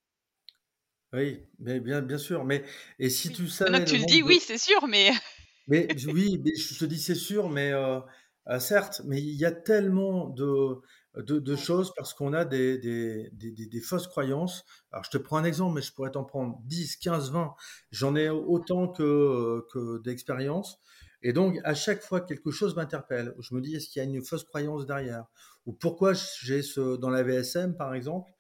Oui, 1.12 1.44
mais 1.58 1.80
bien, 1.80 2.00
bien 2.00 2.18
sûr. 2.18 2.44
Mais 2.44 2.64
et 2.98 3.10
si 3.10 3.30
tu 3.30 3.48
savais 3.48 3.84
tu 3.84 3.98
le 3.98 4.06
dis, 4.06 4.22
oui, 4.22 4.40
c'est 4.40 4.58
sûr, 4.58 4.86
mais. 4.86 5.10
Mais 5.68 5.86
oui, 6.08 6.40
mais 6.42 6.56
je 6.56 6.76
te 6.76 6.84
dis 6.84 6.98
c'est 6.98 7.14
sûr, 7.14 7.48
mais 7.48 7.70
euh, 7.70 8.00
euh, 8.48 8.58
certes, 8.58 9.02
mais 9.04 9.20
il 9.20 9.36
y 9.36 9.44
a 9.44 9.52
tellement 9.52 10.28
de, 10.30 10.80
de, 11.16 11.56
choses 11.56 11.92
parce 11.96 12.14
qu'on 12.14 12.32
a 12.32 12.44
des, 12.44 12.78
des, 12.78 13.30
des, 13.32 13.66
des, 13.66 13.80
fausses 13.80 14.06
croyances. 14.06 14.64
Alors, 14.92 15.04
je 15.04 15.10
te 15.10 15.18
prends 15.18 15.38
un 15.38 15.44
exemple, 15.44 15.74
mais 15.74 15.82
je 15.82 15.92
pourrais 15.92 16.12
t'en 16.12 16.24
prendre 16.24 16.60
10, 16.64 16.96
15, 16.96 17.32
20. 17.32 17.54
J'en 17.90 18.14
ai 18.16 18.28
autant 18.28 18.88
que, 18.88 19.66
que 19.72 19.98
d'expérience. 20.02 20.78
Et 21.22 21.32
donc, 21.32 21.58
à 21.64 21.74
chaque 21.74 22.02
fois, 22.02 22.20
quelque 22.20 22.50
chose 22.50 22.76
m'interpelle. 22.76 23.34
Je 23.40 23.54
me 23.54 23.60
dis, 23.60 23.76
est-ce 23.76 23.88
qu'il 23.88 24.02
y 24.02 24.06
a 24.06 24.08
une 24.08 24.22
fausse 24.22 24.44
croyance 24.44 24.86
derrière? 24.86 25.26
Ou 25.66 25.72
pourquoi 25.72 26.12
j'ai 26.14 26.62
ce, 26.62 26.96
dans 26.96 27.10
la 27.10 27.22
VSM, 27.22 27.76
par 27.76 27.94
exemple, 27.94 28.32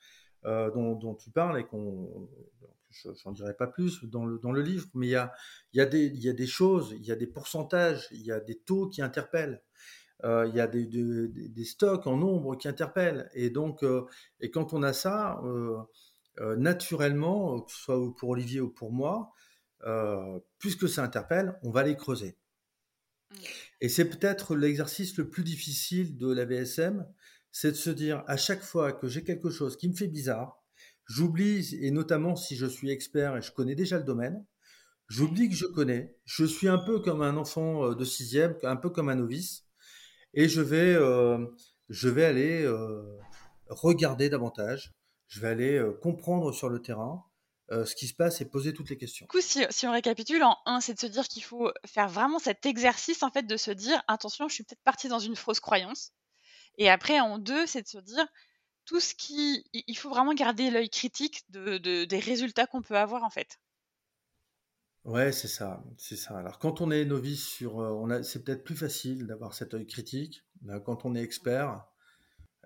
euh, 0.46 0.70
dont, 0.70 1.14
tu 1.16 1.30
parles 1.30 1.60
et 1.60 1.64
qu'on, 1.64 2.28
j'en 3.22 3.32
dirai 3.32 3.54
pas 3.54 3.66
plus 3.66 4.04
dans 4.04 4.24
le, 4.24 4.38
dans 4.38 4.52
le 4.52 4.62
livre, 4.62 4.86
mais 4.94 5.08
il 5.08 5.10
y 5.10 5.16
a, 5.16 5.32
y, 5.74 5.80
a 5.80 5.88
y 5.94 6.28
a 6.28 6.32
des 6.32 6.46
choses, 6.46 6.94
il 6.98 7.04
y 7.04 7.12
a 7.12 7.16
des 7.16 7.26
pourcentages, 7.26 8.08
il 8.12 8.22
y 8.22 8.32
a 8.32 8.40
des 8.40 8.58
taux 8.58 8.88
qui 8.88 9.02
interpellent. 9.02 9.62
Euh, 10.24 10.46
il 10.48 10.54
y 10.54 10.60
a 10.60 10.66
des, 10.66 10.86
des, 10.86 11.64
stocks 11.64 12.06
en 12.06 12.16
nombre 12.16 12.56
qui 12.56 12.68
interpellent. 12.68 13.30
Et 13.34 13.50
donc, 13.50 13.82
euh, 13.82 14.04
et 14.40 14.50
quand 14.50 14.72
on 14.72 14.82
a 14.82 14.92
ça, 14.92 15.40
naturellement, 16.56 17.60
que 17.60 17.72
ce 17.72 17.78
soit 17.78 18.14
pour 18.16 18.30
Olivier 18.30 18.60
ou 18.60 18.70
pour 18.70 18.92
moi, 18.92 19.32
puisque 20.58 20.88
ça 20.88 21.02
interpelle, 21.02 21.58
on 21.62 21.70
va 21.70 21.82
les 21.82 21.96
creuser. 21.96 22.36
Et 23.80 23.88
c'est 23.88 24.06
peut-être 24.08 24.56
l'exercice 24.56 25.16
le 25.16 25.28
plus 25.28 25.44
difficile 25.44 26.16
de 26.16 26.32
la 26.32 26.44
VSM, 26.44 27.06
c'est 27.52 27.72
de 27.72 27.76
se 27.76 27.90
dire 27.90 28.24
à 28.26 28.36
chaque 28.36 28.62
fois 28.62 28.92
que 28.92 29.08
j'ai 29.08 29.24
quelque 29.24 29.50
chose 29.50 29.76
qui 29.76 29.88
me 29.88 29.94
fait 29.94 30.08
bizarre, 30.08 30.62
j'oublie, 31.06 31.76
et 31.80 31.90
notamment 31.90 32.36
si 32.36 32.56
je 32.56 32.66
suis 32.66 32.90
expert 32.90 33.36
et 33.36 33.42
je 33.42 33.52
connais 33.52 33.74
déjà 33.74 33.98
le 33.98 34.04
domaine, 34.04 34.44
j'oublie 35.08 35.48
que 35.48 35.56
je 35.56 35.66
connais, 35.66 36.16
je 36.24 36.44
suis 36.44 36.68
un 36.68 36.78
peu 36.78 37.00
comme 37.00 37.22
un 37.22 37.36
enfant 37.36 37.84
euh, 37.84 37.94
de 37.94 38.04
sixième, 38.04 38.56
un 38.62 38.76
peu 38.76 38.90
comme 38.90 39.08
un 39.08 39.16
novice, 39.16 39.64
et 40.34 40.48
je 40.48 40.60
vais, 40.60 40.94
euh, 40.94 41.46
je 41.88 42.08
vais 42.08 42.24
aller 42.24 42.62
euh, 42.62 43.18
regarder 43.68 44.28
davantage, 44.28 44.92
je 45.28 45.40
vais 45.40 45.48
aller 45.48 45.84
comprendre 46.02 46.52
sur 46.52 46.68
le 46.68 46.82
terrain, 46.82 47.24
euh, 47.72 47.84
ce 47.84 47.94
qui 47.94 48.08
se 48.08 48.14
passe 48.14 48.40
et 48.40 48.44
poser 48.46 48.74
toutes 48.74 48.90
les 48.90 48.96
questions. 48.96 49.26
Du 49.26 49.28
coup, 49.28 49.40
si, 49.40 49.86
on 49.86 49.92
récapitule, 49.92 50.42
en 50.42 50.58
un, 50.66 50.80
c'est 50.80 50.94
de 50.94 50.98
se 50.98 51.06
dire 51.06 51.28
qu'il 51.28 51.44
faut 51.44 51.70
faire 51.86 52.08
vraiment 52.08 52.40
cet 52.40 52.66
exercice, 52.66 53.22
en 53.22 53.30
fait, 53.30 53.44
de 53.44 53.56
se 53.56 53.70
dire, 53.70 54.02
attention, 54.08 54.48
je 54.48 54.54
suis 54.54 54.64
peut-être 54.64 54.82
parti 54.82 55.06
dans 55.06 55.20
une 55.20 55.36
fausse 55.36 55.60
croyance. 55.60 56.10
Et 56.78 56.90
après, 56.90 57.20
en 57.20 57.38
deux, 57.38 57.66
c'est 57.66 57.82
de 57.82 57.86
se 57.86 57.98
dire, 57.98 58.26
tout 58.86 58.98
ce 58.98 59.14
qui... 59.14 59.64
Il 59.72 59.96
faut 59.96 60.10
vraiment 60.10 60.34
garder 60.34 60.68
l'œil 60.68 60.90
critique 60.90 61.44
de, 61.50 61.78
des 61.78 62.18
résultats 62.18 62.66
qu'on 62.66 62.82
peut 62.82 62.96
avoir, 62.96 63.22
en 63.22 63.30
fait. 63.30 63.59
Ouais, 65.04 65.32
c'est 65.32 65.48
ça, 65.48 65.82
c'est 65.96 66.16
ça. 66.16 66.36
Alors 66.38 66.58
quand 66.58 66.80
on 66.80 66.90
est 66.90 67.04
novice 67.04 67.46
sur, 67.46 67.80
euh, 67.80 67.90
on 67.90 68.10
a, 68.10 68.22
c'est 68.22 68.44
peut-être 68.44 68.64
plus 68.64 68.76
facile 68.76 69.26
d'avoir 69.26 69.54
cet 69.54 69.74
œil 69.74 69.86
critique. 69.86 70.44
Quand 70.84 71.04
on 71.06 71.14
est 71.14 71.22
expert, 71.22 71.86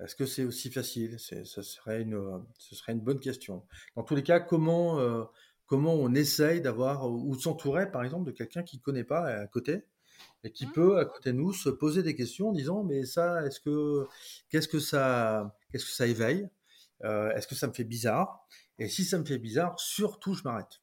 Est-ce 0.01 0.17
que 0.17 0.27
c'est 0.27 0.45
aussi 0.45 0.71
facile? 0.71 1.19
Ce, 1.21 1.45
serait 1.63 2.03
une, 2.03 2.19
ce 2.59 2.75
serait 2.75 2.93
une 2.93 3.01
bonne 3.01 3.21
question. 3.21 3.65
Dans 3.97 4.03
tous 4.03 4.17
les 4.17 4.23
cas, 4.25 4.41
comment, 4.41 4.99
comment 5.67 5.95
on 5.95 6.15
essaye 6.15 6.61
d'avoir, 6.61 7.09
ou 7.11 7.35
s'entourer 7.39 7.91
par 7.91 8.03
exemple 8.05 8.27
de 8.27 8.33
quelqu'un 8.33 8.63
qui 8.65 8.79
ne 8.79 8.83
connaît 8.83 9.05
pas 9.05 9.27
à 9.27 9.47
côté 9.47 9.85
et 10.45 10.51
qui 10.53 10.67
mmh. 10.67 10.73
peut 10.73 10.99
à 10.99 11.05
côté 11.07 11.33
de 11.33 11.39
nous 11.39 11.53
se 11.53 11.69
poser 11.71 12.03
des 12.03 12.17
questions 12.17 12.51
en 12.51 12.53
disant 12.53 12.85
mais 12.85 13.05
ça, 13.05 13.47
est-ce 13.47 13.61
que, 13.61 14.07
qu'est-ce 14.51 14.69
que 14.69 14.81
ça, 14.81 15.57
qu'est-ce 15.71 15.87
que 15.87 15.93
ça 15.93 16.07
éveille? 16.07 16.49
Est-ce 17.03 17.47
que 17.47 17.55
ça 17.55 17.69
me 17.69 17.73
fait 17.73 17.85
bizarre? 17.85 18.47
Et 18.79 18.89
si 18.89 19.05
ça 19.05 19.19
me 19.19 19.25
fait 19.25 19.39
bizarre, 19.39 19.79
surtout 19.79 20.35
je 20.35 20.43
m'arrête. 20.45 20.81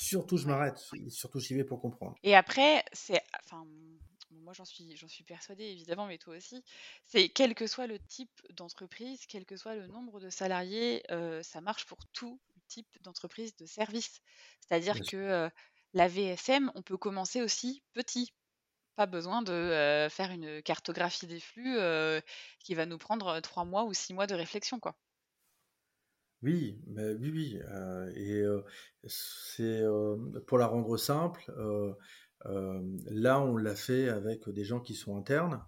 Surtout 0.00 0.38
je 0.38 0.46
m'arrête. 0.46 0.78
Surtout 1.10 1.40
j'y 1.40 1.54
vais 1.54 1.62
pour 1.62 1.78
comprendre. 1.78 2.16
Et 2.22 2.34
après, 2.34 2.82
c'est, 2.94 3.22
enfin, 3.44 3.66
moi 4.30 4.54
j'en 4.54 4.64
suis, 4.64 4.96
j'en 4.96 5.08
suis 5.08 5.24
persuadée 5.24 5.64
évidemment, 5.64 6.06
mais 6.06 6.16
toi 6.16 6.38
aussi, 6.38 6.64
c'est 7.04 7.28
quel 7.28 7.54
que 7.54 7.66
soit 7.66 7.86
le 7.86 7.98
type 7.98 8.40
d'entreprise, 8.56 9.26
quel 9.26 9.44
que 9.44 9.58
soit 9.58 9.74
le 9.74 9.86
nombre 9.88 10.18
de 10.18 10.30
salariés, 10.30 11.02
euh, 11.10 11.42
ça 11.42 11.60
marche 11.60 11.84
pour 11.84 11.98
tout 12.14 12.40
type 12.66 12.88
d'entreprise 13.02 13.54
de 13.56 13.66
service. 13.66 14.22
C'est-à-dire 14.60 14.98
que 15.02 15.18
euh, 15.18 15.50
la 15.92 16.08
VSM, 16.08 16.72
on 16.74 16.80
peut 16.80 16.96
commencer 16.96 17.42
aussi 17.42 17.82
petit. 17.92 18.32
Pas 18.96 19.04
besoin 19.04 19.42
de 19.42 19.52
euh, 19.52 20.08
faire 20.08 20.30
une 20.30 20.62
cartographie 20.62 21.26
des 21.26 21.40
flux 21.40 21.78
qui 22.60 22.74
va 22.74 22.86
nous 22.86 22.98
prendre 22.98 23.38
trois 23.40 23.66
mois 23.66 23.84
ou 23.84 23.92
six 23.92 24.14
mois 24.14 24.26
de 24.26 24.34
réflexion, 24.34 24.80
quoi. 24.80 24.96
Oui, 26.42 26.80
mais 26.86 27.12
oui, 27.14 27.30
oui. 27.30 27.58
et 28.16 28.44
c'est 29.06 29.82
pour 30.46 30.58
la 30.58 30.66
rendre 30.66 30.96
simple. 30.96 31.52
là, 32.44 33.40
on 33.40 33.56
l'a 33.56 33.76
fait 33.76 34.08
avec 34.08 34.48
des 34.48 34.64
gens 34.64 34.80
qui 34.80 34.94
sont 34.94 35.16
internes, 35.16 35.62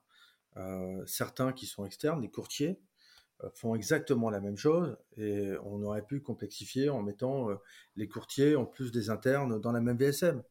certains 1.07 1.53
qui 1.53 1.67
sont 1.67 1.85
externes, 1.85 2.21
des 2.21 2.31
courtiers 2.31 2.81
font 3.55 3.75
exactement 3.75 4.31
la 4.31 4.41
même 4.41 4.57
chose 4.57 4.97
et 5.17 5.51
on 5.65 5.83
aurait 5.83 6.07
pu 6.07 6.21
complexifier 6.21 6.89
en 6.91 7.03
mettant 7.03 7.49
les 7.97 8.09
courtiers 8.09 8.57
en 8.57 8.65
plus 8.65 8.93
des 8.93 9.11
internes 9.11 9.61
dans 9.61 9.73
la 9.73 9.81
même 9.81 9.99
VSM. 9.99 10.43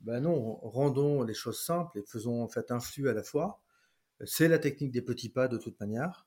Ben 0.00 0.20
non, 0.20 0.56
rendons 0.62 1.22
les 1.22 1.34
choses 1.34 1.60
simples 1.60 1.98
et 1.98 2.02
faisons 2.06 2.42
en 2.42 2.48
fait 2.48 2.70
un 2.70 2.80
flux 2.80 3.08
à 3.08 3.12
la 3.12 3.22
fois. 3.22 3.60
C'est 4.24 4.48
la 4.48 4.58
technique 4.58 4.92
des 4.92 5.02
petits 5.02 5.28
pas 5.28 5.48
de 5.48 5.58
toute 5.58 5.78
manière. 5.80 6.26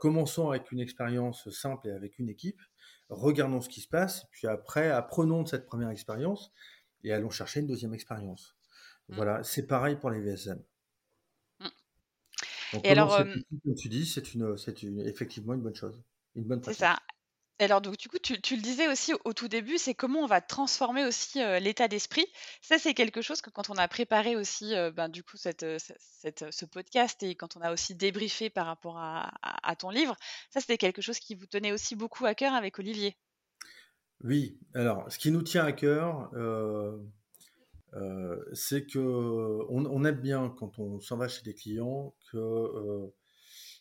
Commençons 0.00 0.50
avec 0.50 0.72
une 0.72 0.80
expérience 0.80 1.48
simple 1.50 1.88
et 1.88 1.92
avec 1.92 2.18
une 2.18 2.28
équipe. 2.28 2.60
Regardons 3.08 3.60
ce 3.60 3.68
qui 3.68 3.80
se 3.80 3.88
passe, 3.88 4.26
puis 4.32 4.46
après, 4.46 4.90
apprenons 4.90 5.42
de 5.42 5.48
cette 5.48 5.66
première 5.66 5.90
expérience 5.90 6.52
et 7.04 7.12
allons 7.12 7.30
chercher 7.30 7.60
une 7.60 7.66
deuxième 7.66 7.94
expérience. 7.94 8.56
Mmh. 9.08 9.14
Voilà, 9.16 9.42
c'est 9.42 9.66
pareil 9.66 9.96
pour 9.96 10.10
les 10.10 10.20
VSM. 10.20 10.62
Donc, 12.72 12.84
et 12.84 12.90
alors, 12.90 13.16
comme 13.16 13.74
tu 13.76 13.88
dis, 13.88 14.04
c'est 14.04 14.34
une, 14.34 14.56
une, 14.82 15.00
effectivement 15.00 15.54
une 15.54 15.62
bonne 15.62 15.74
chose, 15.74 16.02
une 16.34 16.44
bonne 16.44 16.62
C'est 16.62 16.74
ça. 16.74 16.98
Alors, 17.60 17.80
donc, 17.80 17.96
du 17.96 18.08
coup, 18.08 18.18
tu, 18.18 18.34
le 18.34 18.62
disais 18.62 18.86
aussi 18.86 19.12
au, 19.24 19.32
tout 19.32 19.48
début, 19.48 19.78
c'est 19.78 19.94
comment 19.94 20.20
on 20.20 20.26
va 20.26 20.40
transformer 20.40 21.04
aussi 21.04 21.40
l'état 21.60 21.88
d'esprit. 21.88 22.24
Ça, 22.62 22.78
c'est 22.78 22.94
quelque 22.94 23.20
chose 23.20 23.40
que 23.40 23.50
quand 23.50 23.68
on 23.68 23.74
a 23.74 23.88
préparé 23.88 24.36
aussi, 24.36 24.74
ben, 24.94 25.08
du 25.08 25.24
coup, 25.24 25.36
cette, 25.36 25.66
ce 25.80 26.64
podcast 26.66 27.20
et 27.24 27.34
quand 27.34 27.56
on 27.56 27.60
a 27.60 27.72
aussi 27.72 27.96
débriefé 27.96 28.48
par 28.48 28.66
rapport 28.66 28.96
à, 28.98 29.76
ton 29.76 29.90
livre, 29.90 30.14
ça, 30.50 30.60
c'était 30.60 30.78
quelque 30.78 31.02
chose 31.02 31.18
qui 31.18 31.34
vous 31.34 31.46
tenait 31.46 31.72
aussi 31.72 31.96
beaucoup 31.96 32.26
à 32.26 32.34
cœur 32.36 32.54
avec 32.54 32.78
Olivier. 32.78 33.16
Oui, 34.22 34.56
alors, 34.74 35.10
ce 35.10 35.18
qui 35.18 35.32
nous 35.32 35.42
tient 35.42 35.64
à 35.64 35.72
cœur, 35.72 36.30
euh, 37.94 38.44
c'est 38.52 38.86
que 38.86 38.98
on, 39.70 40.04
aime 40.04 40.20
bien 40.20 40.54
quand 40.58 40.78
on 40.78 41.00
s'en 41.00 41.16
va 41.16 41.28
chez 41.28 41.42
des 41.42 41.54
clients 41.54 42.14
que 42.30 42.36
euh, 42.36 43.14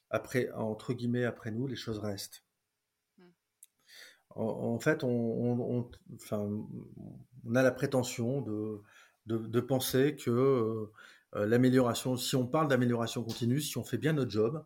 après 0.10 0.50
entre 0.54 0.94
guillemets 0.94 1.26
après 1.26 1.52
nous 1.52 1.68
les 1.68 1.76
choses 1.76 2.00
restent. 2.00 2.44
En, 4.40 4.80
fait, 4.80 5.04
on, 5.04 5.90
a 7.56 7.64
la 7.64 7.72
prétention 7.72 8.42
de, 8.42 9.60
penser 9.62 10.16
que 10.16 10.30
euh, 10.30 11.46
l'amélioration, 11.46 12.18
si 12.18 12.36
on 12.36 12.46
parle 12.46 12.68
d'amélioration 12.68 13.24
continue, 13.24 13.60
si 13.60 13.78
on 13.78 13.84
fait 13.84 13.98
bien 13.98 14.14
notre 14.14 14.32
job, 14.32 14.64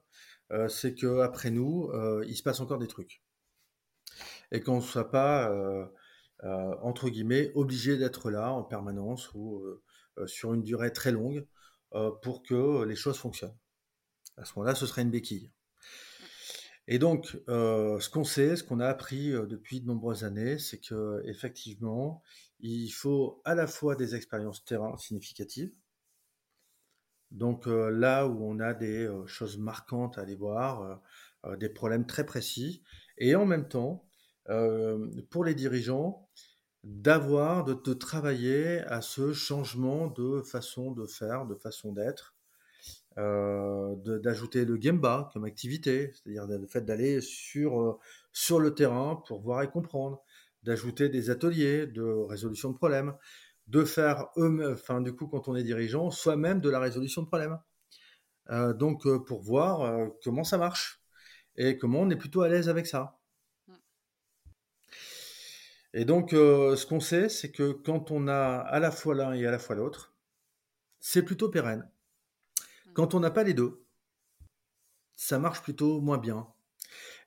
c'est 0.68 0.94
que 0.94 1.22
après 1.22 1.50
nous, 1.50 1.90
il 2.28 2.36
se 2.36 2.44
passe 2.44 2.60
encore 2.60 2.80
des 2.80 2.88
trucs 2.88 3.24
et 4.52 4.60
qu'on 4.60 4.78
ne 4.78 4.82
soit 4.82 5.10
pas 5.10 5.50
euh, 6.44 6.76
entre 6.82 7.10
guillemets, 7.10 7.52
obligé 7.54 7.98
d'être 7.98 8.32
là 8.32 8.52
en 8.52 8.64
permanence 8.64 9.32
ou 9.36 9.60
euh, 9.60 9.84
euh, 10.18 10.28
sur 10.28 10.54
une 10.54 10.64
durée 10.64 10.92
très 10.92 11.12
longue 11.12 11.46
pour 12.22 12.42
que 12.42 12.86
les 12.86 12.96
choses 12.96 13.18
fonctionnent. 13.18 13.58
À 14.38 14.46
ce 14.46 14.54
moment-là, 14.56 14.76
ce 14.76 14.86
serait 14.86 15.02
une 15.02 15.12
béquille. 15.12 15.52
Et 16.88 17.00
donc, 17.00 17.38
ce 17.48 18.10
qu'on 18.10 18.24
sait, 18.24 18.56
ce 18.56 18.64
qu'on 18.64 18.80
a 18.80 18.88
appris 18.88 19.32
depuis 19.32 19.82
de 19.82 19.88
nombreuses 19.88 20.24
années, 20.24 20.60
c'est 20.60 20.80
que 20.80 21.22
effectivement, 21.26 22.22
il 22.60 22.90
faut 22.90 23.42
à 23.46 23.56
la 23.56 23.68
fois 23.68 23.96
des 23.96 24.16
expériences 24.16 24.66
terrain 24.66 24.98
significatives. 24.98 25.72
Donc 27.30 27.66
là 27.68 28.28
où 28.28 28.44
on 28.44 28.60
a 28.60 28.74
des 28.74 29.10
choses 29.26 29.58
marquantes 29.58 30.18
à 30.18 30.22
aller 30.22 30.36
voir, 30.36 31.02
des 31.60 31.70
problèmes 31.70 32.06
très 32.06 32.26
précis, 32.26 32.84
et 33.18 33.36
en 33.36 33.46
même 33.46 33.68
temps, 33.70 34.06
pour 35.30 35.46
les 35.46 35.56
dirigeants, 35.56 36.28
d'avoir, 36.84 37.64
de, 37.64 37.94
travailler 37.94 38.80
à 38.80 39.02
ce 39.02 39.34
changement 39.34 40.08
de 40.08 40.42
façon 40.42 40.92
de 40.92 41.06
faire, 41.06 41.46
de 41.46 41.56
façon 41.56 41.94
d'être, 41.94 42.36
euh, 43.18 43.96
d'ajouter 44.20 44.64
le 44.64 44.80
Gemba 44.80 45.30
comme 45.34 45.44
activité, 45.44 46.14
c'est-à-dire 46.14 46.48
le 46.48 46.66
fait 46.66 46.82
d'aller 46.82 47.20
sur, 47.20 47.82
euh, 47.82 48.00
sur 48.32 48.60
le 48.60 48.74
terrain 48.74 49.22
pour 49.28 49.42
voir 49.42 49.64
et 49.64 49.70
comprendre, 49.70 50.24
d'ajouter 50.64 51.10
des 51.10 51.30
ateliers 51.30 51.88
de 51.88 52.04
résolution 52.04 52.70
de 52.72 52.78
problèmes, 52.78 53.14
de 53.68 53.84
faire 53.84 54.30
eux 54.38 54.72
enfin 54.72 55.02
du 55.02 55.14
coup 55.14 55.28
quand 55.28 55.50
on 55.50 55.56
est 55.56 55.64
dirigeant, 55.64 56.10
soi-même 56.10 56.62
de 56.62 56.70
la 56.70 56.80
résolution 56.80 57.22
de 57.22 57.28
problèmes. 57.28 57.60
Euh, 58.50 58.74
donc 58.74 59.06
pour 59.26 59.42
voir 59.42 60.10
comment 60.24 60.44
ça 60.46 60.58
marche 60.58 61.02
et 61.58 61.78
comment 61.78 62.02
on 62.02 62.10
est 62.10 62.16
plutôt 62.16 62.42
à 62.42 62.50
l'aise 62.50 62.70
avec 62.70 62.88
ça. 62.88 63.18
Et 65.94 66.06
donc, 66.06 66.30
ce 66.32 66.86
qu'on 66.86 67.02
sait, 67.02 67.28
c'est 67.28 67.52
que 67.52 67.74
quand 67.74 68.12
on 68.12 68.30
a 68.30 68.60
à 68.60 68.80
la 68.80 68.92
fois 68.92 69.14
l'un 69.14 69.34
et 69.34 69.46
à 69.46 69.52
la 69.52 69.60
fois 69.60 69.76
l'autre, 69.76 70.14
c'est 71.02 71.24
plutôt 71.24 71.50
pérenne. 71.50 71.90
Quand 72.94 73.14
on 73.14 73.20
n'a 73.20 73.32
pas 73.32 73.44
les 73.44 73.54
deux, 73.54 73.86
ça 75.16 75.40
marche 75.40 75.62
plutôt 75.62 76.02
moins 76.02 76.18
bien. 76.18 76.48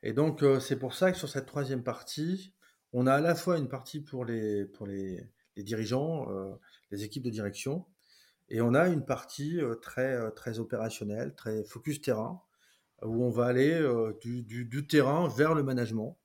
Et 0.02 0.12
donc, 0.12 0.42
euh, 0.42 0.60
c'est 0.60 0.78
pour 0.78 0.94
ça 0.94 1.12
que 1.12 1.18
sur 1.18 1.28
cette 1.28 1.46
troisième 1.46 1.82
partie, 1.82 2.54
on 2.92 3.06
a 3.06 3.14
à 3.14 3.20
la 3.20 3.34
fois 3.34 3.58
une 3.58 3.68
partie 3.68 4.00
pour 4.00 4.24
les, 4.24 4.68
dirigeants, 5.56 6.30
euh, 6.30 6.54
les 6.90 7.04
équipes 7.04 7.24
de 7.24 7.30
direction, 7.30 7.86
et 8.48 8.60
on 8.60 8.74
a 8.74 8.88
une 8.88 9.04
partie 9.04 9.58
très, 9.80 10.30
très 10.32 10.58
opérationnelle, 10.58 11.34
très 11.34 11.64
focus 11.64 12.02
terrain, 12.02 12.42
où 13.02 13.24
on 13.24 13.30
va 13.30 13.46
aller 13.46 13.80
du, 14.20 14.86
terrain 14.86 15.28
vers 15.28 15.54
le 15.54 15.62
management, 15.62 16.18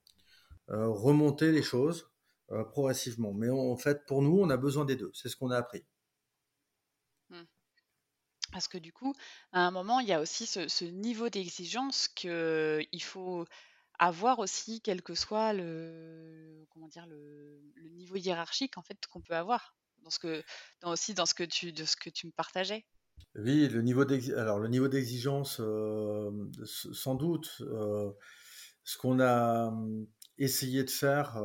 remonter 0.67 1.51
les 1.53 1.63
choses, 1.63 2.09
euh, 2.51 2.63
progressivement. 2.63 3.31
Mais 3.31 3.49
en 3.49 3.75
fait, 3.77 4.05
pour 4.07 4.23
nous, 4.23 4.39
on 4.39 4.49
a 4.49 4.57
besoin 4.57 4.83
des 4.83 4.95
deux. 4.95 5.11
C'est 5.13 5.29
ce 5.29 5.35
qu'on 5.35 5.51
a 5.51 5.57
appris. 5.57 5.85
Parce 8.51 8.67
que 8.67 8.77
du 8.77 8.91
coup, 8.91 9.13
à 9.51 9.61
un 9.61 9.71
moment, 9.71 9.99
il 9.99 10.07
y 10.07 10.13
a 10.13 10.21
aussi 10.21 10.45
ce, 10.45 10.85
niveau 10.85 11.29
d'exigence 11.29 12.07
qu'il 12.07 13.03
faut 13.03 13.45
avoir 13.99 14.39
aussi, 14.39 14.81
quel 14.81 15.01
que 15.01 15.13
soit 15.13 15.53
le, 15.53 16.65
comment 16.69 16.87
dire, 16.87 17.05
le, 17.07 17.61
niveau 17.91 18.15
hiérarchique 18.15 18.77
en 18.77 18.81
fait 18.81 18.97
qu'on 19.07 19.21
peut 19.21 19.35
avoir. 19.35 19.75
Dans 20.03 20.09
ce 20.09 20.19
que, 20.19 20.43
dans 20.81 20.91
aussi 20.91 21.13
dans 21.13 21.25
ce 21.25 21.33
que 21.33 21.43
tu, 21.43 21.73
ce 21.75 21.95
que 21.97 22.09
tu 22.09 22.25
me 22.27 22.31
partageais. 22.31 22.85
Oui, 23.35 23.67
le 23.67 23.81
niveau 23.81 24.05
alors 24.37 24.59
le 24.59 24.69
niveau 24.69 24.87
d'exigence, 24.87 25.59
euh, 25.59 26.31
sans 26.63 27.15
doute. 27.15 27.61
Euh, 27.61 28.11
ce 28.83 28.97
qu'on 28.97 29.19
a 29.19 29.67
hum, 29.67 30.07
essayé 30.37 30.83
de 30.83 30.89
faire 30.89 31.37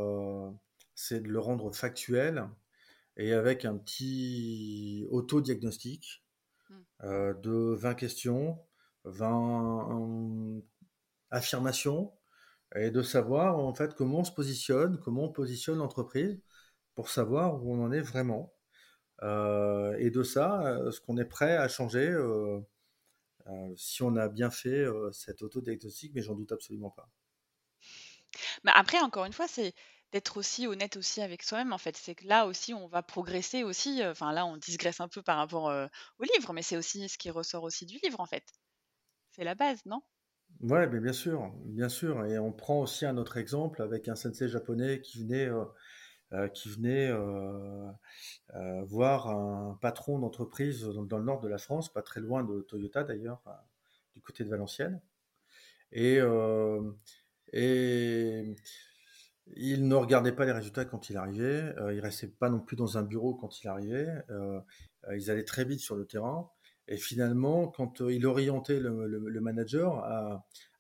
c'est 0.94 1.20
de 1.20 1.28
le 1.28 1.38
rendre 1.38 1.72
factuel 1.72 2.48
et 3.16 3.32
avec 3.32 3.64
un 3.64 3.76
petit 3.76 5.07
auto-diagnostic. 5.11 6.24
Euh, 7.03 7.35
de 7.35 7.75
20 7.75 7.95
questions, 7.95 8.59
20 9.05 10.62
affirmations, 11.31 12.12
et 12.77 12.91
de 12.91 13.03
savoir 13.03 13.59
en 13.59 13.75
fait 13.75 13.95
comment 13.95 14.20
on 14.20 14.25
se 14.25 14.33
positionne, 14.33 14.99
comment 15.01 15.25
on 15.25 15.33
positionne 15.33 15.79
l'entreprise 15.79 16.41
pour 16.95 17.09
savoir 17.09 17.62
où 17.62 17.75
on 17.75 17.85
en 17.85 17.93
est 17.93 18.01
vraiment. 18.01 18.55
Euh, 19.22 19.97
et 19.99 20.11
de 20.11 20.22
ça, 20.22 20.66
euh, 20.66 20.91
ce 20.91 21.01
qu'on 21.01 21.16
est 21.18 21.25
prêt 21.25 21.57
à 21.57 21.68
changer 21.68 22.16
si 23.77 24.03
on 24.03 24.16
a 24.16 24.29
bien 24.29 24.51
fait 24.51 24.87
cet 25.12 25.43
auto-diagnostic, 25.43 26.12
mais 26.14 26.22
j'en 26.22 26.35
doute 26.35 26.53
absolument 26.53 26.91
pas. 26.91 27.11
Mais 28.64 28.72
après, 28.75 29.01
encore 29.01 29.27
une 29.27 29.33
fois, 29.33 29.47
c'est 29.47 29.75
d'être 30.14 30.36
aussi 30.36 30.68
honnête 30.68 30.96
aussi 30.96 31.20
avec 31.22 31.42
soi-même 31.42 31.72
en 31.72 31.78
fait. 31.78 31.96
C'est 31.96 32.14
que 32.14 32.24
là 32.28 32.46
aussi 32.46 32.72
on 32.72 32.86
va 32.86 33.02
progresser 33.02 33.64
aussi, 33.64 34.00
enfin 34.04 34.32
là 34.32 34.46
on 34.46 34.56
digresse 34.56 35.00
un 35.00 35.08
peu 35.08 35.22
par 35.22 35.36
rapport 35.36 35.64
au 35.64 36.24
livre, 36.36 36.52
mais 36.52 36.62
c'est 36.62 36.76
aussi 36.76 37.08
ce 37.08 37.18
qui 37.18 37.30
ressort 37.30 37.64
aussi 37.64 37.84
du 37.84 37.98
livre 38.00 38.20
en 38.20 38.26
fait. 38.26 38.44
C'est 39.32 39.42
la 39.42 39.56
base, 39.56 39.84
non? 39.86 40.00
Ouais, 40.60 40.86
mais 40.86 41.00
bien 41.00 41.12
sûr, 41.12 41.52
bien 41.64 41.88
sûr. 41.88 42.24
Et 42.26 42.38
on 42.38 42.52
prend 42.52 42.80
aussi 42.82 43.04
un 43.04 43.16
autre 43.16 43.38
exemple 43.38 43.82
avec 43.82 44.06
un 44.06 44.14
sensei 44.14 44.48
japonais 44.48 45.00
qui 45.00 45.18
venait, 45.18 45.50
qui 46.54 46.68
venait 46.68 47.10
voir 48.84 49.28
un 49.30 49.76
patron 49.82 50.20
d'entreprise 50.20 50.84
dans, 50.84 51.18
le 51.18 51.24
nord 51.24 51.40
de 51.40 51.48
la 51.48 51.58
France, 51.58 51.92
pas 51.92 52.02
très 52.02 52.20
loin 52.20 52.44
de 52.44 52.60
Toyota 52.60 53.02
d'ailleurs, 53.02 53.42
du 54.14 54.22
côté 54.22 54.44
de 54.44 54.48
Valenciennes. 54.48 55.00
Et, 55.90 56.20
et 57.52 58.54
il 59.57 59.86
ne 59.88 59.95
regardait 59.95 60.32
pas 60.32 60.45
les 60.45 60.53
résultats 60.53 60.84
quand 60.84 61.11
il 61.11 61.16
arrivait, 61.16 61.74
il 61.92 62.01
restait 62.01 62.28
pas 62.28 62.49
non 62.49 62.61
plus 62.61 62.76
dans 62.76 62.99
un 62.99 63.03
bureau 63.03 63.34
quand 63.34 63.62
il 63.62 63.68
arrivait, 63.68 64.09
ils 65.14 65.30
allaient 65.30 65.45
très 65.45 65.64
vite 65.64 65.80
sur 65.80 65.97
le 65.97 66.07
terrain. 66.07 66.51
Et 66.88 66.97
finalement, 66.97 67.68
quand 67.68 68.01
il 68.01 68.26
orientait 68.26 68.80
le, 68.80 69.40
manager 69.40 69.99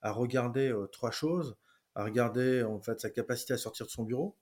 à, 0.02 0.12
regarder 0.12 0.74
trois 0.92 1.10
choses, 1.10 1.56
à 1.94 2.04
regarder 2.04 2.62
en 2.62 2.80
fait 2.80 3.00
sa 3.00 3.10
capacité 3.10 3.54
à 3.54 3.58
sortir 3.58 3.86
de 3.86 3.90
son 3.90 4.04
bureau. 4.04 4.36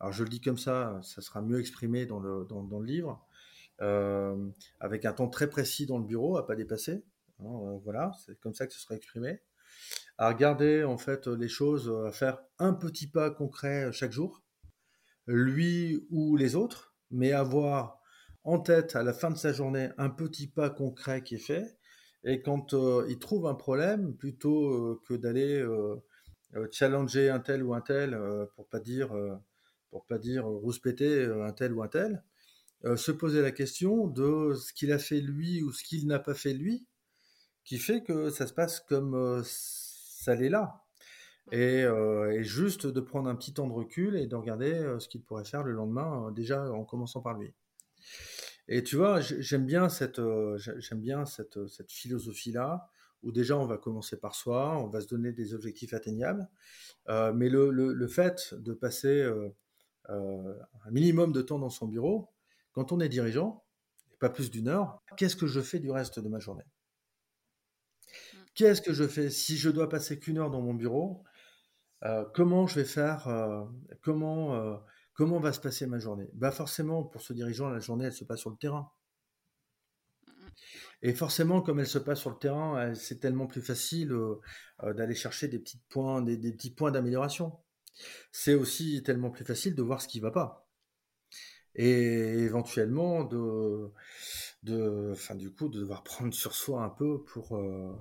Alors 0.00 0.12
je 0.12 0.24
le 0.24 0.28
dis 0.28 0.40
comme 0.40 0.58
ça, 0.58 1.00
ça 1.02 1.22
sera 1.22 1.40
mieux 1.40 1.60
exprimé 1.60 2.04
dans 2.04 2.20
le, 2.20 2.44
dans, 2.48 2.78
le 2.78 2.86
livre, 2.86 3.26
avec 4.80 5.04
un 5.04 5.12
temps 5.12 5.28
très 5.28 5.48
précis 5.48 5.86
dans 5.86 5.98
le 5.98 6.04
bureau, 6.04 6.36
à 6.36 6.46
pas 6.46 6.56
dépasser. 6.56 7.04
Hein, 7.40 7.78
voilà, 7.84 8.12
c'est 8.24 8.38
comme 8.40 8.54
ça 8.54 8.66
que 8.66 8.72
ce 8.72 8.80
sera 8.80 8.94
exprimé. 8.96 9.40
À 10.18 10.28
regarder 10.28 10.84
en 10.84 10.98
fait 10.98 11.26
les 11.26 11.48
choses, 11.48 11.92
à 12.06 12.12
faire 12.12 12.38
un 12.58 12.72
petit 12.72 13.06
pas 13.06 13.30
concret 13.30 13.92
chaque 13.92 14.12
jour, 14.12 14.42
lui 15.26 16.06
ou 16.10 16.36
les 16.36 16.56
autres, 16.56 16.94
mais 17.10 17.32
avoir 17.32 18.00
en 18.44 18.60
tête 18.60 18.94
à 18.94 19.02
la 19.02 19.12
fin 19.12 19.30
de 19.30 19.36
sa 19.36 19.52
journée 19.52 19.90
un 19.98 20.08
petit 20.08 20.46
pas 20.46 20.70
concret 20.70 21.22
qui 21.22 21.34
est 21.34 21.38
fait. 21.38 21.76
Et 22.24 22.42
quand 22.42 22.74
euh, 22.74 23.04
il 23.08 23.18
trouve 23.18 23.46
un 23.46 23.54
problème, 23.54 24.16
plutôt 24.16 24.70
euh, 24.70 25.00
que 25.06 25.14
d'aller 25.14 25.60
euh, 25.60 25.96
challenger 26.70 27.28
un 27.28 27.40
tel 27.40 27.62
ou 27.62 27.74
un 27.74 27.80
tel, 27.80 28.18
pour 28.54 28.68
pas 28.68 28.80
dire, 28.80 29.12
pour 29.90 30.06
pas 30.06 30.18
dire 30.18 30.46
rouspéter 30.46 31.24
un 31.24 31.52
tel 31.52 31.72
ou 31.74 31.82
un 31.82 31.88
tel, 31.88 32.22
se 32.96 33.10
poser 33.10 33.42
la 33.42 33.50
question 33.50 34.06
de 34.06 34.54
ce 34.54 34.72
qu'il 34.72 34.92
a 34.92 34.98
fait 34.98 35.20
lui 35.20 35.62
ou 35.62 35.72
ce 35.72 35.82
qu'il 35.84 36.06
n'a 36.06 36.18
pas 36.18 36.34
fait 36.34 36.54
lui, 36.54 36.86
qui 37.64 37.78
fait 37.78 38.02
que 38.02 38.30
ça 38.30 38.46
se 38.46 38.54
passe 38.54 38.80
comme 38.80 39.42
ça 40.26 40.34
l'est 40.34 40.48
là. 40.48 40.82
Et, 41.52 41.82
et, 41.82 42.42
juste 42.42 42.86
de 42.86 43.00
prendre 43.00 43.28
un 43.28 43.36
petit 43.36 43.54
temps 43.54 43.68
de 43.68 43.72
recul 43.72 44.16
et 44.16 44.26
de 44.26 44.34
regarder 44.34 44.96
ce 44.98 45.08
qu'il 45.08 45.22
pourrait 45.22 45.44
faire 45.44 45.62
le 45.62 45.72
lendemain, 45.72 46.32
déjà 46.32 46.70
en 46.72 46.84
commençant 46.84 47.20
par 47.20 47.34
lui. 47.34 47.54
Et 48.68 48.82
tu 48.82 48.96
vois, 48.96 49.20
j'aime 49.20 49.64
bien 49.64 49.88
cette, 49.88 50.18
euh, 50.18 50.58
j'aime 50.58 51.00
bien 51.00 51.24
cette, 51.24 51.56
euh, 51.56 51.68
cette 51.68 51.92
philosophie-là, 51.92 52.88
où 53.22 53.30
déjà 53.30 53.56
on 53.56 53.66
va 53.66 53.78
commencer 53.78 54.16
par 54.18 54.34
soi, 54.34 54.76
on 54.78 54.88
va 54.88 55.00
se 55.00 55.06
donner 55.06 55.32
des 55.32 55.54
objectifs 55.54 55.94
atteignables, 55.94 56.48
euh, 57.08 57.32
mais 57.32 57.48
le, 57.48 57.70
le, 57.70 58.08
fait 58.08 58.54
de 58.54 58.72
passer 58.72 59.24
un 60.08 60.90
minimum 60.90 61.32
de 61.32 61.42
temps 61.42 61.58
dans 61.58 61.70
son 61.70 61.86
bureau, 61.86 62.28
quand 62.72 62.92
on 62.92 63.00
est 63.00 63.08
dirigeant, 63.08 63.64
pas 64.20 64.30
plus 64.30 64.50
d'une 64.50 64.68
heure, 64.68 65.02
qu'est-ce 65.16 65.36
que 65.36 65.46
je 65.46 65.60
fais 65.60 65.78
du 65.78 65.90
reste 65.90 66.20
de 66.20 66.28
ma 66.28 66.38
journée? 66.38 66.64
mmh. 66.64 66.75
Qu'est-ce 68.56 68.82
que 68.82 68.92
je 68.92 69.06
fais 69.06 69.30
si 69.30 69.56
je 69.56 69.70
dois 69.70 69.88
passer 69.88 70.18
qu'une 70.18 70.38
heure 70.38 70.50
dans 70.50 70.62
mon 70.62 70.74
bureau 70.74 71.22
Comment 72.34 72.66
je 72.66 72.80
vais 72.80 72.84
faire 72.84 73.28
Comment 74.02 74.80
Comment 75.16 75.40
va 75.40 75.52
se 75.54 75.60
passer 75.60 75.86
ma 75.86 75.98
journée? 75.98 76.28
Bah 76.34 76.50
Forcément, 76.50 77.02
pour 77.02 77.22
ce 77.22 77.32
dirigeant, 77.32 77.70
la 77.70 77.80
journée, 77.80 78.04
elle 78.04 78.12
se 78.12 78.24
passe 78.24 78.40
sur 78.40 78.50
le 78.50 78.56
terrain. 78.56 78.92
Et 81.00 81.14
forcément, 81.14 81.62
comme 81.62 81.80
elle 81.80 81.86
se 81.86 81.98
passe 81.98 82.20
sur 82.20 82.30
le 82.30 82.36
terrain, 82.36 82.94
c'est 82.94 83.20
tellement 83.20 83.46
plus 83.46 83.62
facile 83.62 84.12
euh, 84.12 84.40
euh, 84.82 84.92
d'aller 84.92 85.14
chercher 85.14 85.48
des 85.48 85.58
petits 85.58 85.80
points, 85.88 86.20
des, 86.20 86.36
petits 86.52 86.70
points 86.70 86.90
d'amélioration. 86.90 87.58
C'est 88.30 88.54
aussi 88.54 89.02
tellement 89.02 89.30
plus 89.30 89.44
facile 89.46 89.74
de 89.74 89.82
voir 89.82 90.02
ce 90.02 90.08
qui 90.08 90.18
ne 90.18 90.24
va 90.24 90.30
pas. 90.30 90.68
Et 91.74 92.38
éventuellement 92.44 93.24
de, 93.24 93.90
de, 94.62 95.14
du 95.34 95.52
coup, 95.54 95.68
de 95.68 95.80
devoir 95.80 96.02
prendre 96.04 96.34
sur 96.34 96.54
soi 96.54 96.82
un 96.82 96.90
peu 96.90 97.24
pour, 97.24 97.56
euh, 97.56 97.94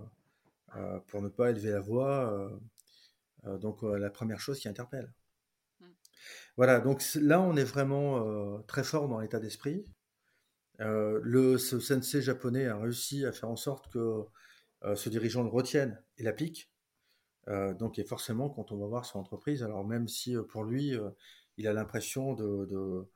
pour 1.08 1.22
ne 1.22 1.30
pas 1.30 1.52
élever 1.52 1.72
la 1.72 1.80
voix. 1.80 2.50
donc 3.44 3.82
la 3.84 4.10
première 4.10 4.40
chose 4.40 4.60
qui 4.60 4.68
interpelle. 4.68 5.14
Voilà, 6.58 6.80
donc 6.80 7.04
là, 7.16 7.42
on 7.42 7.56
est 7.56 7.64
vraiment 7.64 8.26
euh, 8.26 8.60
très 8.68 8.84
fort 8.84 9.10
dans 9.10 9.20
l'état 9.20 9.40
d'esprit. 9.40 9.86
Euh, 10.82 11.20
le 11.24 11.58
ce 11.58 11.80
sensei 11.80 12.22
japonais 12.22 12.68
a 12.68 12.78
réussi 12.78 13.26
à 13.26 13.32
faire 13.32 13.50
en 13.50 13.56
sorte 13.56 13.92
que 13.92 14.24
euh, 14.84 14.96
ce 14.96 15.10
dirigeant 15.10 15.44
le 15.44 15.50
retienne 15.50 16.02
et 16.18 16.24
l'applique. 16.24 16.72
donc, 17.80 18.00
et 18.00 18.04
forcément, 18.04 18.50
quand 18.50 18.72
on 18.72 18.78
va 18.78 18.88
voir 18.88 19.06
son 19.06 19.20
entreprise, 19.20 19.64
alors 19.64 19.86
même 19.86 20.08
si 20.08 20.36
pour 20.50 20.64
lui, 20.64 20.94
il 21.58 21.68
a 21.68 21.74
l'impression 21.74 22.34
de, 22.34 23.08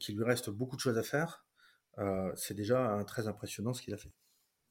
qu'il 0.00 0.16
lui 0.16 0.24
reste 0.24 0.48
beaucoup 0.50 0.76
de 0.76 0.80
choses 0.80 0.96
à 0.96 1.02
faire, 1.02 1.44
c'est 2.36 2.54
déjà 2.54 3.04
très 3.06 3.28
impressionnant 3.28 3.74
ce 3.74 3.82
qu'il 3.82 3.92
a 3.92 3.98
fait. 3.98 4.12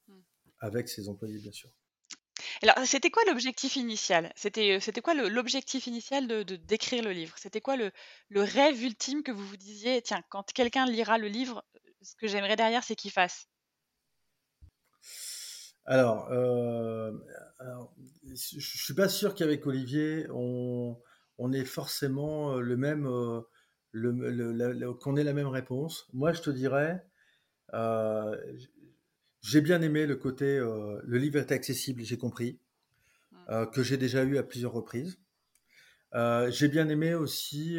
Mmh. 0.07 0.13
Avec 0.59 0.89
ses 0.89 1.07
employés, 1.07 1.37
bien 1.37 1.51
sûr. 1.51 1.69
Alors, 2.67 2.85
c'était 2.85 3.11
quoi 3.11 3.23
l'objectif 3.27 3.77
initial? 3.77 4.33
C'était, 4.35 4.79
c'était 4.81 4.99
quoi 5.01 5.13
l'objectif 5.13 5.87
initial 5.87 6.27
de 6.27 6.43
d'écrire 6.43 7.01
le 7.03 7.11
livre? 7.11 7.35
C'était 7.37 7.61
quoi 7.61 7.77
le 7.77 7.91
rêve 8.41 8.83
ultime 8.83 9.23
que 9.23 9.31
vous 9.31 9.45
vous 9.45 9.55
disiez: 9.57 10.01
«Tiens, 10.01 10.21
quand 10.29 10.51
quelqu'un 10.51 10.85
lira 10.85 11.17
le 11.17 11.27
livre, 11.27 11.63
ce 12.01 12.15
que 12.15 12.27
j'aimerais 12.27 12.55
derrière, 12.57 12.83
c'est 12.83 12.95
qu'il 12.95 13.11
fasse»? 13.11 13.47
Alors, 15.85 16.31
euh, 16.31 17.11
je 18.27 18.59
suis 18.59 18.93
pas 18.95 19.07
sûr 19.07 19.35
qu'avec 19.35 19.65
Olivier, 19.67 20.25
on 20.31 20.97
ait 21.53 21.65
forcément, 21.65 22.55
le 22.55 22.77
même, 22.77 23.07
le 23.91 24.93
qu'on 24.93 25.15
ait 25.15 25.23
la 25.23 25.33
même 25.33 25.47
réponse. 25.47 26.07
Moi, 26.13 26.33
je 26.33 26.41
te 26.41 26.49
dirais, 26.49 27.05
euh, 27.73 28.35
j'ai 29.45 29.61
bien 29.61 29.83
aimé 29.83 30.07
le 30.07 30.15
côté, 30.15 30.57
euh, 30.57 30.99
le 31.03 31.19
livre 31.19 31.37
est 31.37 31.51
accessible, 31.51 32.01
j'ai 32.01 32.17
compris, 32.17 32.57
euh, 33.49 33.67
que 33.67 33.83
j'ai 33.83 33.95
déjà 33.95 34.23
eu 34.23 34.39
à 34.39 34.43
plusieurs 34.43 34.71
reprises. 34.71 35.19
Euh, 36.15 36.49
j'ai 36.49 36.67
bien 36.67 36.89
aimé 36.89 37.13
aussi, 37.13 37.77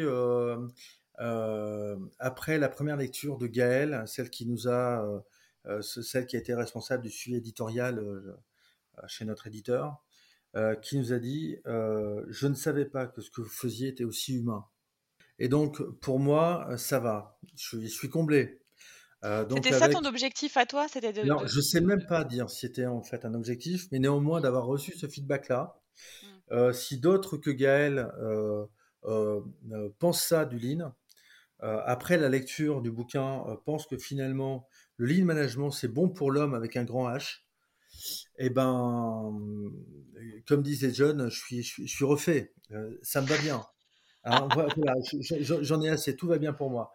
après 2.19 2.57
la 2.57 2.69
première 2.69 2.95
lecture 2.95 3.37
de 3.37 3.47
Gaël, 3.47 4.03
celle 4.07 4.29
qui 4.29 4.45
nous 4.45 4.69
a, 4.69 5.25
celle 5.81 6.25
qui 6.25 6.37
a 6.37 6.39
été 6.39 6.53
responsable 6.53 7.03
du 7.03 7.09
suivi 7.09 7.35
éditorial 7.37 8.01
chez 9.07 9.25
notre 9.25 9.47
éditeur, 9.47 10.01
qui 10.81 10.97
nous 10.97 11.11
a 11.11 11.19
dit 11.19 11.57
Je 11.65 12.47
ne 12.47 12.55
savais 12.55 12.85
pas 12.85 13.07
que 13.07 13.19
ce 13.19 13.29
que 13.29 13.41
vous 13.41 13.49
faisiez 13.49 13.89
était 13.89 14.05
aussi 14.05 14.35
humain. 14.37 14.65
Et 15.37 15.49
donc, 15.49 15.81
pour 15.99 16.19
moi, 16.19 16.77
ça 16.77 16.99
va. 16.99 17.37
Je, 17.57 17.81
je 17.81 17.87
suis 17.87 18.09
comblé. 18.09 18.61
Euh, 19.27 19.45
c'était 19.49 19.73
ça 19.73 19.89
ton 19.89 20.05
objectif 20.05 20.55
à 20.57 20.65
toi 20.65 20.87
C'était 20.87 21.11
de, 21.11 21.21
ne 21.21 21.47
je 21.47 21.59
sais 21.59 21.81
même 21.81 22.05
pas 22.05 22.23
dire 22.23 22.49
si 22.49 22.61
c'était 22.61 22.85
en 22.85 23.01
fait 23.01 23.25
un 23.25 23.33
objectif, 23.33 23.87
mais 23.91 23.99
néanmoins 23.99 24.39
d'avoir 24.41 24.65
reçu 24.65 24.93
ce 24.97 25.07
feedback-là. 25.07 25.75
Mmh. 25.75 26.27
Euh, 26.51 26.73
si 26.73 26.97
d'autres 26.97 27.35
que 27.37 27.49
Gaël 27.49 28.09
euh, 28.21 28.65
pensent 29.99 30.23
ça 30.23 30.45
du 30.45 30.57
lean, 30.59 30.93
après 31.59 32.17
la 32.17 32.29
lecture 32.29 32.81
du 32.81 32.91
bouquin, 32.91 33.43
pensent 33.65 33.87
que 33.87 33.97
finalement 33.97 34.67
le 34.97 35.07
lean 35.07 35.25
management 35.25 35.71
c'est 35.71 35.87
bon 35.87 36.07
pour 36.07 36.29
l'homme 36.31 36.53
avec 36.53 36.77
un 36.77 36.83
grand 36.83 37.09
H, 37.09 37.39
et 38.37 38.45
eh 38.45 38.49
ben, 38.51 39.33
comme 40.47 40.61
disait 40.61 40.93
John, 40.93 41.29
je 41.29 41.37
suis, 41.37 41.63
je 41.63 41.87
suis, 41.87 42.05
refait. 42.05 42.53
ça 43.01 43.21
me 43.21 43.27
va 43.27 43.37
bien. 43.39 43.65
Hein, 44.23 44.47
voilà, 44.53 44.93
j'en 45.41 45.81
ai 45.81 45.89
assez, 45.89 46.15
tout 46.15 46.27
va 46.27 46.37
bien 46.37 46.53
pour 46.53 46.69
moi. 46.69 46.93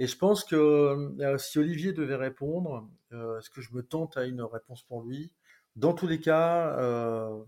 Et 0.00 0.06
je 0.06 0.16
pense 0.16 0.44
que 0.44 0.56
euh, 0.56 1.36
si 1.36 1.58
Olivier 1.58 1.92
devait 1.92 2.16
répondre, 2.16 2.88
euh, 3.12 3.38
est-ce 3.38 3.50
que 3.50 3.60
je 3.60 3.74
me 3.74 3.82
tente 3.82 4.16
à 4.16 4.24
une 4.24 4.40
réponse 4.40 4.82
pour 4.82 5.02
lui? 5.02 5.30
Dans 5.76 5.92
tous 5.92 6.06
les 6.06 6.18
cas, 6.18 6.74
euh, 6.78 7.44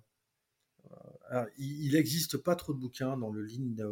il 1.56 1.92
n'existe 1.94 2.36
pas 2.36 2.54
trop 2.54 2.74
de 2.74 2.78
bouquins 2.78 3.16
dans 3.16 3.30
le 3.30 3.42
ligne 3.42 3.82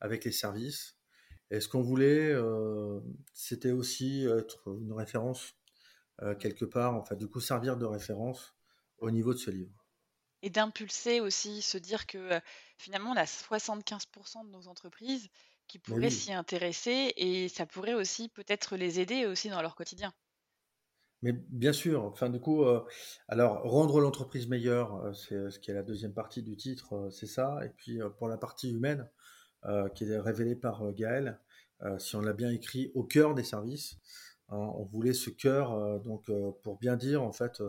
avec 0.00 0.24
les 0.24 0.32
services. 0.32 0.96
Et 1.52 1.60
ce 1.60 1.68
qu'on 1.68 1.80
voulait, 1.80 2.34
c'était 3.34 3.70
aussi 3.70 4.24
être 4.24 4.76
une 4.80 4.92
référence 4.92 5.54
quelque 6.40 6.64
part, 6.64 6.96
enfin, 6.96 7.14
du 7.14 7.28
coup, 7.28 7.40
servir 7.40 7.76
de 7.76 7.84
référence 7.84 8.56
au 8.98 9.12
niveau 9.12 9.32
de 9.32 9.38
ce 9.38 9.50
livre. 9.50 9.86
Et 10.42 10.50
d'impulser 10.50 11.20
aussi, 11.20 11.62
se 11.62 11.78
dire 11.78 12.06
que 12.06 12.40
finalement, 12.78 13.12
on 13.12 13.16
a 13.16 13.24
75% 13.24 14.44
de 14.44 14.50
nos 14.50 14.66
entreprises 14.66 15.30
qui 15.72 15.78
pourraient 15.78 16.10
s'y 16.10 16.34
intéresser 16.34 17.14
et 17.16 17.48
ça 17.48 17.64
pourrait 17.64 17.94
aussi 17.94 18.28
peut-être 18.28 18.76
les 18.76 19.00
aider 19.00 19.24
aussi 19.24 19.48
dans 19.48 19.62
leur 19.62 19.74
quotidien. 19.74 20.12
Mais 21.22 21.32
bien 21.32 21.72
sûr, 21.72 22.04
enfin 22.04 22.28
du 22.28 22.40
coup, 22.40 22.64
euh, 22.64 22.84
alors 23.26 23.62
rendre 23.62 23.98
l'entreprise 23.98 24.48
meilleure, 24.48 24.96
euh, 24.96 25.14
c'est 25.14 25.34
euh, 25.34 25.50
ce 25.50 25.58
qui 25.58 25.70
est 25.70 25.74
la 25.74 25.82
deuxième 25.82 26.12
partie 26.12 26.42
du 26.42 26.58
titre, 26.58 27.08
c'est 27.10 27.26
ça. 27.26 27.58
Et 27.64 27.70
puis 27.70 28.00
pour 28.18 28.28
la 28.28 28.36
partie 28.36 28.70
humaine, 28.70 29.08
qui 29.94 30.04
est 30.04 30.18
révélée 30.18 30.56
par 30.56 30.92
Gaël, 30.92 31.38
si 31.98 32.16
on 32.16 32.20
l'a 32.20 32.32
bien 32.32 32.50
écrit, 32.50 32.90
au 32.94 33.04
cœur 33.04 33.34
des 33.34 33.44
services, 33.44 33.96
hein, 34.48 34.56
on 34.56 34.84
voulait 34.84 35.14
ce 35.14 35.30
cœur, 35.30 36.00
donc 36.00 36.28
pour 36.62 36.78
bien 36.78 36.96
dire 36.96 37.22
en 37.22 37.32
fait, 37.32 37.62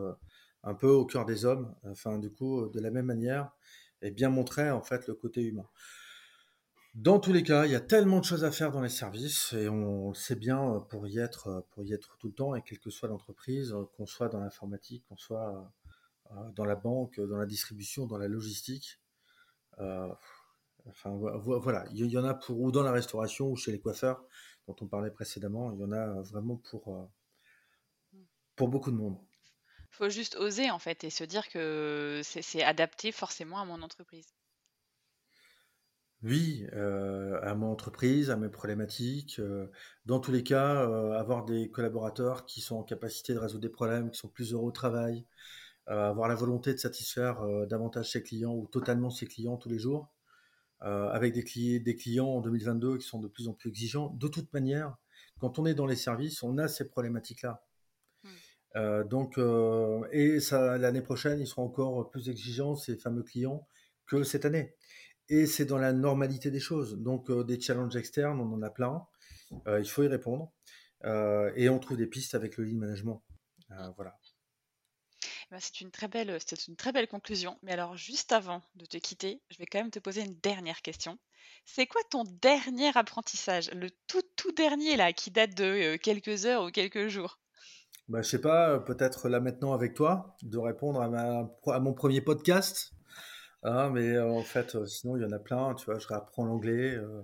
un 0.63 0.73
peu 0.73 0.89
au 0.89 1.05
cœur 1.05 1.23
des 1.23 1.45
hommes, 1.45 1.75
enfin 1.83 2.17
du 2.17 2.31
coup 2.31 2.67
de 2.67 2.79
la 2.79 2.89
même 2.89 3.05
manière, 3.05 3.51
et 4.01 4.09
bien 4.09 4.29
montrer 4.29 4.71
en 4.71 4.81
fait 4.81 5.07
le 5.07 5.13
côté 5.13 5.41
humain. 5.41 5.69
Dans 6.93 7.19
tous 7.19 7.33
les 7.33 7.41
cas, 7.41 7.65
il 7.65 7.71
y 7.71 7.75
a 7.75 7.81
tellement 7.81 8.19
de 8.19 8.25
choses 8.25 8.43
à 8.43 8.51
faire 8.51 8.71
dans 8.71 8.81
les 8.81 8.89
services 8.89 9.53
et 9.53 9.67
on 9.67 10.09
le 10.09 10.15
sait 10.15 10.35
bien 10.35 10.85
pour 10.89 11.07
y 11.07 11.17
être, 11.17 11.65
pour 11.71 11.83
y 11.83 11.91
être 11.91 12.17
tout 12.19 12.27
le 12.27 12.33
temps 12.33 12.53
et 12.53 12.61
quelle 12.61 12.77
que 12.77 12.91
soit 12.91 13.09
l'entreprise, 13.09 13.75
qu'on 13.97 14.05
soit 14.05 14.29
dans 14.29 14.39
l'informatique, 14.39 15.03
qu'on 15.09 15.17
soit 15.17 15.73
dans 16.55 16.65
la 16.65 16.75
banque, 16.75 17.19
dans 17.19 17.37
la 17.37 17.47
distribution, 17.47 18.05
dans 18.05 18.19
la 18.19 18.27
logistique. 18.27 18.99
enfin 19.79 21.11
voilà, 21.15 21.85
il 21.93 22.05
y 22.05 22.17
en 22.17 22.25
a 22.25 22.35
pour 22.35 22.61
ou 22.61 22.71
dans 22.71 22.83
la 22.83 22.91
restauration 22.91 23.49
ou 23.49 23.55
chez 23.55 23.71
les 23.71 23.79
coiffeurs 23.79 24.23
dont 24.67 24.75
on 24.79 24.87
parlait 24.87 25.11
précédemment, 25.11 25.71
il 25.73 25.79
y 25.79 25.83
en 25.83 25.91
a 25.91 26.21
vraiment 26.21 26.57
pour 26.57 27.09
pour 28.55 28.67
beaucoup 28.67 28.91
de 28.91 28.97
monde. 28.97 29.17
Il 29.91 29.95
faut 29.95 30.09
juste 30.09 30.35
oser 30.35 30.69
en 30.69 30.79
fait 30.79 31.03
et 31.03 31.09
se 31.09 31.23
dire 31.23 31.49
que 31.49 32.21
c'est 32.23 32.63
adapté 32.63 33.11
forcément 33.11 33.59
à 33.59 33.65
mon 33.65 33.81
entreprise. 33.81 34.27
Oui, 36.23 36.65
euh, 36.71 37.37
à 37.41 37.53
mon 37.53 37.69
entreprise, 37.69 38.29
à 38.29 38.37
mes 38.37 38.47
problématiques. 38.47 39.39
Euh, 39.39 39.67
dans 40.05 40.21
tous 40.21 40.31
les 40.31 40.43
cas, 40.43 40.87
euh, 40.87 41.11
avoir 41.19 41.43
des 41.43 41.69
collaborateurs 41.69 42.45
qui 42.45 42.61
sont 42.61 42.77
en 42.77 42.83
capacité 42.83 43.33
de 43.33 43.39
résoudre 43.39 43.61
des 43.61 43.69
problèmes, 43.69 44.09
qui 44.09 44.19
sont 44.19 44.29
plus 44.29 44.53
heureux 44.53 44.67
au 44.67 44.71
travail, 44.71 45.25
avoir 45.85 46.29
la 46.29 46.35
volonté 46.35 46.73
de 46.73 46.79
satisfaire 46.79 47.45
davantage 47.67 48.09
ses 48.11 48.23
clients 48.23 48.53
ou 48.53 48.67
totalement 48.67 49.09
ses 49.09 49.25
clients 49.25 49.57
tous 49.57 49.67
les 49.67 49.79
jours, 49.79 50.13
avec 50.79 51.33
des, 51.33 51.79
des 51.81 51.95
clients 51.97 52.27
en 52.27 52.39
2022 52.39 52.99
qui 52.99 53.05
sont 53.05 53.19
de 53.19 53.27
plus 53.27 53.49
en 53.49 53.53
plus 53.53 53.69
exigeants. 53.69 54.15
De 54.17 54.29
toute 54.29 54.53
manière, 54.53 54.95
quand 55.41 55.59
on 55.59 55.65
est 55.65 55.73
dans 55.73 55.85
les 55.85 55.97
services, 55.97 56.41
on 56.41 56.57
a 56.57 56.69
ces 56.69 56.87
problématiques-là. 56.87 57.65
Mmh. 58.23 59.03
donc, 59.09 59.37
et 60.13 60.39
ça, 60.39 60.77
l'année 60.77 61.01
prochaine, 61.01 61.41
ils 61.41 61.47
seront 61.47 61.65
encore 61.65 62.09
plus 62.09 62.29
exigeants, 62.29 62.77
ces 62.77 62.95
fameux 62.95 63.23
clients, 63.23 63.67
que 64.05 64.23
cette 64.23 64.45
année 64.45 64.73
et 65.33 65.47
c'est 65.47 65.65
dans 65.65 65.79
la 65.79 65.93
normalité 65.93 66.51
des 66.51 66.59
choses. 66.59 66.95
Donc 66.97 67.29
euh, 67.29 67.43
des 67.43 67.59
challenges 67.59 67.95
externes, 67.95 68.39
on 68.39 68.53
en 68.53 68.61
a 68.61 68.69
plein. 68.69 69.05
Euh, 69.67 69.79
il 69.79 69.89
faut 69.89 70.03
y 70.03 70.07
répondre. 70.07 70.51
Euh, 71.05 71.51
et 71.55 71.69
on 71.69 71.79
trouve 71.79 71.97
des 71.97 72.07
pistes 72.07 72.35
avec 72.35 72.57
le 72.57 72.65
lead 72.65 72.77
management. 72.77 73.23
voilà. 73.95 74.15
Eh 75.23 75.47
ben, 75.51 75.59
c'est 75.59 75.81
une 75.81 75.91
très 75.91 76.07
belle, 76.07 76.37
c'est 76.45 76.67
une 76.67 76.75
très 76.75 76.91
belle 76.91 77.07
conclusion. 77.07 77.57
Mais 77.63 77.73
alors, 77.73 77.97
juste 77.97 78.31
avant 78.31 78.61
de 78.75 78.85
te 78.85 78.97
quitter, 78.97 79.41
je 79.49 79.57
vais 79.57 79.65
quand 79.65 79.79
même 79.79 79.91
te 79.91 79.99
poser 79.99 80.21
une 80.21 80.39
dernière 80.39 80.81
question. 80.81 81.17
C'est 81.65 81.87
quoi 81.87 82.01
ton 82.09 82.23
dernier 82.23 82.95
apprentissage, 82.95 83.71
le 83.71 83.89
tout 84.07 84.21
tout 84.35 84.51
dernier 84.51 84.95
là, 84.95 85.13
qui 85.13 85.31
date 85.31 85.55
de 85.55 85.95
quelques 85.97 86.45
heures 86.45 86.63
ou 86.63 86.71
quelques 86.71 87.07
jours? 87.07 87.39
Bah, 88.07 88.21
je 88.21 88.29
sais 88.29 88.41
pas, 88.41 88.79
peut-être 88.79 89.29
là 89.29 89.39
maintenant 89.39 89.73
avec 89.73 89.93
toi, 89.93 90.35
de 90.43 90.57
répondre 90.57 91.01
à, 91.01 91.09
ma, 91.09 91.49
à 91.67 91.79
mon 91.79 91.93
premier 91.93 92.21
podcast. 92.21 92.93
Ah, 93.63 93.89
mais 93.89 94.09
euh, 94.09 94.29
en 94.29 94.41
fait, 94.41 94.75
euh, 94.75 94.85
sinon, 94.85 95.15
il 95.15 95.23
y 95.23 95.25
en 95.25 95.31
a 95.31 95.39
plein. 95.39 95.73
Tu 95.75 95.85
vois, 95.85 95.97
je 95.97 96.07
réapprends 96.07 96.43
l'anglais 96.45 96.95
euh, 96.95 97.21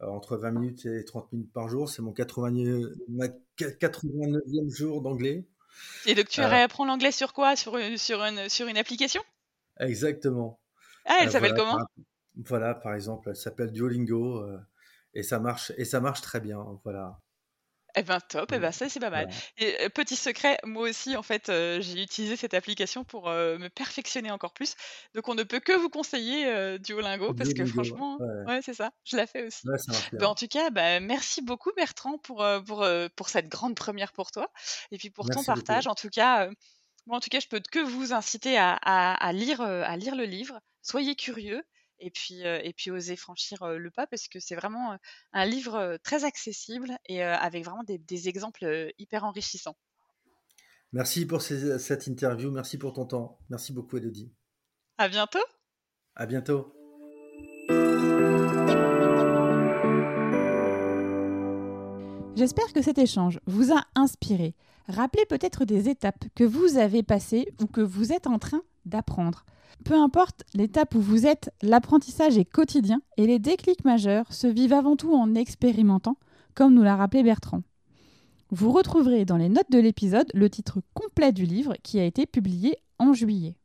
entre 0.00 0.36
20 0.36 0.50
minutes 0.52 0.86
et 0.86 1.04
30 1.04 1.30
minutes 1.32 1.52
par 1.52 1.68
jour. 1.68 1.88
C'est 1.88 2.02
mon 2.02 2.12
89, 2.12 3.32
89e 3.78 4.70
jour 4.70 5.02
d'anglais. 5.02 5.46
Et 6.06 6.14
donc, 6.14 6.28
tu 6.28 6.40
réapprends 6.40 6.86
l'anglais 6.86 7.12
sur 7.12 7.32
quoi? 7.32 7.56
Sur 7.56 7.76
une, 7.76 7.98
sur, 7.98 8.22
une, 8.22 8.48
sur 8.48 8.68
une 8.68 8.78
application? 8.78 9.22
Exactement. 9.80 10.58
Ah, 11.04 11.18
elle 11.22 11.30
s'appelle 11.30 11.54
comment? 11.54 11.78
Voilà, 12.46 12.74
par 12.74 12.94
exemple, 12.94 13.28
elle 13.28 13.36
s'appelle 13.36 13.70
Duolingo 13.70 14.46
et 15.12 15.22
ça 15.22 15.38
marche 15.38 15.72
et 15.76 15.84
ça 15.84 16.00
marche 16.00 16.22
très 16.22 16.40
bien. 16.40 16.64
Voilà. 16.84 17.20
Eh 17.94 18.02
ben 18.02 18.20
top, 18.20 18.50
eh 18.52 18.58
ben 18.58 18.72
ça 18.72 18.88
c'est 18.88 19.00
pas 19.00 19.10
mal. 19.10 19.28
Et 19.58 19.88
petit 19.90 20.16
secret, 20.16 20.58
moi 20.64 20.88
aussi 20.88 21.16
en 21.16 21.22
fait, 21.22 21.46
j'ai 21.48 22.02
utilisé 22.02 22.36
cette 22.36 22.54
application 22.54 23.04
pour 23.04 23.28
me 23.28 23.68
perfectionner 23.68 24.30
encore 24.30 24.54
plus. 24.54 24.74
Donc 25.14 25.28
on 25.28 25.34
ne 25.34 25.42
peut 25.42 25.60
que 25.60 25.72
vous 25.72 25.90
conseiller 25.90 26.78
Duolingo 26.78 27.34
parce 27.34 27.52
que 27.52 27.64
franchement, 27.66 28.18
ouais, 28.46 28.60
c'est 28.62 28.74
ça, 28.74 28.92
je 29.04 29.16
l'ai 29.16 29.26
fait 29.26 29.46
aussi. 29.46 29.66
Ben, 30.12 30.26
en 30.26 30.34
tout 30.34 30.48
cas, 30.48 30.70
bah, 30.70 31.00
merci 31.00 31.42
beaucoup 31.42 31.70
Bertrand 31.76 32.16
pour, 32.18 32.46
pour, 32.66 32.86
pour 33.16 33.28
cette 33.28 33.48
grande 33.48 33.74
première 33.74 34.12
pour 34.12 34.30
toi 34.30 34.50
et 34.90 34.96
puis 34.98 35.10
pour 35.10 35.28
ton 35.28 35.44
partage. 35.44 35.86
En 35.86 35.94
tout 35.94 36.08
cas, 36.08 36.48
moi 37.06 37.18
en 37.18 37.20
tout 37.20 37.30
cas, 37.30 37.40
je 37.40 37.48
peux 37.48 37.60
que 37.60 37.80
vous 37.80 38.12
inciter 38.14 38.56
à, 38.56 38.74
à 38.74 39.32
lire, 39.32 39.60
à 39.60 39.96
lire 39.96 40.16
le 40.16 40.24
livre. 40.24 40.60
Soyez 40.80 41.14
curieux 41.14 41.62
et 42.02 42.10
puis, 42.10 42.42
et 42.42 42.72
puis 42.76 42.90
oser 42.90 43.16
franchir 43.16 43.66
le 43.66 43.90
pas 43.90 44.06
parce 44.06 44.28
que 44.28 44.40
c'est 44.40 44.54
vraiment 44.54 44.98
un 45.32 45.44
livre 45.46 45.98
très 46.02 46.24
accessible 46.24 46.96
et 47.06 47.22
avec 47.22 47.64
vraiment 47.64 47.84
des, 47.84 48.28
exemples 48.28 48.92
hyper 48.98 49.24
enrichissants. 49.24 49.76
Merci 50.92 51.24
pour 51.24 51.40
cette 51.40 52.06
interview, 52.06 52.50
merci 52.50 52.76
pour 52.76 52.92
ton 52.92 53.06
temps. 53.06 53.38
Merci 53.48 53.72
beaucoup 53.72 53.96
Elodie. 53.96 54.30
À 54.98 55.08
bientôt. 55.08 55.44
À 56.16 56.26
bientôt. 56.26 56.74
J'espère 62.34 62.72
que 62.72 62.82
cet 62.82 62.98
échange 62.98 63.40
vous 63.46 63.72
a 63.72 63.84
inspiré. 63.94 64.54
Rappelez 64.88 65.24
peut-être 65.26 65.64
des 65.64 65.88
étapes 65.88 66.24
que 66.34 66.44
vous 66.44 66.76
avez 66.76 67.02
passées 67.02 67.46
ou 67.60 67.66
que 67.66 67.80
vous 67.80 68.12
êtes 68.12 68.26
en 68.26 68.38
train 68.38 68.62
d'apprendre. 68.84 69.44
Peu 69.84 69.94
importe 69.94 70.44
l'étape 70.54 70.94
où 70.94 71.00
vous 71.00 71.26
êtes, 71.26 71.50
l'apprentissage 71.62 72.38
est 72.38 72.44
quotidien 72.44 73.02
et 73.16 73.26
les 73.26 73.38
déclics 73.38 73.84
majeurs 73.84 74.32
se 74.32 74.46
vivent 74.46 74.72
avant 74.72 74.96
tout 74.96 75.14
en 75.14 75.34
expérimentant, 75.34 76.16
comme 76.54 76.74
nous 76.74 76.82
l'a 76.82 76.96
rappelé 76.96 77.22
Bertrand. 77.22 77.62
Vous 78.50 78.70
retrouverez 78.70 79.24
dans 79.24 79.38
les 79.38 79.48
notes 79.48 79.70
de 79.70 79.78
l'épisode 79.78 80.30
le 80.34 80.50
titre 80.50 80.80
complet 80.94 81.32
du 81.32 81.46
livre 81.46 81.74
qui 81.82 81.98
a 81.98 82.04
été 82.04 82.26
publié 82.26 82.76
en 82.98 83.14
juillet. 83.14 83.56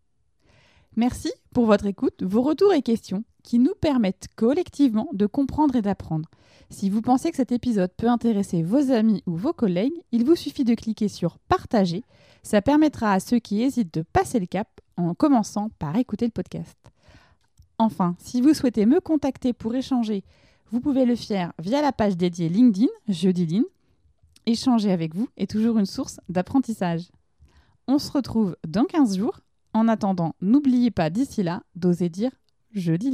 Merci 0.96 1.32
pour 1.54 1.66
votre 1.66 1.86
écoute, 1.86 2.24
vos 2.24 2.42
retours 2.42 2.74
et 2.74 2.82
questions 2.82 3.24
qui 3.44 3.60
nous 3.60 3.76
permettent 3.80 4.28
collectivement 4.36 5.10
de 5.14 5.26
comprendre 5.26 5.76
et 5.76 5.82
d'apprendre. 5.82 6.30
Si 6.70 6.90
vous 6.90 7.02
pensez 7.02 7.30
que 7.30 7.38
cet 7.38 7.52
épisode 7.52 7.92
peut 7.96 8.10
intéresser 8.10 8.64
vos 8.64 8.92
amis 8.92 9.24
ou 9.26 9.36
vos 9.36 9.54
collègues, 9.54 9.94
il 10.12 10.26
vous 10.26 10.36
suffit 10.36 10.64
de 10.64 10.74
cliquer 10.74 11.08
sur 11.08 11.38
Partager. 11.38 12.04
Ça 12.44 12.62
permettra 12.62 13.14
à 13.14 13.20
ceux 13.20 13.40
qui 13.40 13.62
hésitent 13.62 13.94
de 13.94 14.02
passer 14.02 14.40
le 14.40 14.48
cap 14.48 14.68
en 14.98 15.14
commençant 15.14 15.70
par 15.80 15.96
écouter 15.96 16.26
le 16.26 16.32
podcast. 16.32 16.78
Enfin, 17.80 18.16
si 18.20 18.42
vous 18.42 18.54
souhaitez 18.54 18.86
me 18.86 19.00
contacter 19.00 19.54
pour 19.54 19.76
échanger, 19.76 20.24
vous 20.72 20.82
pouvez 20.82 21.06
le 21.06 21.16
faire 21.16 21.54
via 21.60 21.82
la 21.82 21.92
page 21.92 22.18
dédiée 22.18 22.50
LinkedIn, 22.50 22.88
Jeudi 23.08 23.64
Échanger 24.46 24.92
avec 24.92 25.16
vous 25.16 25.28
est 25.38 25.50
toujours 25.50 25.78
une 25.78 25.86
source 25.86 26.20
d'apprentissage. 26.30 27.10
On 27.88 28.00
se 28.00 28.12
retrouve 28.12 28.56
dans 28.68 28.86
15 28.86 29.18
jours. 29.18 29.40
En 29.74 29.88
attendant, 29.88 30.34
n'oubliez 30.42 30.92
pas 30.92 31.10
d'ici 31.10 31.44
là 31.44 31.62
d'oser 31.76 32.10
dire 32.10 32.32
Jeudi 32.74 33.12